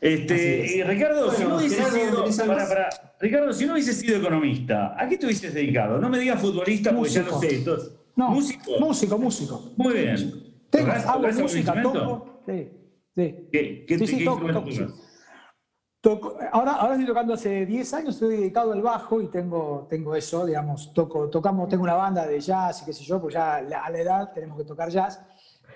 Este, 0.00 0.76
y 0.76 0.82
Ricardo, 0.82 1.30
si 1.30 1.36
Bueno, 1.36 1.48
no 1.50 1.56
hubiese 1.58 1.82
sido. 1.84 2.22
¿tenés 2.22 2.38
algo 2.40 2.52
pará, 2.54 2.62
más? 2.64 2.68
pará. 2.68 3.05
Ricardo, 3.20 3.52
si 3.52 3.64
no 3.66 3.72
hubiese 3.72 3.92
sido 3.94 4.18
economista, 4.18 4.94
¿a 5.00 5.08
qué 5.08 5.16
te 5.16 5.26
hubieses 5.26 5.54
dedicado? 5.54 5.98
No 5.98 6.08
me 6.08 6.18
digas 6.18 6.40
futbolista 6.40 6.94
porque 6.94 7.10
ya 7.10 7.22
lo 7.22 7.32
Músico. 7.32 7.40
sé. 7.50 7.56
entonces- 7.56 7.92
No, 8.14 8.30
¿Músico? 8.30 8.70
músico, 8.80 9.18
músico. 9.18 9.62
Muy 9.76 9.94
bien. 9.94 10.16
Tengo, 10.70 10.86
¿Tocás- 10.88 11.06
hago 11.06 11.28
música, 11.42 11.82
toco. 11.82 12.40
Sí, 12.46 12.70
sí. 13.14 13.48
¿Qué, 13.52 13.84
qué, 13.86 13.98
Sí, 13.98 14.06
sí, 14.06 14.18
qué 14.18 14.24
toco, 14.24 14.46
toco, 14.52 14.70
sí. 14.70 14.78
tocas? 14.78 14.94
Toco- 16.02 16.38
ahora, 16.52 16.72
ahora 16.74 16.92
estoy 16.94 17.06
tocando 17.06 17.34
hace 17.34 17.66
10 17.66 17.92
años, 17.94 18.14
estoy 18.14 18.36
dedicado 18.36 18.72
al 18.72 18.80
bajo 18.82 19.20
y 19.20 19.28
tengo, 19.28 19.86
tengo 19.90 20.14
eso, 20.14 20.46
digamos, 20.46 20.92
toco, 20.94 21.28
tocamos, 21.28 21.68
tengo 21.68 21.82
una 21.82 21.94
banda 21.94 22.26
de 22.26 22.38
jazz 22.40 22.82
y 22.82 22.84
qué 22.86 22.92
sé 22.92 23.02
yo, 23.04 23.20
pues 23.20 23.34
ya 23.34 23.56
a 23.56 23.90
la 23.90 23.98
edad 23.98 24.32
tenemos 24.32 24.56
que 24.58 24.64
tocar 24.64 24.88
jazz. 24.88 25.20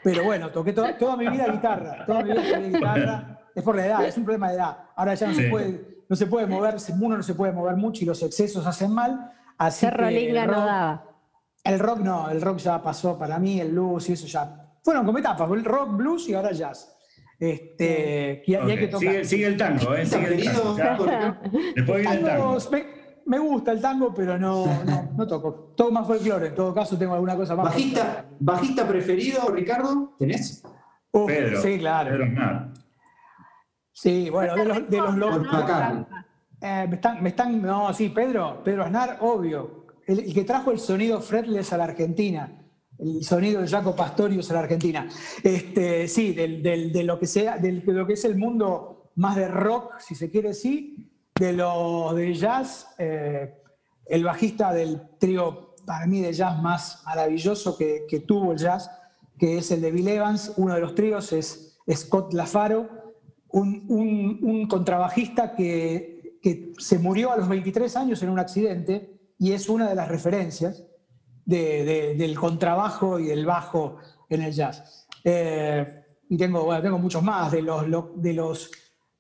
Pero 0.04 0.24
bueno, 0.24 0.50
toqué 0.50 0.72
to- 0.72 0.94
toda 0.98 1.16
mi 1.16 1.28
vida 1.28 1.46
guitarra, 1.50 2.04
toda 2.06 2.22
mi 2.22 2.30
vida 2.32 2.58
guitarra. 2.60 3.36
Es 3.54 3.62
por 3.64 3.74
la 3.76 3.86
edad, 3.86 4.04
es 4.06 4.16
un 4.16 4.24
problema 4.24 4.48
de 4.50 4.54
edad. 4.56 4.78
Ahora 4.94 5.14
ya 5.14 5.26
no 5.26 5.34
se 5.34 5.48
puede, 5.50 5.89
no 6.10 6.16
se 6.16 6.26
puede 6.26 6.46
mover, 6.46 6.74
uno 7.00 7.16
no 7.16 7.22
se 7.22 7.34
puede 7.34 7.52
mover 7.52 7.76
mucho 7.76 8.02
y 8.02 8.06
los 8.06 8.20
excesos 8.22 8.66
hacen 8.66 8.92
mal. 8.92 9.30
Así 9.56 9.86
Cerro 9.86 10.08
que 10.08 10.32
no 10.32 10.44
rock- 10.46 10.56
daba. 10.56 11.04
el 11.64 11.78
rock 11.78 11.98
no, 12.00 12.28
el 12.30 12.42
rock 12.42 12.58
ya 12.58 12.82
pasó 12.82 13.16
para 13.16 13.38
mí, 13.38 13.60
el 13.60 13.70
blues 13.70 14.08
y 14.10 14.14
eso 14.14 14.26
ya. 14.26 14.56
Fueron 14.82 15.06
como 15.06 15.18
etapas, 15.18 15.48
el 15.52 15.64
rock, 15.64 15.96
blues 15.96 16.28
y 16.28 16.34
ahora 16.34 16.50
jazz. 16.52 16.92
Este, 17.38 18.42
y, 18.44 18.54
hay 18.54 18.76
que 18.78 18.88
tocar. 18.88 19.00
Sigue, 19.08 19.24
sigue 19.24 19.46
el 19.46 19.56
tango, 19.56 19.94
¿eh? 19.94 20.04
Sigue 20.04 20.34
el 20.34 20.44
tango. 20.52 20.74
Después 21.76 22.00
viene 22.00 22.16
el 22.16 22.24
tango. 22.24 22.58
Tango, 22.58 22.70
me, 22.72 22.84
me 23.26 23.38
gusta 23.38 23.72
el 23.72 23.80
tango, 23.80 24.12
pero 24.12 24.36
no, 24.36 24.66
no, 24.84 25.10
no 25.16 25.26
toco. 25.26 25.72
Todo 25.76 25.90
más 25.92 26.06
folclore, 26.06 26.48
en 26.48 26.54
todo 26.56 26.74
caso 26.74 26.98
tengo 26.98 27.14
alguna 27.14 27.36
cosa 27.36 27.54
más. 27.54 27.66
bajista, 27.66 28.24
bajista 28.40 28.86
preferido, 28.88 29.48
Ricardo, 29.50 30.16
¿tenés? 30.18 30.62
Uf, 31.12 31.26
Pedro. 31.28 31.62
sí, 31.62 31.78
claro. 31.78 32.10
Pedro 32.10 32.24
Aznar. 32.24 32.68
Sí, 34.02 34.30
bueno, 34.30 34.54
de 34.54 34.64
los, 34.64 34.88
de 34.90 34.96
los 34.98 35.14
locos. 35.16 35.46
Eh, 36.62 36.86
me, 36.88 36.94
están, 36.94 37.22
me 37.22 37.28
están. 37.30 37.60
No, 37.60 37.92
sí, 37.92 38.08
Pedro, 38.08 38.62
Pedro 38.64 38.84
Aznar, 38.84 39.18
obvio. 39.20 39.86
El, 40.06 40.20
el 40.20 40.32
que 40.34 40.44
trajo 40.44 40.70
el 40.70 40.78
sonido 40.78 41.20
fretless 41.20 41.72
a 41.74 41.76
la 41.76 41.84
Argentina. 41.84 42.56
El 42.98 43.22
sonido 43.24 43.60
de 43.60 43.68
Jaco 43.68 43.94
Pastorius 43.94 44.50
a 44.50 44.54
la 44.54 44.60
Argentina. 44.60 45.06
Este, 45.42 46.08
sí, 46.08 46.32
del, 46.32 46.62
del- 46.62 46.92
de 46.92 47.04
lo 47.04 47.18
que 47.18 47.26
sea, 47.26 47.58
del- 47.58 47.84
de 47.84 47.92
lo 47.92 48.06
que 48.06 48.14
es 48.14 48.24
el 48.24 48.36
mundo 48.36 49.10
más 49.16 49.36
de 49.36 49.48
rock, 49.48 49.98
si 49.98 50.14
se 50.14 50.30
quiere 50.30 50.54
sí, 50.54 51.10
de 51.38 51.52
lo 51.52 52.12
de 52.14 52.32
jazz, 52.34 52.94
eh, 52.98 53.54
el 54.06 54.24
bajista 54.24 54.72
del 54.72 55.00
trío, 55.18 55.74
para 55.86 56.06
mí, 56.06 56.20
de 56.20 56.32
jazz 56.32 56.60
más 56.62 57.02
maravilloso 57.04 57.76
que, 57.76 58.04
que 58.08 58.20
tuvo 58.20 58.52
el 58.52 58.58
jazz, 58.58 58.90
que 59.38 59.58
es 59.58 59.70
el 59.70 59.80
de 59.82 59.90
Bill 59.90 60.08
Evans, 60.08 60.54
uno 60.56 60.74
de 60.74 60.80
los 60.80 60.94
tríos 60.94 61.32
es 61.34 61.78
Scott 61.90 62.32
Lafaro, 62.34 62.99
un, 63.52 63.84
un- 63.88 64.38
un 64.42 64.66
contrabajista 64.68 65.54
que, 65.54 66.38
que 66.42 66.72
se 66.78 66.98
murió 66.98 67.32
a 67.32 67.36
los 67.36 67.48
23 67.48 67.94
años 67.96 68.22
en 68.22 68.30
un 68.30 68.38
accidente 68.38 69.18
y 69.38 69.52
es 69.52 69.68
una 69.68 69.88
de 69.88 69.94
las 69.94 70.08
referencias 70.08 70.84
de- 71.44 71.84
de- 71.84 72.14
del 72.14 72.38
contrabajo 72.38 73.18
y 73.18 73.26
del 73.26 73.44
bajo 73.46 73.96
en 74.28 74.42
el 74.42 74.52
jazz. 74.52 75.06
Eh, 75.24 76.04
y 76.28 76.36
tengo, 76.36 76.64
bueno, 76.64 76.80
tengo 76.82 76.98
muchos 76.98 77.22
más 77.22 77.50
de 77.52 77.62
los, 77.62 77.88
lo- 77.88 78.12
de 78.16 78.32
los, 78.34 78.70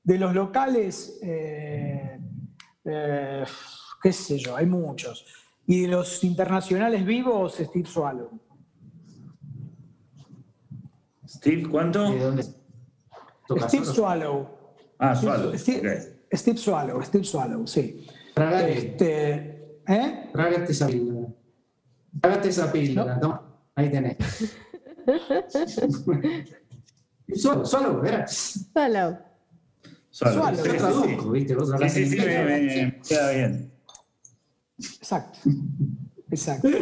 de 0.04 0.18
los 0.18 0.34
locales, 0.34 1.18
eh, 1.22 2.18
eh, 2.84 3.44
qué 4.02 4.12
sé 4.12 4.38
yo, 4.38 4.56
hay 4.56 4.66
muchos. 4.66 5.26
Y 5.66 5.82
de 5.82 5.88
los 5.88 6.22
internacionales 6.24 7.04
vivos, 7.04 7.56
Steve 7.58 7.86
Swallow. 7.88 8.30
Steve, 11.26 11.68
¿cuánto? 11.68 12.10
¿De 12.10 12.18
dónde? 12.18 12.44
¿Tocas 13.54 13.68
Steve 13.68 13.84
solo? 13.84 13.94
Swallow. 13.96 14.48
Ah, 14.98 15.16
Swallow. 15.16 15.58
Steve, 15.58 16.56
Swallow, 16.56 17.02
Steve 17.02 17.24
Swallow, 17.24 17.66
sí. 17.66 18.06
Tragate, 18.34 18.78
Este, 18.78 19.82
¿eh? 19.88 20.30
trágate 20.32 20.70
esa 20.72 20.86
píldora. 20.86 21.26
Trágate 22.20 22.48
esa 22.48 22.70
píldora, 22.72 23.18
toma. 23.18 23.42
Ahí 23.74 23.90
tenés. 23.90 24.16
solo, 27.34 27.64
solo, 27.66 28.00
¿verdad? 28.00 28.26
Solo. 28.28 29.18
Swallow. 30.10 30.34
Swallow. 30.34 30.56
Yo 30.64 30.70
sí, 30.72 30.76
traduzco, 30.78 31.30
¿viste? 31.32 31.54
Vos 31.56 31.68
sí. 31.68 31.74
hablás 31.74 31.92
Sí, 31.92 31.98
sí, 31.98 32.02
en 32.04 32.10
sí, 32.10 32.16
inglés. 32.18 32.44
me, 32.44 32.60
me- 32.60 32.86
me 32.86 33.00
queda 33.00 33.30
bien. 33.32 33.72
Exacto. 34.78 35.38
Exacto. 36.30 36.68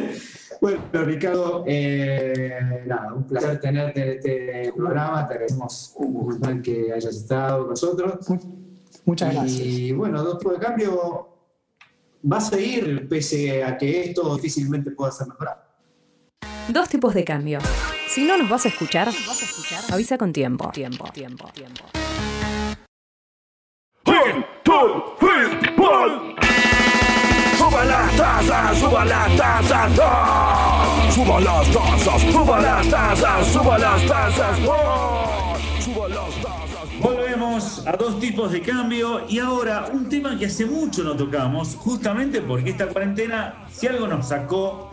Bueno, 0.60 0.80
Ricardo, 0.92 1.62
eh, 1.68 2.82
nada, 2.84 3.14
un 3.14 3.22
placer 3.22 3.60
tenerte 3.60 4.02
en 4.02 4.08
este 4.08 4.72
programa. 4.76 5.28
Te 5.28 5.34
agradecemos 5.34 5.92
un 5.94 6.62
que 6.62 6.92
hayas 6.92 7.14
estado 7.14 7.60
con 7.60 7.70
nosotros. 7.70 8.26
Muchas 9.04 9.32
gracias. 9.32 9.60
Y 9.60 9.92
bueno, 9.92 10.24
dos 10.24 10.38
tipos 10.38 10.58
de 10.58 10.66
cambio 10.66 11.28
va 12.30 12.38
a 12.38 12.40
seguir 12.40 13.08
pese 13.08 13.62
a 13.62 13.78
que 13.78 14.06
esto 14.06 14.34
difícilmente 14.34 14.90
pueda 14.90 15.12
ser 15.12 15.28
mejorado. 15.28 15.62
Dos 16.68 16.88
tipos 16.88 17.14
de 17.14 17.24
cambio. 17.24 17.60
Si 18.08 18.24
no 18.24 18.36
nos 18.36 18.50
vas 18.50 18.64
a 18.66 18.68
escuchar, 18.68 19.08
avisa 19.92 20.18
con 20.18 20.32
tiempo. 20.32 20.70
Tiempo, 20.72 21.04
tiempo, 21.12 21.48
tiempo. 21.52 21.84
Suba 27.68 27.84
las 27.84 28.16
tasas, 28.16 28.78
suba 28.78 29.04
las 29.04 29.36
tasas, 29.36 30.00
¡ah! 30.02 31.10
suba 31.14 31.38
las 31.38 31.70
tasas, 31.70 32.22
suba 32.32 32.58
las 32.60 32.88
tasas, 32.88 33.48
suba 34.58 34.74
¡ah! 34.86 35.56
suba 35.78 36.08
las 36.08 36.34
tasas. 36.40 36.98
Volvemos 36.98 37.86
a 37.86 37.92
dos 37.92 38.18
tipos 38.20 38.52
de 38.52 38.62
cambio 38.62 39.26
y 39.28 39.38
ahora 39.38 39.90
un 39.92 40.08
tema 40.08 40.38
que 40.38 40.46
hace 40.46 40.64
mucho 40.64 41.04
no 41.04 41.14
tocamos, 41.14 41.76
justamente 41.76 42.40
porque 42.40 42.70
esta 42.70 42.86
cuarentena, 42.86 43.66
si 43.70 43.86
algo 43.86 44.08
nos 44.08 44.28
sacó 44.28 44.90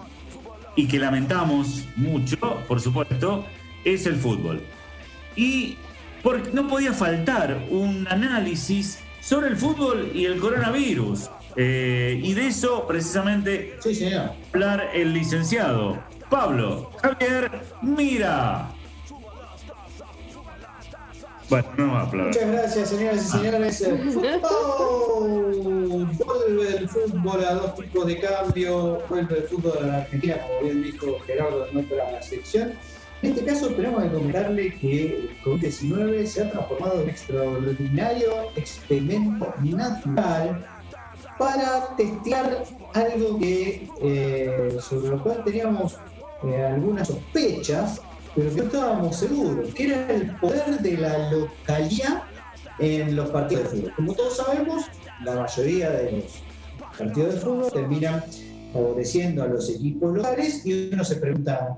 y 0.76 0.86
que 0.86 0.99
lamentamos 0.99 1.86
mucho, 1.95 2.38
por 2.67 2.82
supuesto, 2.82 3.45
es 3.86 4.05
el 4.05 4.17
fútbol. 4.17 4.61
Y 5.38 5.78
porque 6.21 6.51
no 6.51 6.67
podía 6.67 6.91
faltar 6.91 7.67
un 7.69 8.05
análisis 8.09 8.99
sobre 9.21 9.47
el 9.47 9.55
fútbol 9.55 10.11
y 10.13 10.26
el 10.26 10.41
coronavirus. 10.41 11.30
Eh, 11.57 12.19
y 12.21 12.33
de 12.33 12.47
eso 12.47 12.85
precisamente 12.85 13.77
Sí, 13.81 13.95
señor. 13.95 14.31
hablar 14.53 14.89
el 14.93 15.13
licenciado 15.13 15.97
Pablo 16.29 16.91
Javier 17.01 17.49
Mira. 17.81 18.71
Bueno, 21.49 21.67
no 21.77 21.91
va 21.93 21.99
a 21.99 22.01
hablar. 22.07 22.27
Muchas 22.27 22.51
gracias, 22.51 22.89
señoras 22.89 23.23
y 23.23 23.27
señores. 23.29 23.81
El 23.81 23.97
fútbol. 23.99 26.07
Vuelve 26.25 26.77
el 26.77 26.89
fútbol 26.89 27.45
a 27.45 27.53
dos 27.53 27.75
tipos 27.75 28.07
de 28.07 28.19
cambio. 28.19 29.03
Vuelve 29.07 29.37
el 29.37 29.43
fútbol 29.43 29.77
a 29.77 29.81
la 29.85 29.97
Argentina, 29.97 30.37
como 30.41 30.61
bien 30.61 30.81
dijo 30.83 31.19
Gerardo 31.27 31.67
en 31.67 31.73
nuestra 31.75 32.21
sección. 32.23 32.73
En 33.21 33.29
este 33.31 33.45
caso, 33.45 33.67
tenemos 33.69 34.03
que 34.03 34.09
comentarle 34.09 34.73
que 34.73 35.05
el 35.05 35.29
COVID-19 35.43 36.25
se 36.25 36.41
ha 36.43 36.51
transformado 36.51 36.95
en 36.95 37.01
un 37.03 37.09
extraordinario 37.09 38.33
experimento 38.55 39.53
natural 39.61 40.65
para 41.38 41.95
testear 41.95 42.63
algo 42.93 43.38
que, 43.39 43.89
eh, 44.01 44.77
sobre 44.79 45.09
lo 45.09 45.23
cual 45.23 45.43
teníamos 45.43 45.97
eh, 46.43 46.63
algunas 46.63 47.07
sospechas, 47.07 48.01
pero 48.36 48.49
que 48.49 48.57
no 48.57 48.63
estábamos 48.63 49.15
seguros, 49.15 49.73
que 49.73 49.88
era 49.88 50.11
el 50.11 50.36
poder 50.38 50.79
de 50.79 50.97
la 50.97 51.31
localidad 51.31 52.23
en 52.79 53.15
los 53.15 53.29
partidos 53.29 53.71
de 53.71 53.77
fútbol. 53.77 53.93
Como 53.95 54.13
todos 54.13 54.38
sabemos, 54.38 54.86
la 55.23 55.36
mayoría 55.36 55.89
de 55.91 56.11
los 56.11 56.97
partidos 56.97 57.36
de 57.36 57.39
fútbol 57.39 57.71
terminan 57.71 58.23
favoreciendo 58.73 59.43
a 59.43 59.47
los 59.47 59.69
equipos 59.69 60.15
locales 60.15 60.65
y 60.65 60.89
uno 60.93 61.03
se 61.05 61.15
pregunta, 61.15 61.77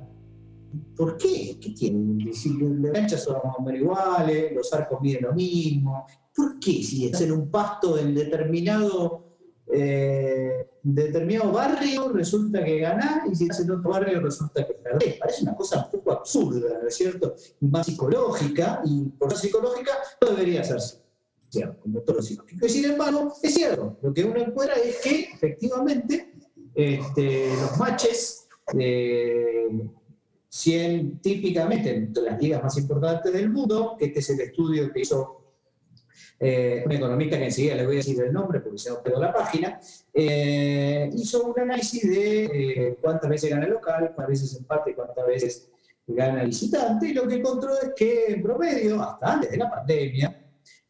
¿por 0.96 1.18
qué? 1.18 1.58
¿Qué 1.62 1.70
tienen? 1.72 2.34
Si 2.34 2.58
las 2.60 2.92
canchas 2.92 3.24
son 3.24 3.36
más 3.44 3.56
o 3.60 3.72
iguales, 3.72 4.52
los 4.54 4.74
arcos 4.74 5.00
miden 5.02 5.24
lo 5.24 5.34
mismo, 5.34 6.06
¿por 6.36 6.60
qué 6.60 6.84
si 6.84 7.06
estás 7.06 7.22
en 7.22 7.32
un 7.32 7.52
pasto 7.52 7.98
en 7.98 8.16
determinado 8.16 9.27
eh, 9.70 10.70
determinado 10.82 11.52
barrio 11.52 12.10
resulta 12.10 12.64
que 12.64 12.80
ganás 12.80 13.30
y 13.30 13.36
si 13.36 13.44
estás 13.44 13.62
en 13.62 13.72
otro 13.72 13.90
barrio 13.90 14.22
resulta 14.22 14.66
que 14.66 14.74
perdés. 14.74 15.16
Parece 15.16 15.44
una 15.44 15.56
cosa 15.56 15.86
un 15.86 15.92
poco 15.92 16.12
absurda, 16.14 16.80
¿no 16.82 16.88
es 16.88 16.96
cierto? 16.96 17.36
Más 17.62 17.86
psicológica, 17.86 18.82
y 18.86 19.04
por 19.10 19.32
ser 19.32 19.40
psicológica 19.40 19.92
no 20.22 20.30
debería 20.30 20.64
ser 20.64 20.80
cierto, 21.50 21.82
como 21.82 22.00
todo 22.02 22.18
lo 22.18 22.22
psicológico. 22.22 22.66
Y 22.66 22.70
sin 22.70 22.86
embargo, 22.86 23.34
es 23.42 23.54
cierto, 23.54 23.98
lo 24.02 24.14
que 24.14 24.24
uno 24.24 24.40
encuentra 24.40 24.76
es 24.76 24.98
que 25.02 25.30
efectivamente 25.34 26.34
este, 26.74 27.50
los 27.50 27.78
matches 27.78 28.48
eh, 28.78 29.68
100 30.50 31.20
típicamente 31.20 31.96
en 31.96 32.14
las 32.24 32.42
ligas 32.42 32.64
más 32.64 32.78
importantes 32.78 33.34
del 33.34 33.50
mundo, 33.50 33.98
este 34.00 34.20
es 34.20 34.30
el 34.30 34.42
estudio 34.42 34.92
que 34.92 35.02
hizo 35.02 35.37
eh, 36.40 36.84
un 36.86 36.92
economista 36.92 37.38
que 37.38 37.46
enseguida 37.46 37.76
le 37.76 37.86
voy 37.86 37.96
a 37.96 37.98
decir 37.98 38.22
el 38.22 38.34
nombre 38.34 38.60
porque 38.60 38.78
se 38.78 38.90
nos 38.90 39.00
quedó 39.00 39.20
la 39.20 39.34
página, 39.34 39.80
eh, 40.14 41.10
hizo 41.14 41.44
un 41.44 41.60
análisis 41.60 42.10
de 42.10 42.46
eh, 42.46 42.98
cuántas 43.02 43.30
veces 43.30 43.50
gana 43.50 43.66
el 43.66 43.72
local, 43.72 44.12
cuántas 44.16 44.28
veces 44.28 44.58
empate, 44.58 44.94
cuántas 44.94 45.26
veces 45.26 45.70
gana 46.06 46.42
el 46.42 46.48
visitante, 46.48 47.08
y 47.08 47.14
lo 47.14 47.28
que 47.28 47.36
encontró 47.36 47.74
es 47.82 47.92
que 47.96 48.28
en 48.28 48.42
promedio, 48.42 49.02
hasta 49.02 49.34
antes 49.34 49.52
de 49.52 49.58
la 49.58 49.70
pandemia, 49.70 50.44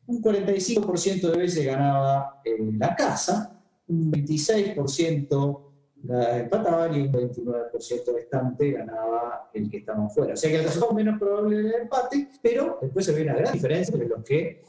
un 0.06 0.22
45% 0.22 1.32
de 1.32 1.38
veces 1.38 1.66
ganaba 1.66 2.42
en 2.46 2.78
la 2.78 2.96
casa, 2.96 3.60
un 3.88 4.12
26% 4.12 5.68
la 6.04 6.40
empataban 6.40 6.96
y 6.96 7.02
un 7.02 7.12
29% 7.12 8.14
restante 8.14 8.72
ganaba 8.72 9.50
el 9.54 9.70
que 9.70 9.78
estaba 9.78 10.08
fuera. 10.10 10.34
O 10.34 10.38
sea 10.38 10.50
que 10.50 10.58
el 10.58 10.64
resultado 10.64 10.94
menos 10.94 11.20
probable 11.20 11.60
era 11.60 11.70
el 11.70 11.82
empate, 11.84 12.30
pero 12.42 12.78
después 12.82 13.06
se 13.06 13.14
ve 13.14 13.24
una 13.24 13.36
gran 13.36 13.54
diferencia 13.54 13.94
entre 13.94 14.08
los 14.08 14.24
que 14.24 14.64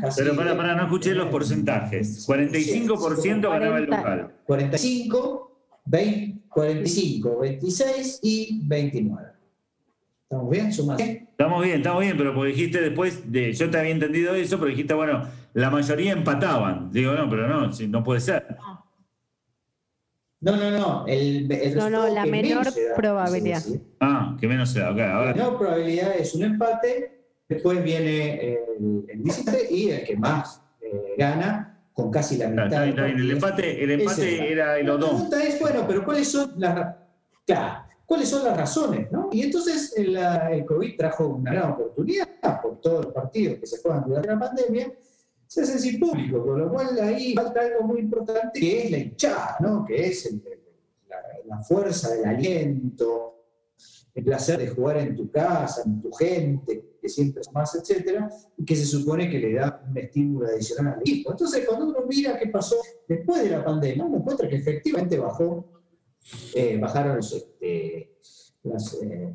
casi- 0.00 0.22
Pero 0.22 0.36
para, 0.36 0.56
para, 0.56 0.74
no 0.74 0.82
escuché 0.84 1.14
los 1.14 1.28
porcentajes. 1.28 2.26
45% 2.26 3.50
ganaba 3.50 3.78
el 3.78 3.84
local. 3.86 4.32
45, 4.46 5.52
20, 5.84 6.40
45, 6.48 7.38
26 7.38 8.20
y 8.22 8.60
29. 8.66 9.28
¿Estamos 10.24 10.50
bien? 10.50 10.72
Sumando. 10.72 11.02
Estamos 11.02 11.64
bien, 11.64 11.76
estamos 11.78 12.00
bien, 12.02 12.16
pero 12.16 12.34
porque 12.34 12.52
dijiste 12.52 12.80
después, 12.80 13.30
de, 13.32 13.52
yo 13.52 13.70
te 13.70 13.78
había 13.78 13.90
entendido 13.92 14.34
eso, 14.34 14.58
pero 14.58 14.70
dijiste, 14.70 14.94
bueno, 14.94 15.24
la 15.54 15.70
mayoría 15.70 16.12
empataban. 16.12 16.90
Digo, 16.92 17.12
no, 17.12 17.28
pero 17.28 17.48
no, 17.48 17.68
no 17.88 18.04
puede 18.04 18.20
ser. 18.20 18.56
No, 20.42 20.56
no, 20.56 20.70
no. 20.70 21.06
El, 21.06 21.50
el 21.52 21.74
No, 21.76 21.90
no, 21.90 22.08
la 22.08 22.24
menor 22.26 22.64
da, 22.64 22.72
probabilidad. 22.96 23.62
Ah, 24.00 24.36
que 24.40 24.48
menos 24.48 24.70
se 24.70 24.80
da. 24.80 24.90
ok, 24.90 24.96
La 24.96 25.16
ahora. 25.16 25.34
menor 25.34 25.58
probabilidad 25.58 26.16
es 26.16 26.34
un 26.34 26.44
empate, 26.44 27.19
después 27.50 27.82
viene 27.82 28.54
el, 28.54 29.04
el 29.08 29.18
visitante 29.20 29.66
y 29.70 29.90
el 29.90 30.04
que 30.04 30.16
más 30.16 30.62
eh, 30.80 31.14
gana 31.18 31.82
con 31.92 32.10
casi 32.10 32.36
la 32.38 32.48
mitad. 32.48 32.66
está 32.88 33.04
bien. 33.04 33.18
El 33.18 33.30
empate, 33.32 33.84
el 33.84 33.90
Ese 33.90 34.02
empate 34.02 34.52
era 34.52 34.78
el 34.78 34.86
La 34.86 34.94
odón. 34.94 35.10
pregunta 35.10 35.42
es, 35.44 35.60
bueno, 35.60 35.84
pero 35.86 36.04
¿cuáles 36.04 36.28
son 36.28 36.54
las, 36.56 36.96
claro, 37.44 37.84
¿cuáles 38.06 38.28
son 38.28 38.44
las 38.44 38.56
razones? 38.56 39.10
¿no? 39.12 39.28
Y 39.32 39.42
entonces 39.42 39.92
el, 39.96 40.14
la- 40.14 40.50
el 40.52 40.64
COVID 40.64 40.96
trajo 40.96 41.26
una 41.26 41.52
gran 41.52 41.72
oportunidad 41.72 42.28
por 42.62 42.80
todos 42.80 43.04
los 43.06 43.12
partidos 43.14 43.58
que 43.58 43.66
se 43.66 43.78
juegan 43.82 44.04
durante 44.06 44.28
la 44.28 44.38
pandemia, 44.38 44.92
se 45.46 45.62
hacen 45.62 45.80
sin 45.80 45.98
público, 45.98 46.44
con 46.46 46.60
lo 46.60 46.70
cual 46.70 46.98
ahí 47.02 47.34
falta 47.34 47.60
algo 47.60 47.82
muy 47.82 48.00
importante 48.00 48.58
que 48.60 48.84
es 48.84 48.90
la 48.92 48.98
hinchada, 48.98 49.56
¿no? 49.60 49.84
que 49.84 50.06
es 50.06 50.26
el- 50.26 50.42
la, 51.08 51.16
la 51.56 51.58
fuerza 51.62 52.14
del 52.14 52.24
aliento, 52.24 53.26
el 54.14 54.24
placer 54.24 54.58
de 54.58 54.68
jugar 54.68 54.98
en 54.98 55.16
tu 55.16 55.28
casa, 55.30 55.82
en 55.84 56.00
tu 56.00 56.12
gente, 56.12 56.84
que 57.00 57.08
siempre 57.08 57.40
es 57.40 57.52
más, 57.52 57.74
etcétera, 57.74 58.28
y 58.56 58.64
que 58.64 58.76
se 58.76 58.84
supone 58.86 59.28
que 59.30 59.38
le 59.38 59.54
da 59.54 59.82
un 59.88 59.96
estímulo 59.96 60.46
adicional 60.46 60.94
al 60.94 61.00
equipo. 61.00 61.30
Entonces, 61.32 61.64
cuando 61.66 61.86
uno 61.88 61.98
mira 62.08 62.38
qué 62.38 62.46
pasó 62.48 62.76
después 63.08 63.42
de 63.42 63.50
la 63.50 63.64
pandemia, 63.64 64.04
uno 64.04 64.18
encuentra 64.18 64.48
que 64.48 64.56
efectivamente 64.56 65.18
bajó, 65.18 65.66
eh, 66.54 66.78
bajaron 66.78 67.16
los, 67.16 67.32
este, 67.32 68.16
las, 68.64 68.94
eh, 69.02 69.34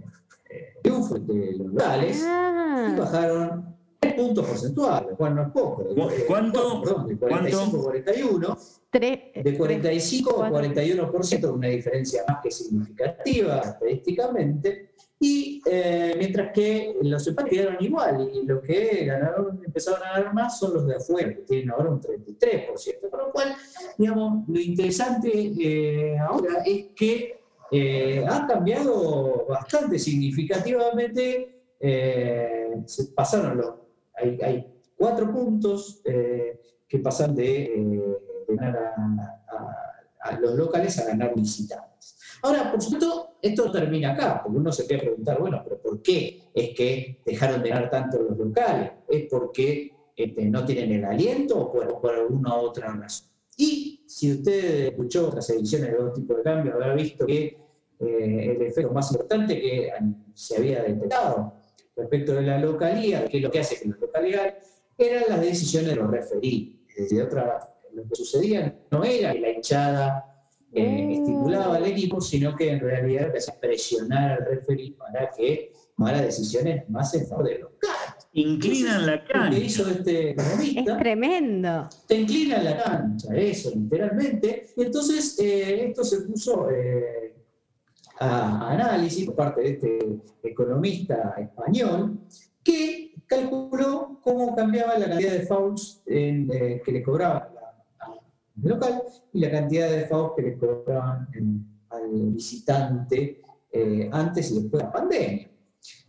eh, 0.50 0.74
triunfos 0.84 1.26
de 1.28 1.54
los 1.58 1.68
locales 1.68 2.20
y 2.22 2.24
Ah, 2.28 2.96
bajaron 2.98 3.76
3 4.00 4.14
puntos 4.14 4.48
porcentuales, 4.48 5.10
lo 5.12 5.18
cual 5.18 5.36
no 5.36 5.42
es 5.44 5.50
poco. 5.50 5.84
de- 5.84 5.96
¿Cu- 5.96 6.10
de- 6.10 6.26
cuánto? 6.26 6.82
Perdón, 6.84 7.08
de 7.08 7.18
45 7.18 7.78
a 7.80 7.84
41, 7.84 8.58
tres- 8.92 9.20
de 9.44 9.58
45 9.58 10.30
a 10.30 10.36
cuatro. 10.36 10.54
41%, 10.58 11.54
una 11.54 11.68
diferencia 11.70 12.24
más 12.28 12.38
que 12.44 12.52
significativa 12.52 13.60
estadísticamente, 13.60 14.92
y 15.20 15.62
eh, 15.66 16.14
mientras 16.18 16.52
que 16.52 16.96
los 17.02 17.26
empates 17.28 17.52
quedaron 17.54 17.84
igual, 17.84 18.30
y 18.34 18.46
los 18.46 18.62
que 18.62 19.06
ganaron, 19.06 19.62
empezaron 19.66 20.02
a 20.04 20.14
ganar 20.20 20.34
más 20.34 20.60
son 20.60 20.74
los 20.74 20.86
de 20.88 20.96
afuera, 20.96 21.30
que 21.34 21.42
tienen 21.42 21.72
ahora 21.72 21.90
un 21.90 22.02
33%, 22.02 23.10
con 23.10 23.20
lo 23.20 23.32
cual, 23.32 23.56
digamos, 23.98 24.48
lo 24.48 24.60
interesante 24.60 25.30
eh, 25.60 26.18
ahora 26.20 26.64
es 26.66 26.88
que 26.96 27.40
eh, 27.72 28.26
ha 28.30 28.46
cambiado 28.46 29.46
bastante 29.48 29.98
significativamente, 30.00 31.62
pasaron 33.16 33.58
los, 33.58 33.74
hay, 34.16 34.68
cuatro 34.98 35.32
puntos 35.32 36.02
que 36.04 37.00
pasan 37.00 37.36
de, 37.36 38.18
ganar 38.48 38.94
a, 38.98 39.92
a- 40.30 40.40
los 40.40 40.56
locales 40.56 40.98
a 41.00 41.06
ganar 41.06 41.34
visitantes. 41.36 41.85
Ahora, 42.46 42.72
por 42.72 42.80
supuesto, 42.80 43.38
esto 43.42 43.72
termina 43.72 44.12
acá, 44.12 44.44
porque 44.44 44.60
uno 44.60 44.72
se 44.72 44.84
puede 44.84 45.00
preguntar, 45.00 45.40
bueno, 45.40 45.62
pero 45.64 45.82
¿por 45.82 46.00
qué 46.04 46.52
es 46.54 46.76
que 46.76 47.20
dejaron 47.26 47.64
de 47.64 47.70
ganar 47.70 47.90
tanto 47.90 48.22
los 48.22 48.38
locales? 48.38 48.92
¿Es 49.10 49.26
porque 49.28 49.92
este, 50.16 50.46
no 50.46 50.64
tienen 50.64 50.92
el 50.92 51.06
aliento 51.06 51.58
o 51.58 51.72
por, 51.72 52.00
por 52.00 52.14
alguna 52.14 52.54
otra 52.54 52.94
razón? 52.94 53.30
Y 53.58 54.04
si 54.06 54.34
usted 54.34 54.90
escuchó 54.90 55.30
otras 55.30 55.50
ediciones 55.50 55.90
de 55.90 55.98
dos 55.98 56.14
tipos 56.14 56.38
de 56.38 56.44
cambio, 56.44 56.76
habrá 56.76 56.94
visto 56.94 57.26
que 57.26 57.58
eh, 58.00 58.56
el 58.56 58.62
efecto 58.62 58.94
más 58.94 59.12
importante 59.12 59.60
que 59.60 59.90
se 60.36 60.58
había 60.58 60.84
detectado 60.84 61.54
respecto 61.96 62.36
de 62.36 62.44
la 62.44 62.60
localidad, 62.60 63.26
que 63.26 63.38
es 63.38 63.44
lo 63.44 63.50
que 63.50 63.60
hace 63.62 63.80
que 63.80 63.90
la 63.90 63.98
localidad, 63.98 64.54
eran 65.00 65.24
las 65.30 65.42
decisiones 65.42 65.90
de 65.90 65.96
los 65.96 66.12
referidos. 66.12 66.76
De 67.10 67.24
otra, 67.24 67.76
lo 67.92 68.04
que 68.04 68.16
sucedía 68.16 68.72
no 68.92 69.04
era 69.04 69.34
la 69.34 69.50
hinchada 69.50 70.35
eh, 70.76 71.14
estimulaba 71.14 71.78
al 71.78 71.86
equipo, 71.86 72.20
sino 72.22 72.56
que 72.56 72.72
en 72.72 72.80
realidad 72.80 73.28
empezaba 73.28 73.58
a 73.58 73.62
presionar 73.62 74.32
al 74.34 74.46
referido 74.46 74.98
para 74.98 75.30
que 75.32 75.72
tomara 75.96 76.22
decisiones 76.22 76.90
más 76.90 77.14
en 77.16 77.26
favor 77.28 77.46
de 77.48 77.60
los 77.60 77.72
Inclinan 78.34 79.06
la 79.06 79.16
Lo 79.16 79.24
que 79.24 79.32
cancha. 79.32 79.58
hizo 79.60 79.90
este 79.90 80.32
Es 80.32 80.98
tremendo. 80.98 81.88
te 82.06 82.16
inclina 82.20 82.62
la 82.62 82.84
cancha, 82.84 83.34
eso, 83.34 83.72
literalmente. 83.74 84.68
Y 84.76 84.84
entonces 84.84 85.40
eh, 85.40 85.86
esto 85.88 86.04
se 86.04 86.22
puso 86.22 86.70
eh, 86.70 87.34
a 88.20 88.72
análisis 88.72 89.26
por 89.26 89.36
parte 89.36 89.62
de 89.62 89.70
este 89.70 90.00
economista 90.44 91.34
español 91.38 92.20
que 92.62 93.14
calculó 93.26 94.20
cómo 94.22 94.54
cambiaba 94.54 94.98
la 94.98 95.08
cantidad 95.08 95.32
de 95.32 95.46
fouls 95.46 96.02
en, 96.06 96.50
eh, 96.54 96.82
que 96.84 96.92
le 96.92 97.04
al 97.06 97.55
local 98.64 99.04
y 99.34 99.40
la 99.40 99.52
cantidad 99.52 99.90
de 99.90 100.06
fouls 100.06 100.32
que 100.36 100.42
le 100.42 100.58
cobraban 100.58 101.28
en- 101.34 101.66
al 101.90 102.10
visitante 102.32 103.42
eh, 103.72 104.10
antes 104.12 104.52
y 104.52 104.62
después 104.62 104.82
de 104.82 104.88
la 104.88 104.92
pandemia. 104.92 105.50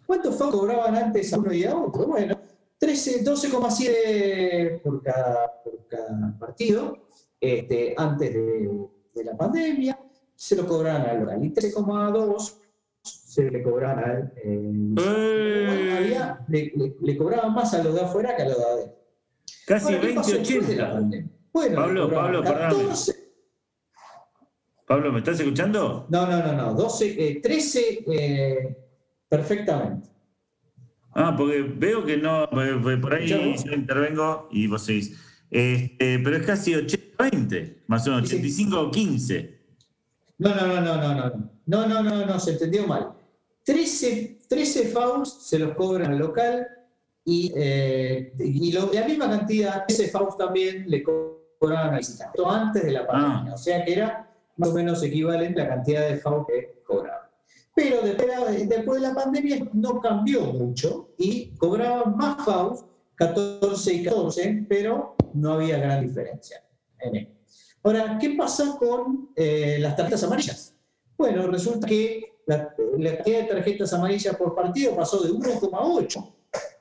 ¿Cuántos 0.07 0.37
fouls 0.37 0.55
cobraban 0.55 0.95
antes 0.97 1.33
a 1.33 1.39
uno 1.39 1.53
y 1.53 1.65
a 1.65 1.77
otro? 1.77 2.07
Bueno, 2.07 2.39
13, 2.79 3.25
12,7 3.25 4.81
por 4.83 5.03
cada, 5.03 5.63
por 5.65 5.87
cada 5.89 6.39
partido 6.39 7.07
este, 7.41 7.95
antes 7.97 8.33
de, 8.33 8.71
de 9.15 9.25
la 9.25 9.37
pandemia, 9.37 9.99
se 10.35 10.55
lo 10.57 10.67
cobraban 10.67 11.03
al 11.03 11.21
local. 11.21 11.45
Y 11.45 11.51
13,2 11.53 12.59
se 13.03 13.51
le 13.51 13.63
cobraban 13.63 13.99
al. 13.99 14.33
eh, 14.37 14.95
¡Eh! 14.99 15.95
había- 15.97 16.45
le, 16.49 16.73
le- 16.77 16.97
le 17.01 17.17
cobraban 17.17 17.53
más 17.55 17.75
a 17.75 17.83
los 17.83 17.95
de 17.95 18.01
afuera 18.03 18.37
que 18.37 18.43
a 18.43 18.49
los 18.49 18.59
de 18.59 18.65
adentro. 18.65 18.97
Casi 19.67 19.95
Ahora, 19.95 20.01
¿qué 20.07 20.15
pasó 20.15 20.33
después 20.39 20.69
de 20.69 20.77
la 20.77 20.95
20-80. 21.01 21.31
Bueno, 21.57 21.77
Pablo, 21.77 22.11
Pablo, 22.11 22.43
perdóname. 22.43 22.75
14, 22.85 23.13
Pablo, 24.87 25.11
¿me 25.11 25.19
estás 25.21 25.41
escuchando? 25.41 26.07
no, 26.11 26.27
no, 26.27 26.43
no, 26.43 26.53
no, 26.53 26.75
12, 26.75 27.29
eh, 27.29 27.41
13 27.41 28.05
eh, 28.09 28.77
perfectamente. 29.27 30.11
Ah, 31.15 31.35
porque 31.35 31.63
veo 31.63 32.05
que 32.05 32.19
no, 32.19 32.47
por 33.01 33.15
ahí 33.15 33.27
yo 33.27 33.39
intervengo 33.73 34.51
y 34.53 34.67
vos 34.67 34.83
seguís. 34.83 35.19
Este, 35.51 36.19
pero 36.19 36.37
es 36.37 36.45
casi 36.45 36.75
80-20, 36.75 37.85
más 37.87 38.07
o 38.07 38.11
menos, 38.11 38.29
Sí, 38.29 38.51
sí. 38.53 38.67
85-15. 38.67 39.59
No, 40.37 40.55
no, 40.55 40.67
no, 40.67 40.81
no, 40.83 40.97
no, 40.99 41.15
no. 41.15 41.51
No, 41.65 41.87
no, 41.87 42.03
no, 42.03 42.27
no, 42.27 42.39
se 42.39 42.51
entendió 42.53 42.87
mal. 42.87 43.15
13, 43.65 44.41
13 44.47 44.89
fouls 44.89 45.33
se 45.49 45.59
los 45.59 45.75
cobran 45.75 46.13
al 46.13 46.19
local 46.19 46.67
y, 47.25 47.51
eh, 47.57 48.35
y 48.41 48.73
lo- 48.73 48.93
la 48.93 49.07
misma 49.09 49.31
cantidad, 49.31 49.87
13 49.87 50.09
fouls 50.09 50.37
también 50.37 50.85
le 50.87 51.03
cobraban 51.59 51.91
al 51.95 51.99
visitante. 51.99 52.39
Esto 52.39 52.51
antes 52.51 52.83
de 52.85 52.93
la 52.93 53.07
pandemia, 53.07 53.55
o 53.55 53.59
sea 53.59 53.85
que 53.85 53.93
era 53.93 54.31
más 54.57 54.69
o 54.71 54.73
menos 54.75 55.03
equivalente 55.03 55.61
a 55.61 55.65
la 55.65 55.71
cantidad 55.71 56.09
de 56.09 56.17
fouls 56.19 56.47
que 56.47 56.83
cobraban. 56.87 57.27
Pero 57.75 58.01
después, 58.03 58.29
de- 58.51 58.67
después 58.67 59.01
de 59.03 59.09
la 59.09 59.15
pandemia 59.15 59.69
no 59.75 60.01
cambió 60.01 60.41
mucho 60.47 61.11
y 61.19 61.51
cobraban 61.57 62.17
más 62.17 62.43
fouls, 62.45 62.85
14 63.17 63.93
y 63.95 64.05
14, 64.05 64.67
pero 64.69 65.17
no 65.35 65.53
había 65.53 65.79
gran 65.79 66.07
diferencia 66.07 66.63
en 67.01 67.17
él. 67.17 67.33
Ahora, 67.83 68.19
¿qué 68.21 68.31
pasa 68.31 68.77
con 68.79 69.31
eh, 69.37 69.77
las 69.81 69.95
tarjetas 69.97 70.23
amarillas? 70.25 70.75
Bueno, 71.17 71.47
resulta 71.47 71.87
que 71.87 72.41
la, 72.47 72.75
la 72.99 73.15
cantidad 73.17 73.39
de 73.41 73.45
tarjetas 73.45 73.93
amarillas 73.93 74.37
por 74.37 74.55
partido 74.55 74.95
pasó 74.97 75.23
de 75.23 75.31
1,8 75.33 76.33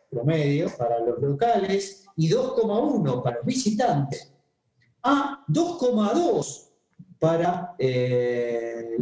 promedio 0.10 0.70
para 0.78 1.00
los 1.00 1.20
locales 1.22 2.06
y 2.16 2.30
2,1 2.30 3.22
para 3.24 3.38
los 3.38 3.46
visitantes 3.46 4.32
a 5.06 5.46
2,2 5.48 6.70
para 7.20 7.76
eh, 7.78 8.98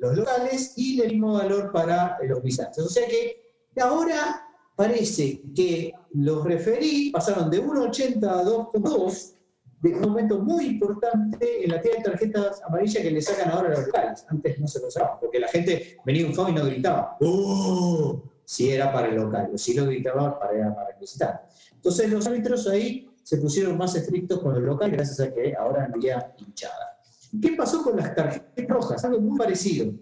los 0.00 0.16
locales 0.16 0.74
y 0.76 1.00
el 1.00 1.12
mismo 1.12 1.34
valor 1.34 1.70
para 1.72 2.18
los 2.26 2.42
visitantes. 2.42 2.84
O 2.84 2.88
sea 2.88 3.06
que 3.06 3.80
ahora 3.80 4.46
parece 4.76 5.40
que 5.54 5.94
los 6.14 6.44
referí 6.44 7.10
pasaron 7.10 7.48
de 7.48 7.64
1,80 7.64 8.24
a 8.24 8.44
2,2 8.44 9.34
de 9.82 9.94
un 9.94 10.00
momento 10.00 10.38
muy 10.40 10.66
importante 10.66 11.64
en 11.64 11.70
la 11.70 11.80
tira 11.80 11.96
de 11.98 12.02
tarjetas 12.02 12.60
amarillas 12.66 13.02
que 13.02 13.10
le 13.10 13.22
sacan 13.22 13.50
ahora 13.50 13.68
a 13.68 13.70
los 13.72 13.86
locales. 13.86 14.26
Antes 14.28 14.58
no 14.58 14.66
se 14.66 14.80
lo 14.80 14.90
sacaban, 14.90 15.20
porque 15.20 15.38
la 15.38 15.48
gente 15.48 15.98
venía 16.04 16.26
un 16.26 16.32
y 16.32 16.52
no 16.52 16.64
gritaba, 16.64 17.16
¡Oh! 17.20 18.22
Si 18.44 18.70
era 18.70 18.92
para 18.92 19.08
el 19.08 19.16
local, 19.16 19.50
o 19.54 19.58
si 19.58 19.74
lo 19.74 19.86
gritaba 19.86 20.38
para, 20.38 20.58
era 20.58 20.74
para 20.74 20.90
el 20.90 20.98
visitante. 20.98 21.44
Entonces 21.72 22.10
los 22.10 22.26
árbitros 22.26 22.66
ahí 22.66 23.08
se 23.24 23.38
pusieron 23.38 23.76
más 23.78 23.96
estrictos 23.96 24.38
con 24.40 24.54
el 24.54 24.62
local 24.62 24.90
gracias 24.90 25.18
a 25.20 25.32
que 25.32 25.54
ahora 25.58 25.88
no 25.88 25.94
había 25.96 26.34
hinchada. 26.36 27.00
¿Qué 27.40 27.52
pasó 27.52 27.82
con 27.82 27.96
las 27.96 28.14
tarjetas 28.14 28.68
rojas? 28.68 29.04
Algo 29.04 29.20
muy 29.20 29.38
parecido. 29.38 29.92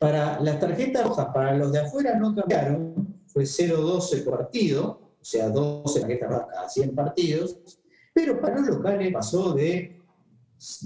Para 0.00 0.40
las 0.40 0.58
tarjetas 0.58 1.06
rojas, 1.06 1.28
para 1.32 1.54
los 1.56 1.70
de 1.70 1.80
afuera 1.80 2.18
no 2.18 2.34
cambiaron, 2.34 3.22
fue 3.26 3.44
0,12 3.44 4.24
por 4.24 4.38
partido, 4.38 5.14
o 5.20 5.24
sea, 5.24 5.48
12 5.50 6.00
tarjetas 6.00 6.30
rojas 6.30 6.46
cada 6.50 6.68
100 6.68 6.94
partidos, 6.94 7.58
pero 8.12 8.40
para 8.40 8.58
los 8.58 8.68
locales 8.68 9.12
pasó 9.12 9.52
de 9.52 10.00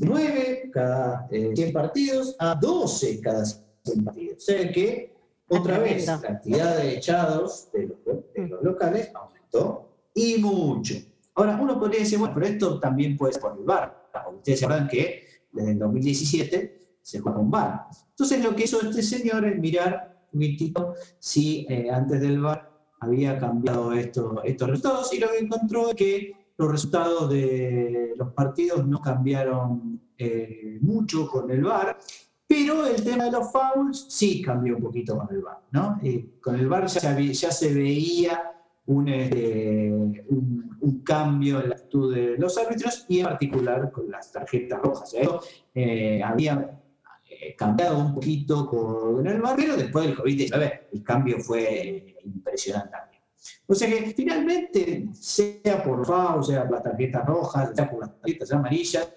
9 0.01 0.71
cada 0.73 1.29
eh, 1.31 1.53
100 1.55 1.73
partidos 1.73 2.37
a 2.39 2.57
12 2.57 3.21
cada 3.21 3.45
100 3.45 4.05
partidos. 4.05 4.37
O 4.37 4.41
sea 4.41 4.73
que, 4.73 5.17
otra 5.49 5.79
vez, 5.79 6.07
la 6.07 6.21
cantidad 6.21 6.77
de 6.77 6.97
echados 6.97 7.71
de 7.73 7.87
los, 7.87 8.05
de 8.35 8.49
los 8.49 8.63
locales 8.63 9.11
aumentó 9.15 9.89
y 10.13 10.37
mucho. 10.39 10.95
Ahora, 11.37 11.59
uno 11.61 11.78
podría 11.78 12.01
decir, 12.01 12.18
bueno, 12.18 12.32
pero 12.34 12.47
esto 12.47 12.80
también 12.80 13.16
puede 13.16 13.34
ser 13.34 13.43
por 13.43 13.59
el 13.59 13.64
VAR. 13.64 14.09
Ustedes 14.34 14.61
sabrán 14.61 14.89
que 14.89 15.26
desde 15.53 15.72
el 15.72 15.78
2017 15.78 16.80
se 17.03 17.20
juega 17.20 17.37
con 17.37 17.51
VAR. 17.51 17.87
Entonces, 18.11 18.43
lo 18.43 18.57
que 18.57 18.64
hizo 18.64 18.80
este 18.80 19.03
señor 19.03 19.45
es 19.45 19.59
mirar 19.59 20.16
un 20.32 20.41
poquitito 20.41 20.95
si 21.18 21.66
eh, 21.68 21.91
antes 21.91 22.22
del 22.22 22.41
VAR 22.41 22.72
había 23.01 23.39
cambiado 23.39 23.93
esto, 23.93 24.43
estos 24.45 24.70
resultados 24.70 25.12
y 25.12 25.18
lo 25.18 25.28
que 25.30 25.39
encontró 25.39 25.91
es 25.91 25.95
que 25.95 26.32
los 26.57 26.72
resultados 26.72 27.28
de 27.28 28.14
los 28.16 28.32
partidos 28.32 28.87
no 28.87 29.03
cambiaron 29.03 30.01
eh, 30.16 30.78
mucho 30.80 31.28
con 31.28 31.51
el 31.51 31.62
VAR, 31.62 31.99
pero 32.47 32.87
el 32.87 33.05
tema 33.05 33.24
de 33.24 33.32
los 33.32 33.53
fouls 33.53 34.07
sí 34.09 34.41
cambió 34.41 34.76
un 34.76 34.82
poquito 34.82 35.18
con 35.18 35.28
el 35.30 35.43
VAR. 35.43 35.61
¿no? 35.72 35.99
Eh, 36.03 36.39
con 36.41 36.55
el 36.55 36.66
VAR 36.66 36.87
ya, 36.87 37.20
ya 37.20 37.51
se 37.51 37.74
veía 37.74 38.56
un, 38.87 39.09
este, 39.09 39.91
un, 39.93 40.76
un 40.80 41.01
cambio 41.03 41.61
en 41.61 41.70
la 41.70 41.74
actitud 41.74 42.14
de 42.14 42.39
los 42.39 42.57
árbitros 42.59 43.05
y 43.09 43.20
en 43.20 43.26
particular 43.26 43.91
con 43.91 44.11
las 44.11 44.30
tarjetas 44.30 44.80
rojas. 44.80 45.14
Eh, 45.74 46.22
había 46.22 46.80
eh, 47.28 47.55
cambiado 47.57 47.99
un 47.99 48.14
poquito 48.14 48.66
con 48.66 49.26
el 49.26 49.41
VAR, 49.41 49.57
pero 49.57 49.76
después 49.76 50.07
del 50.07 50.16
COVID-19 50.16 50.80
el 50.93 51.03
cambio 51.03 51.41
fue 51.41 52.16
impresionante 52.24 52.91
también. 52.91 53.22
O 53.66 53.74
sea 53.74 53.89
que 53.89 54.14
finalmente, 54.16 55.09
sea 55.12 55.82
por 55.82 56.07
FAO, 56.07 56.43
sea 56.43 56.62
por 56.64 56.72
las 56.72 56.82
tarjetas 56.82 57.26
rojas, 57.26 57.70
sea 57.74 57.91
por 57.91 58.01
las 58.01 58.20
tarjetas 58.20 58.53
amarillas, 58.53 59.12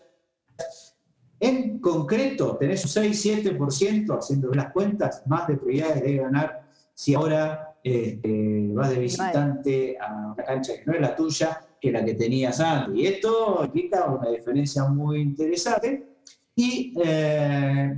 en 1.40 1.80
concreto 1.80 2.58
tenés 2.58 2.84
un 2.84 3.04
6-7% 3.04 4.18
haciendo 4.18 4.52
las 4.52 4.72
cuentas, 4.74 5.24
más 5.26 5.48
de 5.48 5.56
prioridades 5.56 6.04
de 6.04 6.18
ganar 6.18 6.70
si 6.94 7.16
ahora 7.16 7.69
este, 7.84 8.70
vas 8.74 8.90
de 8.90 8.96
visitante 9.00 9.98
a 10.00 10.34
una 10.34 10.44
cancha 10.44 10.74
que 10.76 10.84
no 10.86 10.94
es 10.94 11.02
la 11.02 11.16
tuya, 11.16 11.60
que 11.80 11.92
la 11.92 12.04
que 12.04 12.14
tenías 12.16 12.60
antes. 12.60 12.96
Y 12.98 13.06
esto 13.08 13.62
implica 13.64 14.06
una 14.06 14.30
diferencia 14.30 14.84
muy 14.86 15.22
interesante. 15.22 16.08
Y 16.56 16.94
eh, 17.02 17.96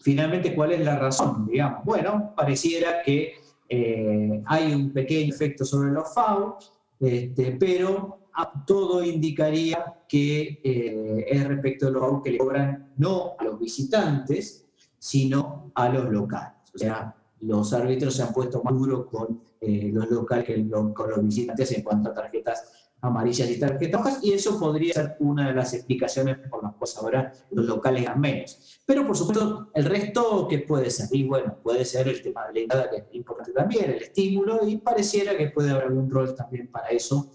finalmente, 0.00 0.54
¿cuál 0.54 0.72
es 0.72 0.80
la 0.84 0.96
razón? 0.98 1.46
Digamos, 1.46 1.84
bueno, 1.84 2.32
pareciera 2.36 3.02
que 3.04 3.32
eh, 3.68 4.42
hay 4.46 4.72
un 4.72 4.92
pequeño 4.92 5.34
efecto 5.34 5.64
sobre 5.64 5.90
los 5.90 6.12
fouls, 6.14 6.72
este, 7.00 7.52
pero 7.58 8.20
a- 8.32 8.52
todo 8.64 9.02
indicaría 9.02 9.84
que 10.08 10.58
eh, 10.62 11.24
es 11.28 11.46
respecto 11.46 11.88
a 11.88 11.90
los 11.90 12.00
fouls 12.02 12.22
que 12.22 12.30
le 12.32 12.38
cobran 12.38 12.92
no 12.96 13.32
a 13.38 13.44
los 13.44 13.58
visitantes, 13.58 14.64
sino 14.98 15.70
a 15.74 15.88
los 15.88 16.08
locales. 16.10 16.52
O 16.74 16.78
sea, 16.78 17.14
los 17.40 17.72
árbitros 17.72 18.14
se 18.14 18.22
han 18.22 18.32
puesto 18.32 18.62
más 18.62 18.74
duros 18.74 19.06
con 19.10 19.40
eh, 19.60 19.90
los 19.92 20.08
locales 20.10 20.44
que 20.44 20.56
lo- 20.58 20.92
con 20.94 21.10
los 21.10 21.22
visitantes 21.22 21.72
en 21.72 21.82
cuanto 21.82 22.10
a 22.10 22.14
tarjetas 22.14 22.90
amarillas 23.00 23.48
y 23.50 23.58
tarjetas 23.60 24.00
rojas, 24.00 24.18
y 24.22 24.32
eso 24.32 24.58
podría 24.58 24.92
ser 24.94 25.16
una 25.20 25.48
de 25.48 25.54
las 25.54 25.72
explicaciones 25.72 26.36
por 26.50 26.62
las 26.64 26.74
cuales 26.74 26.96
ahora 26.96 27.32
los 27.50 27.64
locales 27.64 28.02
ganan 28.04 28.20
menos. 28.20 28.80
Pero 28.84 29.06
por 29.06 29.16
supuesto, 29.16 29.68
el 29.72 29.84
resto, 29.84 30.46
¿qué 30.48 30.60
puede 30.60 30.90
ser? 30.90 31.06
Y 31.12 31.24
bueno, 31.24 31.56
puede 31.62 31.84
ser 31.84 32.08
el 32.08 32.20
tema 32.20 32.46
de 32.48 32.54
la 32.54 32.60
entrada, 32.60 32.90
que 32.90 32.96
es 32.96 33.04
importante 33.12 33.52
también, 33.52 33.90
el 33.90 34.02
estímulo, 34.02 34.66
y 34.66 34.78
pareciera 34.78 35.36
que 35.36 35.50
puede 35.50 35.70
haber 35.70 35.84
algún 35.84 36.10
rol 36.10 36.34
también 36.34 36.68
para 36.68 36.88
eso, 36.88 37.28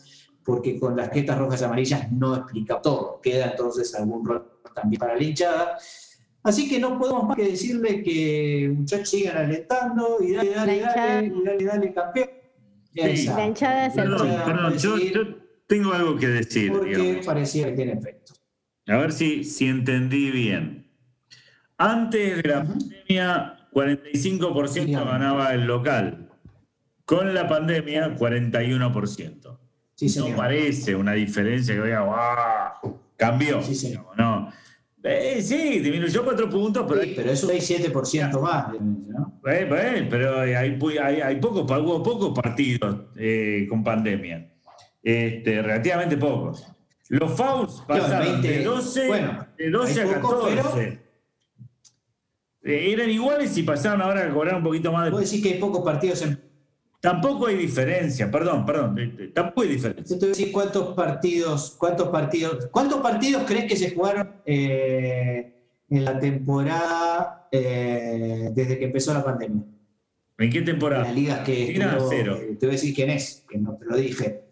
porque 0.44 0.78
con 0.78 0.98
las 0.98 1.10
quetas 1.10 1.38
rojas 1.38 1.62
y 1.62 1.64
amarillas 1.64 2.12
no 2.12 2.36
explica 2.36 2.82
todo. 2.82 3.20
Queda 3.22 3.52
entonces 3.52 3.96
algún 3.96 4.26
rol 4.26 4.46
también 4.76 5.00
para 5.00 5.16
la 5.16 5.24
hinchada. 5.24 5.78
Así 6.44 6.68
que 6.70 6.80
no 6.80 7.00
podemos 7.00 7.26
más 7.28 7.38
que 7.38 7.44
decirle 7.52 8.04
que 8.04 8.72
muchachos 8.76 9.10
sigan 9.10 9.38
alentando 9.38 10.18
y 10.22 10.34
dale, 10.34 10.52
dale, 10.52 10.80
dale, 10.82 11.26
y 11.28 11.44
dale, 11.44 11.66
dale, 11.66 11.94
campeón. 11.94 12.30
Exacto. 12.96 13.40
La 13.40 13.48
hinchada 13.48 13.86
es 13.88 13.98
el 13.98 14.04
Perdón, 14.04 14.28
hinchada 14.28 14.46
perdón, 14.46 14.78
yo, 14.78 14.98
yo 14.98 15.22
tengo 15.68 15.94
algo 15.94 16.16
que 16.18 16.28
decir. 16.28 16.72
Porque 16.72 16.98
digamos. 16.98 17.26
parecía 17.26 17.66
que 17.68 17.72
tiene 17.72 17.94
efecto. 17.94 18.34
A 18.88 18.98
ver 18.98 19.14
si, 19.14 19.44
si 19.46 19.68
entendí 19.68 20.32
bien. 20.32 20.92
Antes 21.78 22.44
de 22.44 22.50
la 22.50 22.64
pandemia, 22.66 23.70
45% 23.72 24.74
Dígame. 24.86 25.06
ganaba 25.06 25.54
el 25.54 25.66
local. 25.66 26.30
Con 27.06 27.34
la 27.34 27.48
pandemia, 27.48 28.16
41%. 28.16 29.60
Sí, 29.96 30.20
No 30.20 30.36
parece 30.36 30.96
una 30.96 31.14
diferencia 31.14 31.76
que 31.76 31.82
diga, 31.82 32.02
¡guau! 32.02 33.00
Cambió. 33.16 33.62
Sí, 33.62 33.98
no. 34.18 34.33
Eh, 35.04 35.42
sí, 35.42 35.80
disminuyó 35.80 36.24
4 36.24 36.50
puntos, 36.50 36.86
pero, 36.88 37.02
Sí, 37.02 37.14
pero 37.16 37.32
es 37.32 37.44
un 37.44 37.50
6-7% 37.50 38.40
más. 38.40 38.74
¿no? 38.80 39.40
eh, 39.46 39.68
eh, 39.70 40.08
pero 40.10 40.40
hay, 40.40 40.54
hay, 40.54 41.22
hay 41.22 41.36
pocos, 41.36 41.70
hubo 41.70 42.02
pocos 42.02 42.32
partidos 42.40 43.08
eh, 43.18 43.68
con 43.70 43.84
pandemia. 43.84 44.50
Este, 45.02 45.62
relativamente 45.62 46.16
pocos. 46.16 46.66
Los 47.10 47.34
fouls 47.34 47.84
pasaron 47.86 48.42
20, 48.42 48.48
de 48.48 48.64
12, 48.64 49.08
bueno, 49.08 49.48
de 49.58 49.70
12 49.70 50.02
a 50.02 50.04
hay 50.04 50.22
pocos, 50.22 50.56
14. 50.56 51.04
Eh, 52.64 52.94
eran 52.94 53.10
iguales 53.10 53.58
y 53.58 53.64
pasaron 53.64 54.02
ahora 54.02 54.26
a 54.26 54.30
cobrar 54.34 54.56
un 54.56 54.64
poquito 54.64 54.92
más 54.92 55.12
de... 55.12 55.20
decís 55.20 55.44
que 55.44 55.54
hay 55.54 55.60
pocos 55.60 55.84
partidos 55.84 56.22
en. 56.22 56.42
Tampoco 57.04 57.48
hay 57.48 57.58
diferencia, 57.58 58.32
perdón, 58.32 58.66
perdón, 58.66 58.98
eh, 58.98 59.14
eh, 59.20 59.32
tampoco 59.36 59.64
hay 59.64 59.68
diferencia. 59.74 60.16
Yo 60.16 60.20
te 60.20 60.26
voy 60.26 60.34
a 60.34 60.38
decir 60.38 60.52
cuántos 60.54 60.94
partidos, 60.96 61.76
cuántos 61.78 62.08
partidos, 62.08 62.70
cuántos 62.72 63.02
partidos 63.02 63.44
crees 63.46 63.66
que 63.66 63.76
se 63.76 63.92
jugaron 63.94 64.32
eh, 64.46 65.54
en 65.90 66.06
la 66.06 66.18
temporada 66.18 67.50
eh, 67.52 68.52
desde 68.56 68.80
que 68.80 68.86
empezó 68.86 69.14
la 69.14 69.22
pandemia. 69.22 69.64
¿En 70.38 70.50
qué 70.50 70.60
En 70.60 70.66
temporada? 70.66 71.04
las 71.04 71.14
ligas 71.14 71.40
que 71.42 71.74
estuvo- 71.74 72.10
cero. 72.10 72.38
eh, 72.42 72.56
te 72.58 72.66
voy 72.68 72.76
a 72.76 72.78
decir 72.80 72.96
quién 72.96 73.10
es, 73.10 73.44
que 73.50 73.58
no 73.58 73.76
te 73.76 73.84
lo 73.86 73.98
dije. 73.98 74.46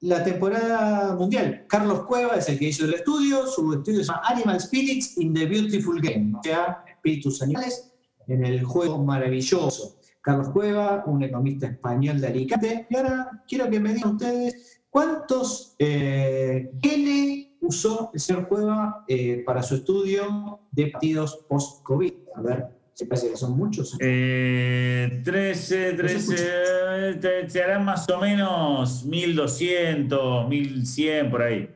La 0.00 0.22
temporada 0.22 1.14
mundial. 1.16 1.64
Carlos 1.66 2.02
Cueva 2.02 2.36
es 2.36 2.50
el 2.50 2.58
que 2.58 2.66
hizo 2.66 2.84
el 2.84 2.92
estudio. 2.92 3.46
Su 3.46 3.72
estudio 3.72 4.00
se 4.00 4.08
llama 4.12 4.20
Animal 4.26 4.60
Spirits 4.60 5.16
in 5.16 5.32
the 5.32 5.46
Beautiful 5.46 6.02
Game. 6.02 6.34
O 6.38 6.42
sea, 6.42 6.84
espíritus 6.86 7.40
animales 7.40 7.90
en 8.28 8.44
el 8.44 8.62
juego 8.62 9.02
maravilloso. 9.02 9.95
Carlos 10.26 10.48
Cueva, 10.48 11.04
un 11.06 11.22
economista 11.22 11.68
español 11.68 12.20
de 12.20 12.26
Alicante. 12.26 12.84
Y 12.90 12.96
ahora 12.96 13.44
quiero 13.46 13.70
que 13.70 13.78
me 13.78 13.94
digan 13.94 14.16
ustedes 14.16 14.82
cuántos 14.90 15.76
eh, 15.78 16.68
N 16.82 17.56
usó 17.60 18.10
el 18.12 18.18
señor 18.18 18.48
Cueva 18.48 19.04
eh, 19.06 19.44
para 19.46 19.62
su 19.62 19.76
estudio 19.76 20.58
de 20.72 20.88
partidos 20.88 21.46
post-COVID. 21.48 22.12
A 22.34 22.40
ver, 22.40 22.66
se 22.92 23.06
parece 23.06 23.30
que 23.30 23.36
son 23.36 23.56
muchos. 23.56 23.96
Eh, 24.00 25.22
13, 25.24 25.92
13, 25.92 26.34
eh, 26.38 27.14
te- 27.20 27.48
serán 27.48 27.84
más 27.84 28.08
o 28.10 28.18
menos 28.20 29.04
1200, 29.04 30.48
1100 30.48 31.30
por 31.30 31.42
ahí. 31.42 31.70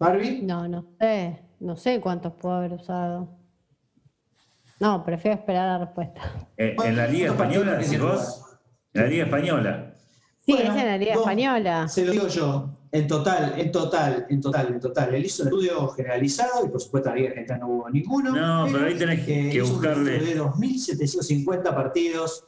Barbie. 0.00 0.42
No, 0.42 0.66
no 0.66 0.84
sé. 0.98 1.42
No 1.60 1.76
sé 1.76 2.00
cuántos 2.00 2.32
puedo 2.32 2.56
haber 2.56 2.72
usado. 2.72 3.38
No, 4.82 5.04
prefiero 5.04 5.38
esperar 5.38 5.68
la 5.78 5.84
respuesta. 5.86 6.20
Eh, 6.56 6.74
¿En 6.84 6.96
la 6.96 7.06
Liga 7.06 7.28
¿Cuántos 7.36 7.56
Española, 7.56 7.78
decís 7.78 8.00
vos? 8.00 8.42
En 8.92 9.02
la 9.02 9.06
Liga 9.08 9.24
Española. 9.24 9.94
Sí, 10.44 10.52
Bueno, 10.54 10.74
es 10.74 10.80
en 10.80 10.86
la 10.86 10.98
Liga. 10.98 11.14
Española. 11.14 11.88
Se 11.88 12.04
lo 12.04 12.10
digo 12.12 12.26
yo, 12.26 12.78
en 12.90 13.06
total, 13.06 13.54
en 13.58 13.70
total, 13.70 14.26
en 14.28 14.40
total, 14.40 14.66
en 14.72 14.80
total. 14.80 15.14
Él 15.14 15.24
hizo 15.24 15.42
un 15.44 15.48
estudio 15.50 15.88
generalizado 15.90 16.66
y 16.66 16.68
por 16.68 16.80
supuesto 16.80 17.08
en 17.10 17.14
la 17.14 17.20
Liga 17.20 17.30
Argentina 17.30 17.58
no 17.58 17.68
hubo 17.68 17.90
ninguno. 17.90 18.32
No, 18.32 18.66
pero 18.72 18.86
ahí 18.86 18.94
tenés 18.94 19.20
que- 19.24 19.50
que 19.50 19.56
hizo 19.58 19.66
un 19.66 19.72
buscarle. 19.74 20.12
estudio 20.16 20.34
de 20.34 20.40
2.750 20.40 21.74
partidos. 21.74 22.44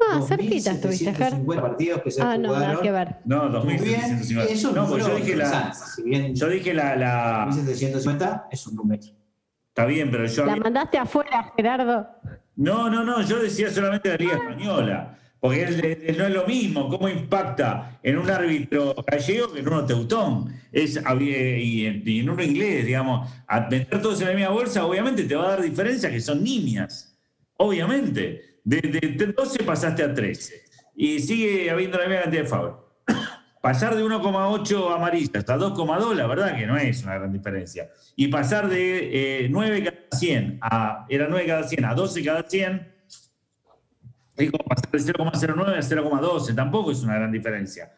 Ah, 0.00 0.20
cerquita 0.20 0.72
estuviste, 0.72 1.12
Ger. 1.14 1.32
2.750 1.32 1.60
partidos 1.62 2.02
que 2.02 2.10
se 2.10 2.22
Ah, 2.22 2.36
no, 2.38 2.52
nada 2.52 2.78
que 2.80 2.90
ver. 2.92 3.16
No, 3.24 3.48
Muy 3.48 3.78
bien, 3.78 4.00
2750. 4.00 4.52
es 4.52 4.64
un 4.64 4.74
No, 4.74 4.86
pues 4.86 5.06
yo 5.06 5.16
dije 5.16 5.34
la. 5.34 5.72
Si 5.74 6.02
bien 6.02 6.34
Yo 6.34 6.46
dije 6.48 6.74
la, 6.74 6.94
la. 6.94 7.46
2.750 7.50 8.46
es 8.50 8.66
un 8.66 8.76
número. 8.76 9.02
Está 9.78 9.86
bien, 9.86 10.10
pero 10.10 10.26
yo. 10.26 10.44
La 10.44 10.52
había- 10.52 10.64
mandaste 10.64 10.98
afuera, 10.98 11.52
Gerardo. 11.56 12.08
No, 12.56 12.90
no, 12.90 13.04
no, 13.04 13.22
yo 13.22 13.38
decía 13.40 13.70
solamente 13.70 14.08
la 14.08 14.16
Liga 14.16 14.32
Española. 14.34 15.14
Porque 15.38 16.14
no 16.18 16.24
es 16.26 16.34
lo 16.34 16.44
mismo 16.46 16.88
cómo 16.88 17.08
impacta 17.08 18.00
en 18.02 18.18
un 18.18 18.28
árbitro 18.28 18.92
gallego 19.06 19.52
que 19.52 19.60
en 19.60 19.68
uno 19.68 19.86
teutón. 19.86 20.52
Es, 20.72 21.00
había- 21.06 21.56
y, 21.58 21.86
en, 21.86 22.02
y 22.04 22.18
en 22.18 22.28
uno 22.30 22.42
inglés, 22.42 22.86
digamos. 22.86 23.30
A 23.46 23.60
meter 23.70 24.02
todos 24.02 24.20
en 24.20 24.26
la 24.26 24.34
misma 24.34 24.50
bolsa, 24.50 24.84
obviamente 24.84 25.22
te 25.22 25.36
va 25.36 25.44
a 25.46 25.50
dar 25.50 25.62
diferencias 25.62 26.10
que 26.10 26.20
son 26.20 26.42
nimias. 26.42 27.16
Obviamente. 27.56 28.58
De, 28.64 28.80
de- 28.80 29.14
de 29.16 29.26
12 29.32 29.62
pasaste 29.62 30.02
a 30.02 30.12
13. 30.12 30.54
Y 30.96 31.20
sigue 31.20 31.70
habiendo 31.70 31.98
la 31.98 32.06
misma 32.08 32.22
cantidad 32.22 32.42
de 32.42 32.48
fouls. 32.48 32.74
Pasar 33.60 33.96
de 33.96 34.04
1,8 34.04 34.94
amarillas 34.94 35.30
hasta 35.34 35.56
2,2, 35.58 36.14
la 36.14 36.26
verdad 36.28 36.56
que 36.56 36.66
no 36.66 36.76
es 36.76 37.02
una 37.02 37.14
gran 37.14 37.32
diferencia. 37.32 37.90
Y 38.14 38.28
pasar 38.28 38.68
de 38.68 39.44
eh, 39.44 39.48
9 39.50 39.84
cada 39.84 40.18
100 40.18 40.58
a, 40.62 41.06
era 41.08 41.26
9 41.28 41.46
cada 41.46 41.64
100 41.64 41.84
a 41.84 41.94
12 41.94 42.24
cada 42.24 42.42
100, 42.44 42.92
es 44.36 44.50
como 44.52 44.64
pasar 44.64 44.90
de 44.90 44.98
0,09 44.98 45.76
a 45.76 45.80
0,12, 45.80 46.54
tampoco 46.54 46.92
es 46.92 47.02
una 47.02 47.16
gran 47.16 47.32
diferencia. 47.32 47.92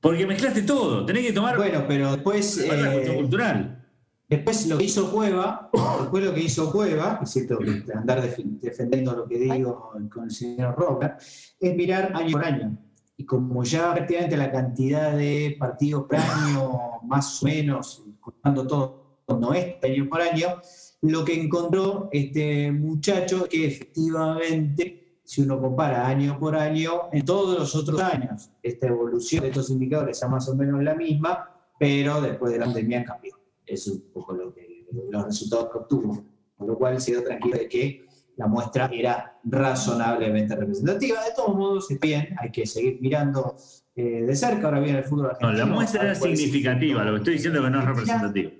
Porque 0.00 0.26
mezclaste 0.26 0.62
todo, 0.62 1.06
tenés 1.06 1.26
que 1.26 1.32
tomar 1.32 1.56
Bueno, 1.56 1.84
pero 1.86 2.12
después, 2.12 2.58
es 2.58 2.70
eh, 2.70 3.14
cultural. 3.16 3.84
después 4.28 4.66
lo 4.66 4.76
que 4.76 4.84
hizo 4.84 5.10
Cueva, 5.12 5.70
después 6.00 6.24
lo 6.24 6.34
que 6.34 6.42
hizo 6.42 6.72
Cueva, 6.72 7.24
siento 7.24 7.58
que 7.58 7.84
andar 7.94 8.20
defendiendo 8.22 9.14
lo 9.14 9.26
que 9.28 9.38
digo 9.38 9.92
con 10.12 10.24
el 10.24 10.30
señor 10.30 10.74
Robert, 10.76 11.20
es 11.60 11.76
mirar 11.76 12.10
año 12.14 12.32
por 12.32 12.44
año. 12.44 12.85
Y 13.16 13.24
como 13.24 13.64
ya 13.64 13.94
prácticamente 13.94 14.36
la 14.36 14.52
cantidad 14.52 15.16
de 15.16 15.56
partidos 15.58 16.04
por 16.04 16.16
año, 16.16 17.00
más 17.04 17.42
o 17.42 17.46
menos, 17.46 18.04
contando 18.20 18.66
todo, 18.66 19.06
no 19.28 19.54
es 19.54 19.82
año 19.82 20.08
por 20.08 20.20
año, 20.20 20.60
lo 21.02 21.24
que 21.24 21.40
encontró 21.40 22.08
este 22.12 22.70
muchacho 22.72 23.44
es 23.44 23.48
que 23.48 23.66
efectivamente, 23.66 25.20
si 25.24 25.42
uno 25.42 25.60
compara 25.60 26.06
año 26.06 26.38
por 26.38 26.56
año, 26.56 27.08
en 27.12 27.24
todos 27.24 27.58
los 27.58 27.74
otros 27.74 28.00
años, 28.00 28.50
esta 28.62 28.88
evolución 28.88 29.42
de 29.42 29.48
estos 29.48 29.70
indicadores 29.70 30.22
es 30.22 30.28
más 30.28 30.48
o 30.48 30.54
menos 30.54 30.82
la 30.82 30.94
misma, 30.94 31.50
pero 31.78 32.20
después 32.20 32.52
de 32.52 32.58
la 32.58 32.66
pandemia 32.66 33.04
cambió. 33.04 33.34
Es 33.64 33.86
un 33.88 34.00
poco 34.12 34.32
lo 34.32 34.54
que, 34.54 34.86
los 35.10 35.24
resultados 35.24 35.70
que 35.72 35.78
obtuvo. 35.78 36.24
Con 36.56 36.68
lo 36.68 36.78
cual 36.78 37.00
se 37.00 37.20
tranquilo 37.20 37.58
de 37.58 37.68
que 37.68 38.06
la 38.36 38.46
muestra 38.46 38.90
era 38.92 39.38
razonablemente 39.44 40.54
representativa. 40.56 41.24
De 41.24 41.30
todos 41.34 41.56
modos, 41.56 41.90
está 41.90 42.06
bien, 42.06 42.28
hay 42.38 42.50
que 42.50 42.66
seguir 42.66 42.98
mirando 43.00 43.56
eh, 43.94 44.22
de 44.22 44.36
cerca. 44.36 44.66
Ahora 44.66 44.80
viene 44.80 44.98
el 44.98 45.04
fútbol 45.04 45.24
No, 45.40 45.48
argentino. 45.48 45.58
la 45.58 45.66
muestra 45.66 46.02
era 46.02 46.12
es 46.12 46.18
significativa, 46.20 47.04
lo 47.04 47.12
que 47.12 47.18
estoy 47.18 47.32
diciendo 47.34 47.60
es 47.60 47.64
que 47.64 47.70
no 47.70 47.78
es 47.80 47.84
representativa. 47.86 48.50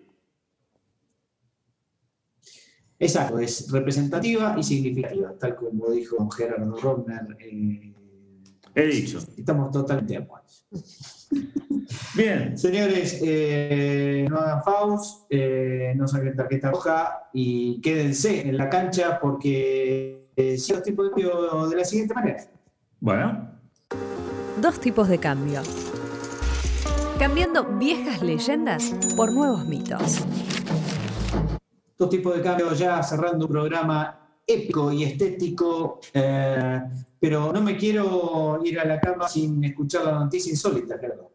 Exacto, 2.98 3.38
es 3.38 3.70
representativa 3.70 4.54
y 4.58 4.62
significativa, 4.62 5.34
tal 5.38 5.54
como 5.56 5.90
dijo 5.90 6.28
Gerardo 6.30 6.76
Romner. 6.80 7.36
eh, 7.40 7.92
He 8.76 8.86
dicho. 8.88 9.18
Estamos 9.38 9.70
totalmente 9.70 10.12
de 10.12 10.18
acuerdo. 10.18 10.46
Bien, 12.14 12.58
Señores, 12.58 13.20
eh, 13.22 14.26
no 14.28 14.38
hagan 14.38 14.62
fouls, 14.62 15.24
eh, 15.30 15.94
no 15.96 16.06
saquen 16.06 16.36
tarjeta 16.36 16.70
roja 16.70 17.28
y 17.32 17.80
quédense 17.80 18.46
en 18.46 18.58
la 18.58 18.68
cancha 18.68 19.18
porque 19.18 20.28
eh, 20.36 20.58
si 20.58 20.74
los 20.74 20.82
tipos 20.82 21.06
de 21.06 21.10
cambio 21.10 21.68
de 21.68 21.76
la 21.76 21.84
siguiente 21.84 22.12
manera. 22.14 22.44
bueno. 23.00 23.50
Dos 24.60 24.78
tipos 24.78 25.08
de 25.08 25.18
cambio. 25.18 25.62
Cambiando 27.18 27.64
viejas 27.64 28.20
leyendas 28.20 28.94
por 29.16 29.32
nuevos 29.32 29.66
mitos. 29.66 30.18
Dos 31.98 32.10
tipos 32.10 32.36
de 32.36 32.42
cambio 32.42 32.74
ya 32.74 33.02
cerrando 33.02 33.46
un 33.46 33.52
programa 33.52 34.25
épico 34.46 34.92
y 34.92 35.04
estético, 35.04 36.00
eh, 36.14 36.80
pero 37.18 37.52
no 37.52 37.60
me 37.60 37.76
quiero 37.76 38.60
ir 38.64 38.78
a 38.78 38.84
la 38.84 39.00
cama 39.00 39.28
sin 39.28 39.64
escuchar 39.64 40.04
la 40.04 40.12
noticia 40.12 40.50
insólita, 40.50 40.98
Gerardo. 40.98 41.32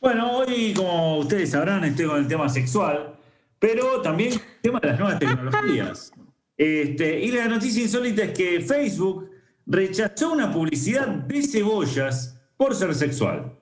Bueno, 0.00 0.38
hoy, 0.38 0.74
como 0.74 1.18
ustedes 1.18 1.50
sabrán, 1.50 1.84
estoy 1.84 2.06
con 2.06 2.18
el 2.18 2.26
tema 2.26 2.48
sexual, 2.48 3.14
pero 3.58 4.02
también 4.02 4.32
el 4.32 4.60
tema 4.60 4.80
de 4.80 4.88
las 4.88 4.98
nuevas 4.98 5.18
tecnologías. 5.20 6.12
Este, 6.56 7.20
y 7.20 7.30
la 7.30 7.46
noticia 7.46 7.82
insólita 7.82 8.24
es 8.24 8.32
que 8.32 8.60
Facebook 8.60 9.30
rechazó 9.64 10.32
una 10.32 10.52
publicidad 10.52 11.06
de 11.06 11.42
cebollas 11.42 12.36
por 12.56 12.74
ser 12.74 12.94
sexual. 12.94 13.56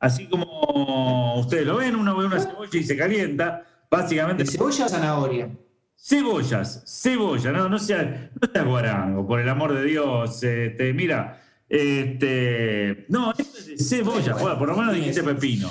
Así 0.00 0.28
como 0.28 1.38
ustedes 1.38 1.66
lo 1.66 1.76
ven, 1.76 1.94
uno 1.94 2.16
ve 2.16 2.26
una 2.26 2.40
cebolla 2.40 2.78
y 2.78 2.82
se 2.82 2.96
calienta, 2.96 3.64
básicamente. 3.90 4.44
¿De 4.44 4.50
cebolla 4.50 4.86
o 4.86 4.88
zanahoria? 4.88 5.50
Cebollas, 5.96 6.84
cebolla, 6.86 7.50
no, 7.52 7.68
no 7.68 7.78
seas 7.78 8.06
no 8.40 8.48
seas 8.52 8.64
guarango, 8.66 9.26
por 9.26 9.40
el 9.40 9.48
amor 9.48 9.74
de 9.74 9.84
Dios. 9.84 10.42
Este, 10.42 10.92
mira, 10.92 11.42
Este, 11.68 13.06
no, 13.08 13.32
esto 13.36 13.58
es 13.58 13.66
de 13.66 13.78
cebolla, 13.78 14.34
bueno, 14.34 14.58
por 14.58 14.68
lo 14.68 14.76
menos 14.76 14.94
dijiste 14.94 15.22
pepino. 15.22 15.68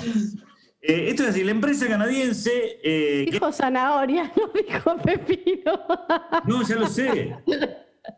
Eh, 0.82 1.06
esto 1.08 1.22
es 1.24 1.30
así, 1.30 1.42
la 1.42 1.50
empresa 1.52 1.86
canadiense... 1.88 2.50
eh, 2.84 3.24
que- 3.24 3.30
Dijo 3.32 3.50
zanahoria, 3.50 4.30
no 4.36 4.50
dijo 4.52 4.96
pepino. 4.98 5.72
no, 6.46 6.62
ya 6.68 6.74
lo 6.76 6.86
sé. 6.88 7.34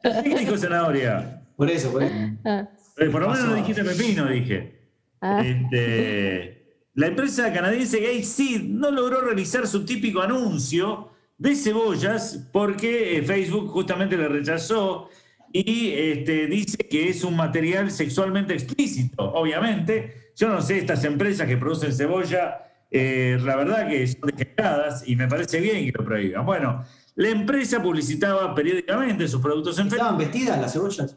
Ya 0.05 0.23
sé 0.23 0.23
que 0.29 0.39
dijo 0.41 0.57
zanahoria. 0.59 1.43
Por 1.57 1.71
eso, 1.71 1.93
por 1.93 2.03
eso. 2.03 2.15
Ah, 2.45 2.69
Eh, 2.97 3.07
por 3.11 3.21
lo 3.23 3.29
menos 3.31 3.47
no 3.47 3.55
dijiste 3.55 3.85
pepino, 3.85 4.27
dije. 4.27 4.91
ah. 5.21 5.41
Este, 5.45 6.83
la 6.95 7.07
empresa 7.07 7.53
canadiense 7.53 8.01
Gate 8.01 8.25
Seed 8.25 8.63
no 8.65 8.91
logró 8.91 9.21
realizar 9.21 9.67
su 9.69 9.85
típico 9.85 10.21
anuncio 10.21 11.13
de 11.39 11.55
cebollas 11.55 12.49
porque 12.53 13.16
eh, 13.16 13.22
Facebook 13.22 13.70
justamente 13.70 14.16
le 14.16 14.28
rechazó 14.28 15.09
y 15.53 15.93
este, 15.93 16.47
dice 16.47 16.76
que 16.76 17.09
es 17.09 17.24
un 17.24 17.36
material 17.36 17.91
sexualmente 17.91 18.53
explícito. 18.55 19.22
Obviamente, 19.32 20.32
yo 20.36 20.49
no 20.49 20.61
sé, 20.61 20.78
estas 20.78 21.05
empresas 21.05 21.47
que 21.47 21.57
producen 21.57 21.95
cebolla, 21.95 22.59
eh, 22.91 23.39
la 23.41 23.57
verdad 23.57 23.89
que 23.89 24.07
son 24.07 24.30
degeneradas 24.34 25.09
y 25.09 25.16
me 25.16 25.26
parece 25.28 25.61
bien 25.61 25.86
que 25.86 25.93
lo 25.97 26.05
prohíban. 26.05 26.45
Bueno, 26.45 26.84
la 27.14 27.28
empresa 27.30 27.82
publicitaba 27.82 28.55
periódicamente 28.55 29.26
sus 29.26 29.41
productos 29.41 29.78
en 29.78 29.89
Facebook. 29.89 29.97
¿Estaban 29.97 30.18
vestidas 30.18 30.61
las 30.61 30.72
cebollas? 30.72 31.16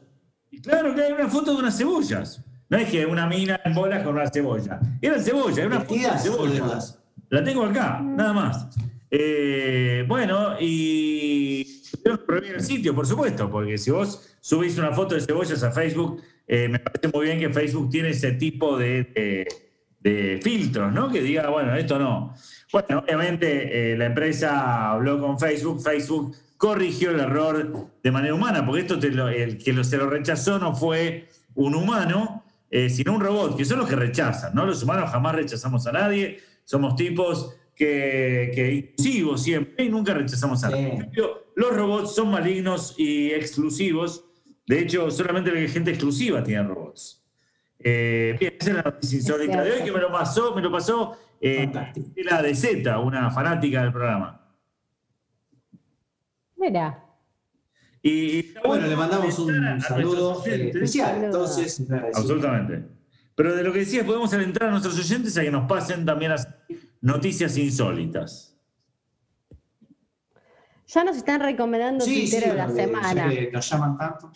Y 0.50 0.62
claro 0.62 0.96
que 0.96 1.02
hay 1.04 1.12
una 1.14 1.28
foto 1.28 1.54
de 1.54 1.60
unas 1.60 1.78
cebollas. 1.78 2.44
No 2.70 2.78
es 2.78 2.90
que 2.90 3.06
una 3.06 3.28
mina 3.28 3.60
en 3.66 3.74
bolas 3.74 4.02
con 4.04 4.16
una 4.16 4.30
cebolla. 4.30 4.80
Eran 5.02 5.22
cebollas, 5.22 5.58
era 5.58 5.68
una 5.68 5.82
foto 5.82 5.94
de 5.94 6.00
¿Vestidas 6.00 6.22
o 6.22 6.32
cebolla. 6.34 6.52
desnudas? 6.52 7.00
La 7.30 7.44
tengo 7.44 7.64
acá, 7.64 8.02
nada 8.02 8.34
más. 8.34 8.68
Eh, 9.14 10.06
bueno, 10.08 10.56
y 10.60 11.84
tuvieron 11.92 12.42
que 12.44 12.50
el 12.56 12.62
sitio, 12.62 12.96
por 12.96 13.06
supuesto, 13.06 13.52
porque 13.52 13.78
si 13.78 13.92
vos 13.92 14.36
subís 14.40 14.78
una 14.78 14.94
foto 14.94 15.16
de 15.16 15.22
cebollas 15.22 15.62
a 15.64 15.72
Facebook, 15.72 16.22
eh, 16.48 16.70
me 16.70 16.80
parece 16.80 17.10
muy 17.14 17.26
bien 17.26 17.38
que 17.40 17.50
Facebook 17.50 17.90
tiene 17.90 18.10
ese 18.10 18.32
tipo 18.34 18.78
de, 18.78 19.46
de- 20.00 20.40
filtros, 20.42 20.92
¿no? 20.94 21.12
Que 21.12 21.22
diga, 21.22 21.50
bueno, 21.50 21.76
esto 21.76 22.00
no. 22.00 22.34
Bueno, 22.72 23.00
obviamente 23.06 23.92
eh, 23.92 23.98
la 23.98 24.06
empresa 24.06 24.92
habló 24.92 25.20
con 25.20 25.38
Facebook, 25.38 25.82
Facebook 25.84 26.36
corrigió 26.58 27.12
el 27.12 27.20
error 27.20 27.90
de 28.02 28.12
manera 28.12 28.34
humana, 28.34 28.66
porque 28.66 28.82
esto 28.82 28.96
lo- 29.12 29.28
el 29.28 29.58
que 29.58 29.74
lo- 29.74 29.84
se 29.84 29.98
lo 29.98 30.10
rechazó 30.10 30.58
no 30.58 30.74
fue 30.74 31.28
un 31.54 31.76
humano, 31.76 32.44
sino 32.90 33.14
un 33.14 33.20
robot, 33.22 33.58
que 33.58 33.66
son 33.66 33.80
los 33.80 33.90
que 33.90 33.98
rechazan, 33.98 34.56
¿no? 34.56 34.66
Los 34.66 34.82
humanos 34.82 35.12
jamás 35.12 35.36
rechazamos 35.36 35.86
a 35.88 35.92
nadie, 35.92 36.40
somos 36.64 36.96
tipos 36.96 37.54
que, 37.76 38.52
que 38.54 38.74
inclusivos 38.74 39.44
siempre 39.44 39.86
y 39.86 39.90
nunca 39.90 40.14
rechazamos 40.14 40.64
a 40.64 40.68
Sí. 40.70 40.74
nadie. 40.76 40.90
En 40.94 41.00
cambio, 41.02 41.38
Los 41.56 41.76
robots 41.76 42.16
son 42.16 42.32
malignos 42.32 42.96
y 42.98 43.32
exclusivos. 43.32 44.26
De 44.66 44.80
hecho, 44.80 45.12
solamente 45.12 45.52
la 45.52 45.68
gente 45.70 45.92
exclusiva 45.92 46.44
tiene 46.44 46.64
robots. 46.64 47.24
Eh, 47.80 48.38
bien, 48.40 48.54
esa 48.60 48.70
es 48.70 48.76
la 48.78 48.82
noticia 48.84 49.18
insólita 49.18 49.64
de 49.64 49.72
hoy 49.72 49.84
que 49.84 49.92
me 49.92 50.00
lo 50.00 50.12
pasó, 50.12 50.56
me 50.56 50.62
lo 50.62 50.72
pasó 50.72 51.18
eh, 51.42 51.70
la 52.24 52.42
de 52.42 52.54
Z, 52.56 53.00
una 53.00 53.32
fanática 53.32 53.82
del 53.84 53.92
programa. 53.92 54.38
Mira, 56.56 57.04
Y, 58.04 58.54
Bueno, 58.66 58.88
le 58.88 58.96
mandamos 58.96 59.38
a 59.38 59.42
un 59.42 59.82
saludo 59.82 60.44
eh, 60.46 60.70
especial. 60.74 61.24
Entonces. 61.26 61.84
Absolutamente. 62.14 62.84
Pero 63.36 63.56
de 63.56 63.64
lo 63.64 63.74
que 63.74 63.80
decías, 63.80 64.06
podemos 64.06 64.34
alentar 64.34 64.68
a 64.68 64.72
nuestros 64.72 64.98
oyentes 65.00 65.38
a 65.38 65.42
que 65.42 65.52
nos 65.52 65.68
pasen 65.68 66.06
también 66.06 66.32
las 66.32 66.48
noticias 67.02 67.58
insólitas. 67.58 68.56
ya 70.88 71.04
nos 71.04 71.18
están 71.18 71.40
recomendando 71.42 72.04
Sí, 72.04 72.28
sí, 72.28 72.40
de 72.40 72.54
la 72.54 72.66
porque 72.68 72.82
ya 72.82 72.86
semana, 72.88 73.30
que 73.30 73.52
nos 73.52 73.70
llaman 73.70 73.98
tanto. 73.98 74.32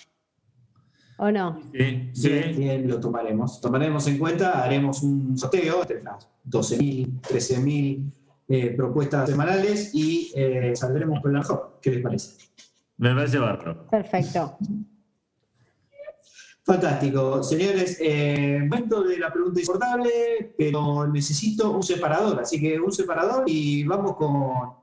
¿o 1.17 1.31
no? 1.31 1.61
Sí, 1.73 2.09
sí. 2.13 2.29
Bien, 2.29 2.57
bien, 2.57 2.87
lo 2.87 2.99
tomaremos. 2.99 3.59
Tomaremos 3.61 4.07
en 4.07 4.17
cuenta, 4.17 4.63
haremos 4.63 5.03
un 5.03 5.37
sorteo 5.37 5.81
entre 5.81 6.03
las 6.03 6.27
12.000, 6.49 7.21
13.000 7.21 8.11
eh, 8.47 8.69
propuestas 8.75 9.29
semanales 9.29 9.93
y 9.93 10.31
eh, 10.35 10.73
saldremos 10.75 11.21
con 11.21 11.33
la 11.33 11.39
mejor. 11.39 11.79
¿Qué 11.81 11.91
les 11.91 12.01
parece? 12.01 12.37
Me 12.97 13.13
parece 13.13 13.37
bárbaro. 13.37 13.87
Perfecto. 13.87 14.57
Fantástico. 16.65 17.43
Señores, 17.43 17.99
eh, 18.01 18.57
momento 18.59 19.03
de 19.03 19.19
la 19.19 19.31
pregunta 19.31 19.59
insoportable, 19.59 20.55
pero 20.57 21.05
necesito 21.07 21.69
un 21.69 21.83
separador. 21.83 22.39
Así 22.39 22.59
que 22.59 22.79
un 22.79 22.91
separador 22.91 23.43
y 23.45 23.83
vamos 23.83 24.15
con, 24.15 24.73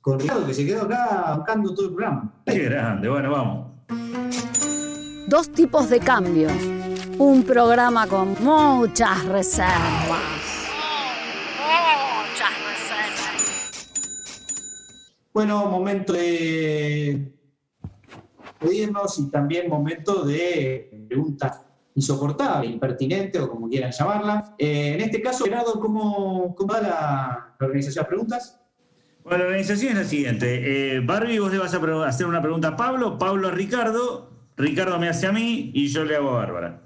con 0.00 0.18
Ricardo, 0.18 0.46
que 0.46 0.54
se 0.54 0.64
quedó 0.64 0.84
acá 0.84 1.34
buscando 1.36 1.74
todo 1.74 1.88
el 1.88 1.94
programa. 1.94 2.42
Qué 2.46 2.60
grande. 2.60 3.10
Bueno, 3.10 3.30
vamos. 3.32 3.66
Dos 5.28 5.50
tipos 5.50 5.90
de 5.90 6.00
cambios. 6.00 6.54
Un 7.18 7.42
programa 7.42 8.06
con 8.06 8.34
muchas 8.42 9.22
reservas. 9.26 10.70
Muchas 11.68 12.50
reservas. 12.66 13.80
Bueno, 15.34 15.66
momento 15.66 16.14
de 16.14 17.36
pedirnos 18.58 19.18
y 19.18 19.30
también 19.30 19.68
momento 19.68 20.24
de 20.24 20.99
pregunta 21.10 21.66
insoportable, 21.94 22.68
impertinente 22.68 23.38
o 23.40 23.50
como 23.50 23.68
quieran 23.68 23.90
llamarla. 23.90 24.54
Eh, 24.56 24.94
en 24.94 25.00
este 25.00 25.20
caso, 25.20 25.44
Gerardo, 25.44 25.78
¿cómo, 25.80 26.54
cómo 26.54 26.72
va 26.72 26.80
la, 26.80 27.54
la 27.58 27.66
organización 27.66 28.04
de 28.04 28.08
preguntas? 28.08 28.60
Bueno, 29.24 29.38
la 29.38 29.44
organización 29.46 29.92
es 29.92 29.98
la 29.98 30.04
siguiente. 30.04 30.96
Eh, 30.96 31.00
Barbie, 31.00 31.40
vos 31.40 31.52
le 31.52 31.58
vas 31.58 31.74
a 31.74 32.06
hacer 32.08 32.26
una 32.26 32.40
pregunta 32.40 32.68
a 32.68 32.76
Pablo, 32.76 33.18
Pablo 33.18 33.48
a 33.48 33.50
Ricardo, 33.50 34.30
Ricardo 34.56 34.98
me 34.98 35.08
hace 35.08 35.26
a 35.26 35.32
mí 35.32 35.72
y 35.74 35.88
yo 35.88 36.04
le 36.04 36.16
hago 36.16 36.30
a 36.30 36.34
Bárbara. 36.34 36.80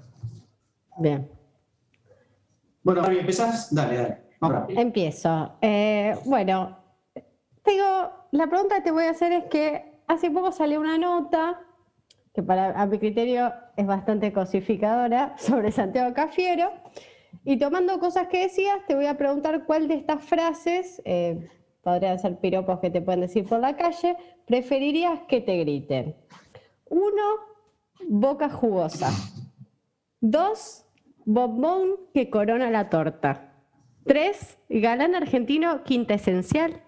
Bien. 0.97 1.29
Bueno, 2.83 3.01
Barbie, 3.01 3.19
¿empezás? 3.19 3.73
Dale, 3.73 3.97
dale. 3.97 4.17
Vamos. 4.41 4.65
Empiezo. 4.69 5.57
Eh, 5.61 6.15
bueno, 6.25 6.77
tengo, 7.63 8.27
la 8.31 8.47
pregunta 8.47 8.75
que 8.75 8.81
te 8.81 8.91
voy 8.91 9.05
a 9.05 9.11
hacer 9.11 9.31
es 9.31 9.45
que 9.45 10.01
hace 10.07 10.29
poco 10.31 10.51
salió 10.51 10.79
una 10.79 10.97
nota 10.97 11.59
que 12.35 12.43
para 12.43 12.79
a 12.79 12.85
mi 12.85 12.99
criterio 12.99 13.53
es 13.77 13.87
bastante 13.87 14.33
cosificadora 14.33 15.35
sobre 15.39 15.71
Santiago 15.71 16.13
Cafiero 16.13 16.71
y 17.45 17.57
tomando 17.57 17.99
cosas 17.99 18.27
que 18.27 18.41
decías 18.41 18.79
te 18.87 18.95
voy 18.95 19.05
a 19.05 19.17
preguntar 19.17 19.65
cuál 19.65 19.87
de 19.87 19.95
estas 19.95 20.23
frases, 20.23 21.01
eh, 21.05 21.47
podrían 21.81 22.19
ser 22.19 22.39
piropos 22.39 22.79
que 22.79 22.89
te 22.89 23.01
pueden 23.01 23.21
decir 23.21 23.45
por 23.45 23.59
la 23.59 23.77
calle, 23.77 24.17
preferirías 24.45 25.21
que 25.27 25.41
te 25.41 25.57
griten. 25.59 26.15
Uno, 26.85 27.23
boca 28.07 28.49
jugosa. 28.49 29.11
Dos, 30.19 30.85
bombón 31.25 31.97
que 32.13 32.29
corona 32.29 32.69
la 32.69 32.89
torta. 32.89 33.53
Tres, 34.05 34.57
galán 34.69 35.15
argentino 35.15 35.83
quinta 35.83 36.15
esencial. 36.15 36.84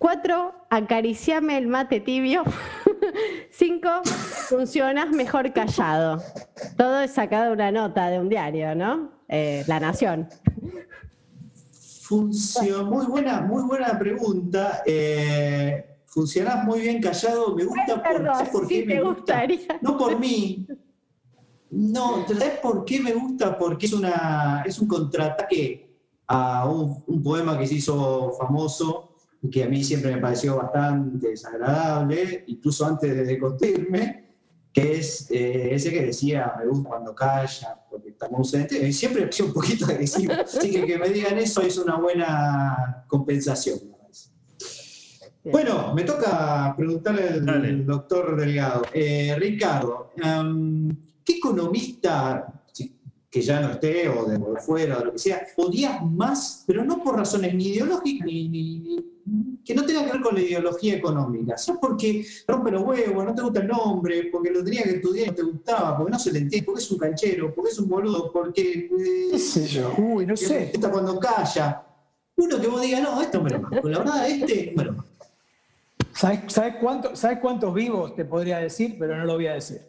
Cuatro, 0.00 0.54
acariciame 0.70 1.58
el 1.58 1.66
mate 1.66 2.00
tibio. 2.00 2.42
Cinco, 3.50 3.90
funcionas 4.48 5.10
mejor 5.10 5.52
callado. 5.52 6.22
Todo 6.78 7.00
es 7.00 7.10
sacado 7.10 7.52
una 7.52 7.70
nota 7.70 8.08
de 8.08 8.18
un 8.18 8.30
diario, 8.30 8.74
¿no? 8.74 9.12
Eh, 9.28 9.62
la 9.66 9.78
Nación. 9.78 10.26
Funcio- 12.08 12.86
muy 12.86 13.04
buena, 13.04 13.42
muy 13.42 13.62
buena 13.64 13.98
pregunta. 13.98 14.82
Eh, 14.86 15.98
funcionás 16.06 16.64
muy 16.64 16.80
bien 16.80 17.02
callado. 17.02 17.54
Me 17.54 17.64
gusta 17.66 18.02
por, 18.02 18.02
Perdón, 18.02 18.34
¿sabes 18.36 18.48
por 18.52 18.66
qué 18.68 18.86
me 18.86 19.02
gusta? 19.02 19.42
No 19.82 19.98
por 19.98 20.18
mí. 20.18 20.66
No, 21.72 22.26
¿sabes 22.26 22.58
por 22.62 22.86
qué 22.86 23.00
me 23.00 23.12
gusta? 23.12 23.58
Porque 23.58 23.84
es, 23.84 23.92
una, 23.92 24.62
es 24.64 24.78
un 24.78 24.88
contraataque 24.88 25.94
a 26.26 26.66
un, 26.66 27.04
un 27.06 27.22
poema 27.22 27.58
que 27.58 27.66
se 27.66 27.74
hizo 27.74 28.32
famoso 28.38 29.09
que 29.50 29.64
a 29.64 29.68
mí 29.68 29.82
siempre 29.84 30.14
me 30.14 30.20
pareció 30.20 30.56
bastante 30.56 31.28
desagradable, 31.28 32.44
incluso 32.48 32.84
antes 32.86 33.14
de 33.14 33.24
deconstruirme, 33.24 34.28
que 34.72 34.96
es 34.98 35.30
eh, 35.30 35.74
ese 35.74 35.90
que 35.90 36.06
decía, 36.06 36.52
me 36.58 36.66
gusta 36.66 36.88
cuando 36.90 37.14
calla, 37.14 37.80
porque 37.90 38.10
está 38.10 38.28
muy 38.28 38.38
ausente, 38.38 38.86
y 38.86 38.92
siempre 38.92 39.20
me 39.22 39.26
pareció 39.26 39.46
un 39.46 39.52
poquito 39.52 39.84
agresivo. 39.86 40.32
Así 40.44 40.70
que 40.70 40.84
que 40.86 40.98
me 40.98 41.08
digan 41.08 41.38
eso 41.38 41.62
es 41.62 41.78
una 41.78 41.96
buena 41.96 43.04
compensación. 43.08 43.78
Bien. 45.42 45.52
Bueno, 45.52 45.94
me 45.94 46.02
toca 46.04 46.74
preguntarle 46.76 47.28
al 47.30 47.46
Dale. 47.46 47.72
doctor 47.84 48.36
Delgado. 48.36 48.82
Eh, 48.92 49.34
Ricardo, 49.38 50.10
em, 50.22 50.88
¿qué 51.24 51.36
economista, 51.38 52.62
que 53.30 53.40
ya 53.40 53.60
no 53.60 53.70
esté 53.70 54.08
o 54.08 54.26
de, 54.26 54.36
o 54.36 54.52
de 54.54 54.60
fuera 54.60 54.98
o 54.98 55.04
lo 55.06 55.12
que 55.12 55.18
sea, 55.18 55.46
odias 55.56 56.02
más, 56.04 56.64
pero 56.66 56.84
no 56.84 57.02
por 57.02 57.16
razones 57.16 57.54
ni 57.54 57.68
ideológicas 57.68 58.26
ni, 58.26 58.48
ni- 58.48 58.78
ni- 58.80 59.06
que 59.64 59.74
no 59.74 59.84
tengan 59.84 60.06
que 60.06 60.12
ver 60.12 60.20
con 60.22 60.34
la 60.34 60.40
ideología 60.40 60.94
económica, 60.96 61.56
sino 61.58 61.78
porque 61.80 62.24
rompe 62.48 62.70
los 62.70 62.82
huevos, 62.82 63.24
no 63.24 63.34
te 63.34 63.42
gusta 63.42 63.60
el 63.60 63.68
nombre, 63.68 64.28
porque 64.32 64.50
lo 64.50 64.64
tenía 64.64 64.82
que 64.82 64.90
estudiar 64.96 65.26
y 65.26 65.30
no 65.30 65.36
te 65.36 65.42
gustaba, 65.42 65.96
porque 65.96 66.12
no 66.12 66.18
se 66.18 66.32
le 66.32 66.38
entiende, 66.40 66.64
porque 66.66 66.80
es 66.82 66.90
un 66.90 66.98
canchero, 66.98 67.54
porque 67.54 67.70
es 67.70 67.78
un 67.78 67.88
boludo, 67.88 68.32
porque 68.32 68.62
eh, 68.90 69.28
¿Qué 69.32 69.38
sé 69.38 69.66
yo? 69.66 69.92
Uy, 69.98 70.26
no 70.26 70.36
sé. 70.36 70.72
cuando 70.90 71.18
calla. 71.20 71.82
Uno 72.36 72.60
que 72.60 72.66
vos 72.68 72.80
digas, 72.80 73.02
no, 73.02 73.20
este 73.20 73.36
hombre, 73.36 73.60
la 73.70 73.80
verdad, 73.98 74.28
este, 74.28 74.72
bueno, 74.74 75.04
¿Sabes, 76.12 76.40
sabes 76.48 76.74
cuánto, 76.80 77.14
¿Sabes 77.14 77.38
cuántos 77.38 77.72
vivos 77.72 78.14
te 78.16 78.24
podría 78.24 78.58
decir? 78.58 78.96
Pero 78.98 79.16
no 79.16 79.24
lo 79.24 79.34
voy 79.34 79.46
a 79.46 79.54
decir. 79.54 79.80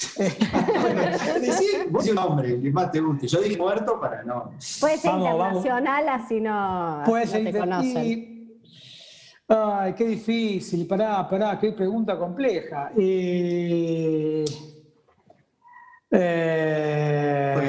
Decir, 1.40 1.86
vos 1.90 2.08
un 2.08 2.18
hombre, 2.18 2.54
el 2.54 2.62
que 2.62 2.70
más 2.70 2.90
te 2.90 3.00
guste. 3.00 3.26
Yo 3.26 3.40
dije 3.40 3.56
muerto 3.56 4.00
para 4.00 4.22
no. 4.22 4.52
Puede 4.80 4.96
ser 4.98 5.10
Vamos, 5.10 5.38
vamos. 5.38 5.64
internacional, 5.64 6.08
así 6.08 6.40
no, 6.40 7.02
Puede 7.06 7.24
no 7.26 7.30
ser 7.30 7.42
te 7.42 7.48
inter- 7.50 7.60
conocen. 7.60 8.04
y- 8.06 8.39
Ay, 9.52 9.94
qué 9.94 10.04
difícil. 10.04 10.86
Pará, 10.86 11.28
pará, 11.28 11.58
qué 11.58 11.72
pregunta 11.72 12.16
compleja. 12.16 12.92
Eh, 12.96 14.44
eh, 16.12 17.60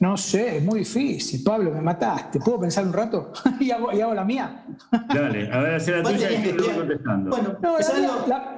no 0.00 0.16
sé, 0.16 0.58
es 0.58 0.62
muy 0.64 0.78
difícil. 0.80 1.42
Pablo, 1.42 1.72
me 1.72 1.80
mataste. 1.80 2.38
¿Puedo 2.38 2.60
pensar 2.60 2.86
un 2.86 2.92
rato? 2.92 3.32
y, 3.60 3.72
hago, 3.72 3.92
y 3.92 4.00
hago 4.00 4.14
la 4.14 4.24
mía. 4.24 4.64
Dale, 5.12 5.50
a 5.52 5.58
ver, 5.58 5.74
hacer 5.74 5.96
la 5.98 6.02
tuya 6.08 6.30
y 6.30 6.56
contestando. 6.76 7.30
Bueno, 7.30 7.56
No, 7.60 7.76
la 7.78 8.26
la- 8.28 8.56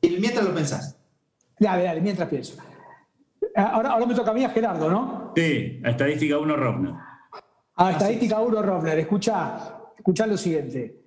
y 0.00 0.10
mientras 0.20 0.44
lo 0.44 0.54
pensás. 0.54 0.96
dale, 1.58 1.82
dale, 1.82 2.00
mientras 2.02 2.28
pienso. 2.28 2.56
Ah, 3.56 3.70
Ahora, 3.74 3.90
ahora 3.90 4.06
me 4.06 4.14
toca 4.14 4.30
a 4.30 4.34
mí, 4.34 4.44
a 4.44 4.50
Gerardo, 4.50 4.88
¿no? 4.88 5.32
Sí, 5.34 5.80
a 5.84 5.90
estadística 5.90 6.38
1 6.38 6.54
Rovner. 6.56 6.92
A 7.74 7.90
estadística 7.90 8.40
1, 8.40 8.62
Rovner, 8.62 8.98
escucha, 9.00 9.56
escucha 9.96 10.24
lo 10.28 10.36
siguiente. 10.36 11.05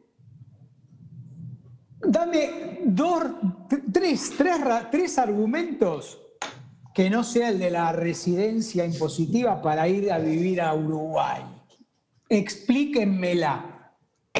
Dame 2.12 2.80
dos, 2.86 3.24
tres, 3.94 4.34
tres, 4.36 4.56
tres 4.92 5.18
argumentos 5.20 6.20
que 6.94 7.08
no 7.10 7.24
sea 7.24 7.50
el 7.50 7.60
de 7.60 7.70
la 7.70 7.92
residencia 7.92 8.84
impositiva 8.84 9.62
para 9.62 9.88
ir 9.88 10.12
a 10.12 10.18
vivir 10.18 10.60
a 10.60 10.74
Uruguay. 10.74 11.42
Explíquenmela. 12.28 13.76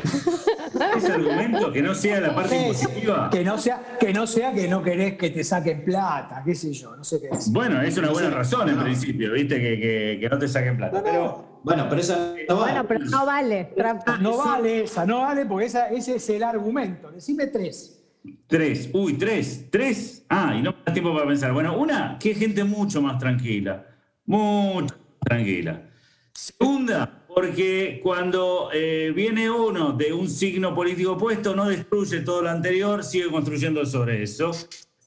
Ese 0.96 1.12
argumento 1.12 1.72
que 1.72 1.82
no 1.82 1.94
sea 1.94 2.20
la 2.22 2.34
parte 2.34 2.56
impositiva. 2.60 3.30
que 3.30 3.44
no 3.44 3.58
sea 3.58 3.98
que 4.00 4.14
no 4.14 4.26
sea 4.28 4.54
que 4.54 4.68
no 4.68 4.82
querés 4.84 5.16
que 5.18 5.30
te 5.32 5.44
saquen 5.44 5.84
plata, 5.84 6.42
qué 6.46 6.56
sé 6.56 6.72
yo, 6.74 6.96
no 6.96 7.04
sé 7.04 7.20
qué 7.20 7.30
decir. 7.30 7.54
Bueno, 7.54 7.82
es 7.82 7.98
una 7.98 8.10
buena 8.12 8.30
razón 8.30 8.70
en 8.70 8.80
principio, 8.80 9.32
¿viste? 9.34 9.56
Que, 9.60 9.80
que- 9.80 10.18
que 10.22 10.30
no 10.30 10.38
te 10.40 10.48
saquen 10.48 10.78
plata. 10.78 11.02
Pero 11.04 11.49
Bueno, 11.64 11.88
pero 11.90 12.02
eso 12.02 12.16
no 12.48 12.56
va. 12.58 12.62
Bueno, 12.64 12.88
pero 12.88 13.06
no 13.06 13.26
vale, 13.26 13.66
trampa. 13.76 14.18
No 14.18 14.38
vale 14.38 14.84
esa, 14.84 15.06
no 15.06 15.22
vale 15.22 15.46
porque 15.46 15.66
esa- 15.66 15.90
ese 15.90 16.16
es 16.16 16.30
el 16.30 16.44
argumento. 16.44 17.12
Decime 17.12 17.48
tres. 17.48 17.96
tres, 18.48 18.90
uy, 18.94 19.14
tres, 19.14 19.66
tres. 19.72 20.26
Ah, 20.30 20.54
y 20.58 20.62
no 20.62 20.72
me 20.72 20.78
da 20.86 20.94
tiempo 20.94 21.14
para 21.14 21.26
pensar. 21.28 21.52
Bueno, 21.54 21.78
una, 21.78 22.18
que 22.20 22.34
gente 22.36 22.64
mucho 22.64 23.02
más 23.02 23.18
tranquila. 23.18 23.86
Mucho 24.26 24.94
más 24.96 25.20
tranquila. 25.22 25.84
Segunda, 26.34 27.26
porque 27.28 28.00
cuando 28.04 28.70
eh, 28.74 29.12
viene 29.16 29.50
uno 29.50 29.94
de 29.94 30.14
un 30.14 30.30
signo 30.30 30.74
político 30.76 31.14
opuesto, 31.14 31.56
no 31.56 31.68
destruye 31.68 32.22
todo 32.22 32.42
lo 32.42 32.50
anterior, 32.50 33.04
sigue 33.04 33.30
construyendo 33.30 33.86
sobre 33.86 34.24
eso. 34.24 34.52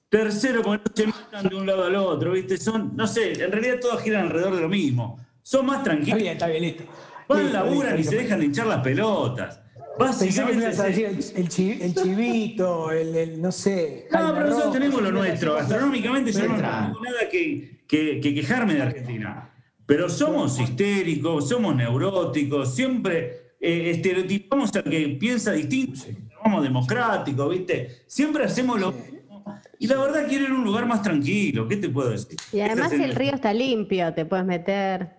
Tercero, 0.09 0.63
porque 0.63 0.83
no 0.85 0.93
se 0.95 1.07
matan 1.07 1.49
de 1.49 1.57
un 1.57 1.67
lado 1.67 1.85
al 1.85 1.97
otro, 1.97 2.33
¿viste? 2.33 2.59
Son, 2.59 2.95
no 2.95 3.07
sé, 3.07 3.33
en 3.45 3.51
realidad 3.51 3.77
todos 3.81 4.03
giran 4.03 4.27
alrededor 4.27 4.57
de 4.57 4.61
lo 4.63 4.69
mismo. 4.69 5.19
Son 5.43 5.67
más 5.67 5.79
Está 5.79 5.91
tranquilos. 5.91 6.19
bien, 6.21 6.33
está 6.33 6.47
bien, 6.47 6.63
listo. 6.63 6.85
Van, 7.29 7.39
Listo, 7.43 7.53
laburan 7.53 7.95
y 7.95 7.97
listo, 7.99 8.11
se 8.13 8.19
dejan 8.19 8.41
de 8.41 8.47
hinchar 8.47 8.67
las 8.67 8.81
pelotas. 8.83 9.61
Pensé 9.99 10.29
que 10.29 10.33
me 10.33 10.53
Básicamente. 10.53 10.65
ibas 10.65 10.81
a 10.81 10.85
decir 10.85 11.07
el, 11.07 11.17
el 11.43 11.49
chi- 11.49 11.79
el 11.83 11.95
chivito, 11.95 12.91
el, 12.93 13.15
el, 13.15 13.43
no 13.43 13.53
sé. 13.53 14.07
No, 14.11 14.19
Jaime 14.19 14.33
pero 14.35 14.47
nosotros 14.49 14.73
tenemos 14.73 15.03
lo 15.03 15.13
nuestro. 15.13 15.55
Gastronómicamente 15.55 16.33
yo 16.33 16.41
no 16.41 16.47
tengo 16.55 16.61
nada 16.61 17.29
que, 17.31 17.83
que- 17.87 18.21
que 18.21 18.35
quejarme 18.35 18.75
de 18.75 18.83
Argentina. 18.83 19.51
Pero 19.85 20.09
somos 20.09 20.59
histéricos, 20.61 21.49
somos 21.49 21.75
neuróticos, 21.77 22.75
siempre 22.75 23.53
eh, 23.61 23.91
estereotipamos 23.91 24.75
al 24.77 24.85
que 24.85 25.09
piensa 25.21 25.53
distinto, 25.53 26.01
somos 26.43 26.63
democráticos, 26.63 27.51
¿viste? 27.51 28.03
Siempre 28.07 28.45
hacemos 28.45 28.81
lo 28.81 28.93
mismo. 28.93 29.45
Y 29.79 29.87
la 29.89 29.97
verdad 29.99 30.27
quiero 30.29 30.45
ir 30.45 30.51
a 30.51 30.55
un 30.55 30.65
lugar 30.65 30.87
más 30.87 31.03
tranquilo, 31.03 31.67
¿qué 31.69 31.77
te 31.77 31.89
puedo 31.89 32.11
decir? 32.11 32.37
Y 32.53 32.61
además 32.61 32.93
es 32.93 33.01
el 33.01 33.15
río 33.15 33.35
está 33.35 33.53
limpio, 33.53 34.15
te 34.15 34.25
puedes 34.25 34.47
meter. 34.47 35.11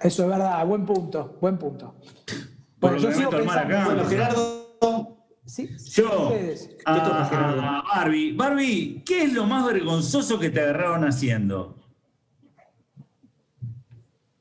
Eso 0.00 0.22
es 0.24 0.28
verdad, 0.28 0.64
buen 0.66 0.84
punto, 0.84 1.38
buen 1.40 1.58
punto. 1.58 1.96
Bueno, 2.78 2.98
yo 2.98 3.12
sigo 3.12 3.30
pensando. 3.30 3.76
acá. 3.76 3.84
Bueno, 3.86 4.04
Gerardo, 4.04 4.66
Sí, 5.46 5.70
Yo, 5.92 6.32
a, 6.84 7.24
Gerardo. 7.30 7.60
a 7.62 7.82
Barbie. 7.82 8.32
Barbie, 8.32 9.02
¿qué 9.06 9.22
es 9.22 9.32
lo 9.32 9.46
más 9.46 9.64
vergonzoso 9.64 10.40
que 10.40 10.50
te 10.50 10.60
agarraron 10.60 11.04
haciendo? 11.04 11.78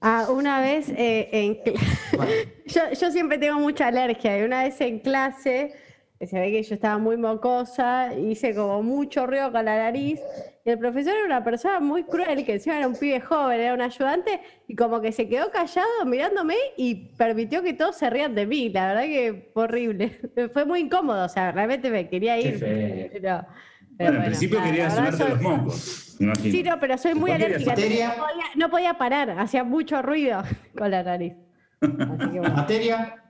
Ah, 0.01 0.27
una 0.31 0.61
vez 0.61 0.89
eh, 0.89 1.29
en 1.31 1.59
yo, 2.65 2.81
yo 2.99 3.11
siempre 3.11 3.37
tengo 3.37 3.59
mucha 3.59 3.87
alergia 3.87 4.39
y 4.39 4.43
una 4.43 4.63
vez 4.63 4.81
en 4.81 4.99
clase 4.99 5.73
se 6.21 6.39
ve 6.39 6.51
que 6.51 6.63
yo 6.63 6.75
estaba 6.75 6.97
muy 6.97 7.17
mocosa, 7.17 8.13
hice 8.15 8.55
como 8.55 8.81
mucho 8.81 9.27
ruido 9.27 9.51
con 9.51 9.65
la 9.65 9.77
nariz 9.77 10.19
y 10.63 10.69
el 10.69 10.79
profesor 10.79 11.13
era 11.13 11.25
una 11.25 11.43
persona 11.43 11.79
muy 11.79 12.03
cruel 12.03 12.45
que 12.45 12.53
encima 12.53 12.77
era 12.77 12.87
un 12.87 12.95
pibe 12.97 13.19
joven, 13.19 13.59
era 13.59 13.73
un 13.73 13.81
ayudante 13.81 14.39
y 14.67 14.75
como 14.75 15.01
que 15.01 15.11
se 15.11 15.27
quedó 15.27 15.51
callado 15.51 15.87
mirándome 16.05 16.55
y 16.77 17.13
permitió 17.17 17.61
que 17.61 17.73
todos 17.73 17.97
se 17.97 18.09
rían 18.09 18.33
de 18.33 18.45
mí, 18.47 18.69
la 18.69 18.87
verdad 18.87 19.03
que 19.03 19.51
fue 19.53 19.63
horrible, 19.63 20.19
fue 20.53 20.65
muy 20.65 20.79
incómodo, 20.81 21.25
o 21.25 21.29
sea, 21.29 21.51
realmente 21.51 21.89
me 21.91 22.07
quería 22.09 22.39
ir, 22.39 22.59
pero, 22.59 23.11
pero 23.11 23.45
Bueno, 23.97 24.07
en 24.07 24.15
bueno, 24.15 24.23
principio 24.25 24.59
verdad 24.61 24.71
llevarte 24.73 25.17
soy- 25.17 25.29
los 25.31 25.41
mocos, 25.41 26.17
imagino. 26.21 26.51
Sí, 26.51 26.63
no, 26.63 26.79
pero 26.79 26.97
soy 26.97 27.13
muy 27.13 27.31
¿Vos 27.31 27.39
querías 27.39 27.67
alérgica. 27.67 28.15
No 28.15 28.23
podía, 28.25 28.45
no 28.55 28.69
podía 28.69 28.93
parar, 28.97 29.29
hacía 29.31 29.63
mucho 29.65 30.01
ruido 30.01 30.41
con 30.77 30.89
la 30.91 31.03
nariz. 31.03 31.33
Así 31.81 32.29
que 32.31 32.39
bueno, 32.39 32.55
materia. 32.55 33.21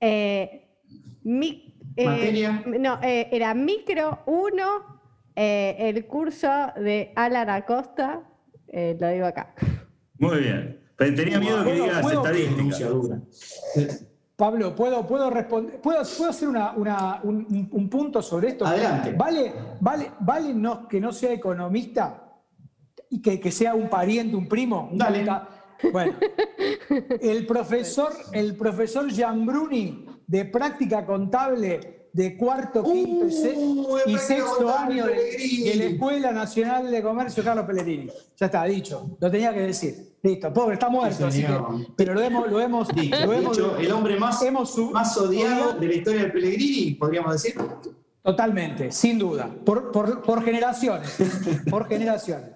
Eh, 0.00 0.67
mi- 1.22 1.74
eh, 1.96 2.04
Materia. 2.06 2.62
No, 2.66 2.98
eh, 3.02 3.28
era 3.32 3.54
micro 3.54 4.20
1, 4.26 4.98
el 5.34 6.06
curso 6.06 6.48
de 6.76 7.12
Alan 7.16 7.48
Acosta, 7.50 8.22
eh, 8.68 8.96
lo 9.00 9.08
digo 9.08 9.26
acá. 9.26 9.54
Muy 10.18 10.38
bien. 10.40 10.80
Pero 10.96 11.14
tenía 11.14 11.38
miedo 11.38 11.58
que 11.58 11.70
¿Puedo- 11.70 11.84
digas 11.84 12.02
puedo- 12.02 12.16
estadística. 12.24 12.56
denuncia 12.56 12.86
dura. 12.88 13.20
Pablo, 14.36 14.74
¿puedo, 14.74 15.04
puedo 15.06 15.30
responder? 15.30 15.80
¿Puedo, 15.80 16.02
puedo 16.16 16.30
hacer 16.30 16.48
una- 16.48 16.72
una- 16.72 17.20
un, 17.24 17.36
un- 17.50 17.68
un 17.72 17.88
punto 17.90 18.22
sobre 18.22 18.48
esto? 18.48 18.64
Adelante. 18.66 19.12
¿Vale, 19.12 19.52
vale, 19.80 20.12
vale 20.20 20.54
no, 20.54 20.86
que 20.88 21.00
no 21.00 21.12
sea 21.12 21.32
economista 21.32 22.32
y 23.10 23.20
que, 23.20 23.40
que 23.40 23.50
sea 23.50 23.74
un 23.74 23.88
pariente, 23.88 24.36
un 24.36 24.48
primo? 24.48 24.88
Un 24.92 24.98
Dale. 24.98 25.24
Bueno, 25.92 26.14
el 27.20 27.46
profesor, 27.46 28.12
el 28.32 28.56
profesor 28.56 29.08
Gianbruni 29.10 30.04
de 30.28 30.44
práctica 30.44 31.04
contable 31.04 32.06
de 32.12 32.36
cuarto, 32.36 32.82
quinto 32.84 33.30
se- 33.30 33.54
Uh, 33.56 33.96
de 34.06 34.12
y 34.12 34.18
sexto 34.18 34.76
año 34.76 35.06
de, 35.06 35.72
la 35.76 35.84
Escuela 35.84 36.32
Nacional 36.32 36.90
de 36.90 37.02
Comercio 37.02 37.42
Carlos 37.44 37.64
Pellegrini. 37.66 38.08
Ya 38.36 38.46
está, 38.46 38.64
dicho. 38.64 39.16
Lo 39.20 39.30
tenía 39.30 39.52
que 39.52 39.60
decir. 39.60 40.16
Listo, 40.22 40.52
pobre, 40.52 40.74
está 40.74 40.88
muerto, 40.88 41.26
así 41.26 41.42
señor. 41.42 41.78
que, 41.78 41.86
pero 41.96 42.12
lo 42.14 42.20
hemos, 42.22 42.50
lo 42.50 42.60
hemos, 42.60 42.88
Dicho, 42.88 43.24
lo 43.24 43.32
hemos- 43.32 43.56
dicho, 43.56 43.76
el 43.78 43.92
hombre 43.92 44.18
más, 44.18 44.42
hemos 44.42 44.70
su- 44.74 44.90
más 44.90 45.16
odiado 45.16 45.74
de 45.74 45.86
la 45.86 45.94
historia 45.94 46.22
del 46.22 46.32
Pellegrini, 46.32 46.94
podríamos 46.94 47.32
decir. 47.34 47.54
Totalmente, 48.22 48.90
sin 48.92 49.18
duda. 49.18 49.48
Por, 49.64 49.90
por- 49.92 50.22
por 50.22 50.42
generaciones. 50.44 51.16
Por 51.70 51.86
generaciones. 51.88 52.50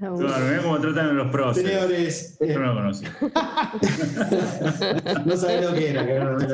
Está 0.00 0.14
Claro, 0.14 0.44
mirá 0.46 0.62
cómo 0.62 0.80
tratan 0.80 1.08
a 1.08 1.12
los 1.12 1.32
próceres. 1.32 1.72
Señores, 1.72 2.36
eh, 2.40 2.52
Yo 2.52 2.58
no 2.60 2.66
lo 2.66 2.74
conocí. 2.74 3.04
no 5.26 5.36
sabés 5.36 5.64
lo 5.64 5.74
que 5.74 5.90
era. 5.90 6.06
que 6.06 6.18
no, 6.20 6.24
no, 6.24 6.38
no. 6.38 6.46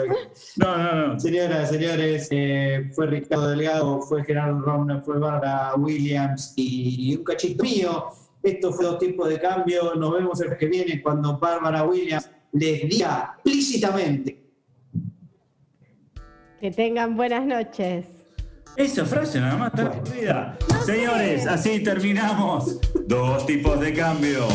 No, 0.56 0.78
no, 0.78 1.08
no. 1.08 1.20
Señoras, 1.20 1.68
señores, 1.68 2.28
eh, 2.30 2.90
fue 2.94 3.06
Ricardo 3.06 3.48
Delgado, 3.50 4.00
fue 4.00 4.24
Gerardo 4.24 4.60
Romner, 4.60 5.02
fue 5.02 5.18
Bárbara 5.18 5.74
Williams 5.76 6.54
y 6.56 7.14
un 7.16 7.24
cachito 7.24 7.62
mío. 7.62 8.06
Esto 8.42 8.72
fue 8.72 8.86
dos 8.86 8.98
tipos 8.98 9.28
de 9.28 9.38
cambio. 9.38 9.94
Nos 9.94 10.14
vemos 10.14 10.40
el 10.40 10.56
que 10.56 10.66
viene 10.66 11.02
cuando 11.02 11.36
Bárbara 11.38 11.84
Williams 11.84 12.30
les 12.52 12.88
diga 12.88 13.32
explícitamente 13.34 14.40
Que 16.60 16.70
tengan 16.70 17.14
buenas 17.16 17.44
noches. 17.44 18.06
Esa 18.76 19.04
frase 19.04 19.40
nada 19.40 19.56
más 19.56 19.72
está 19.72 19.86
aburrida. 19.86 20.58
Señores, 20.84 21.46
así 21.46 21.80
terminamos. 21.80 22.78
Dos 23.06 23.46
tipos 23.46 23.78
de 23.80 23.94
cambio. 23.94 24.48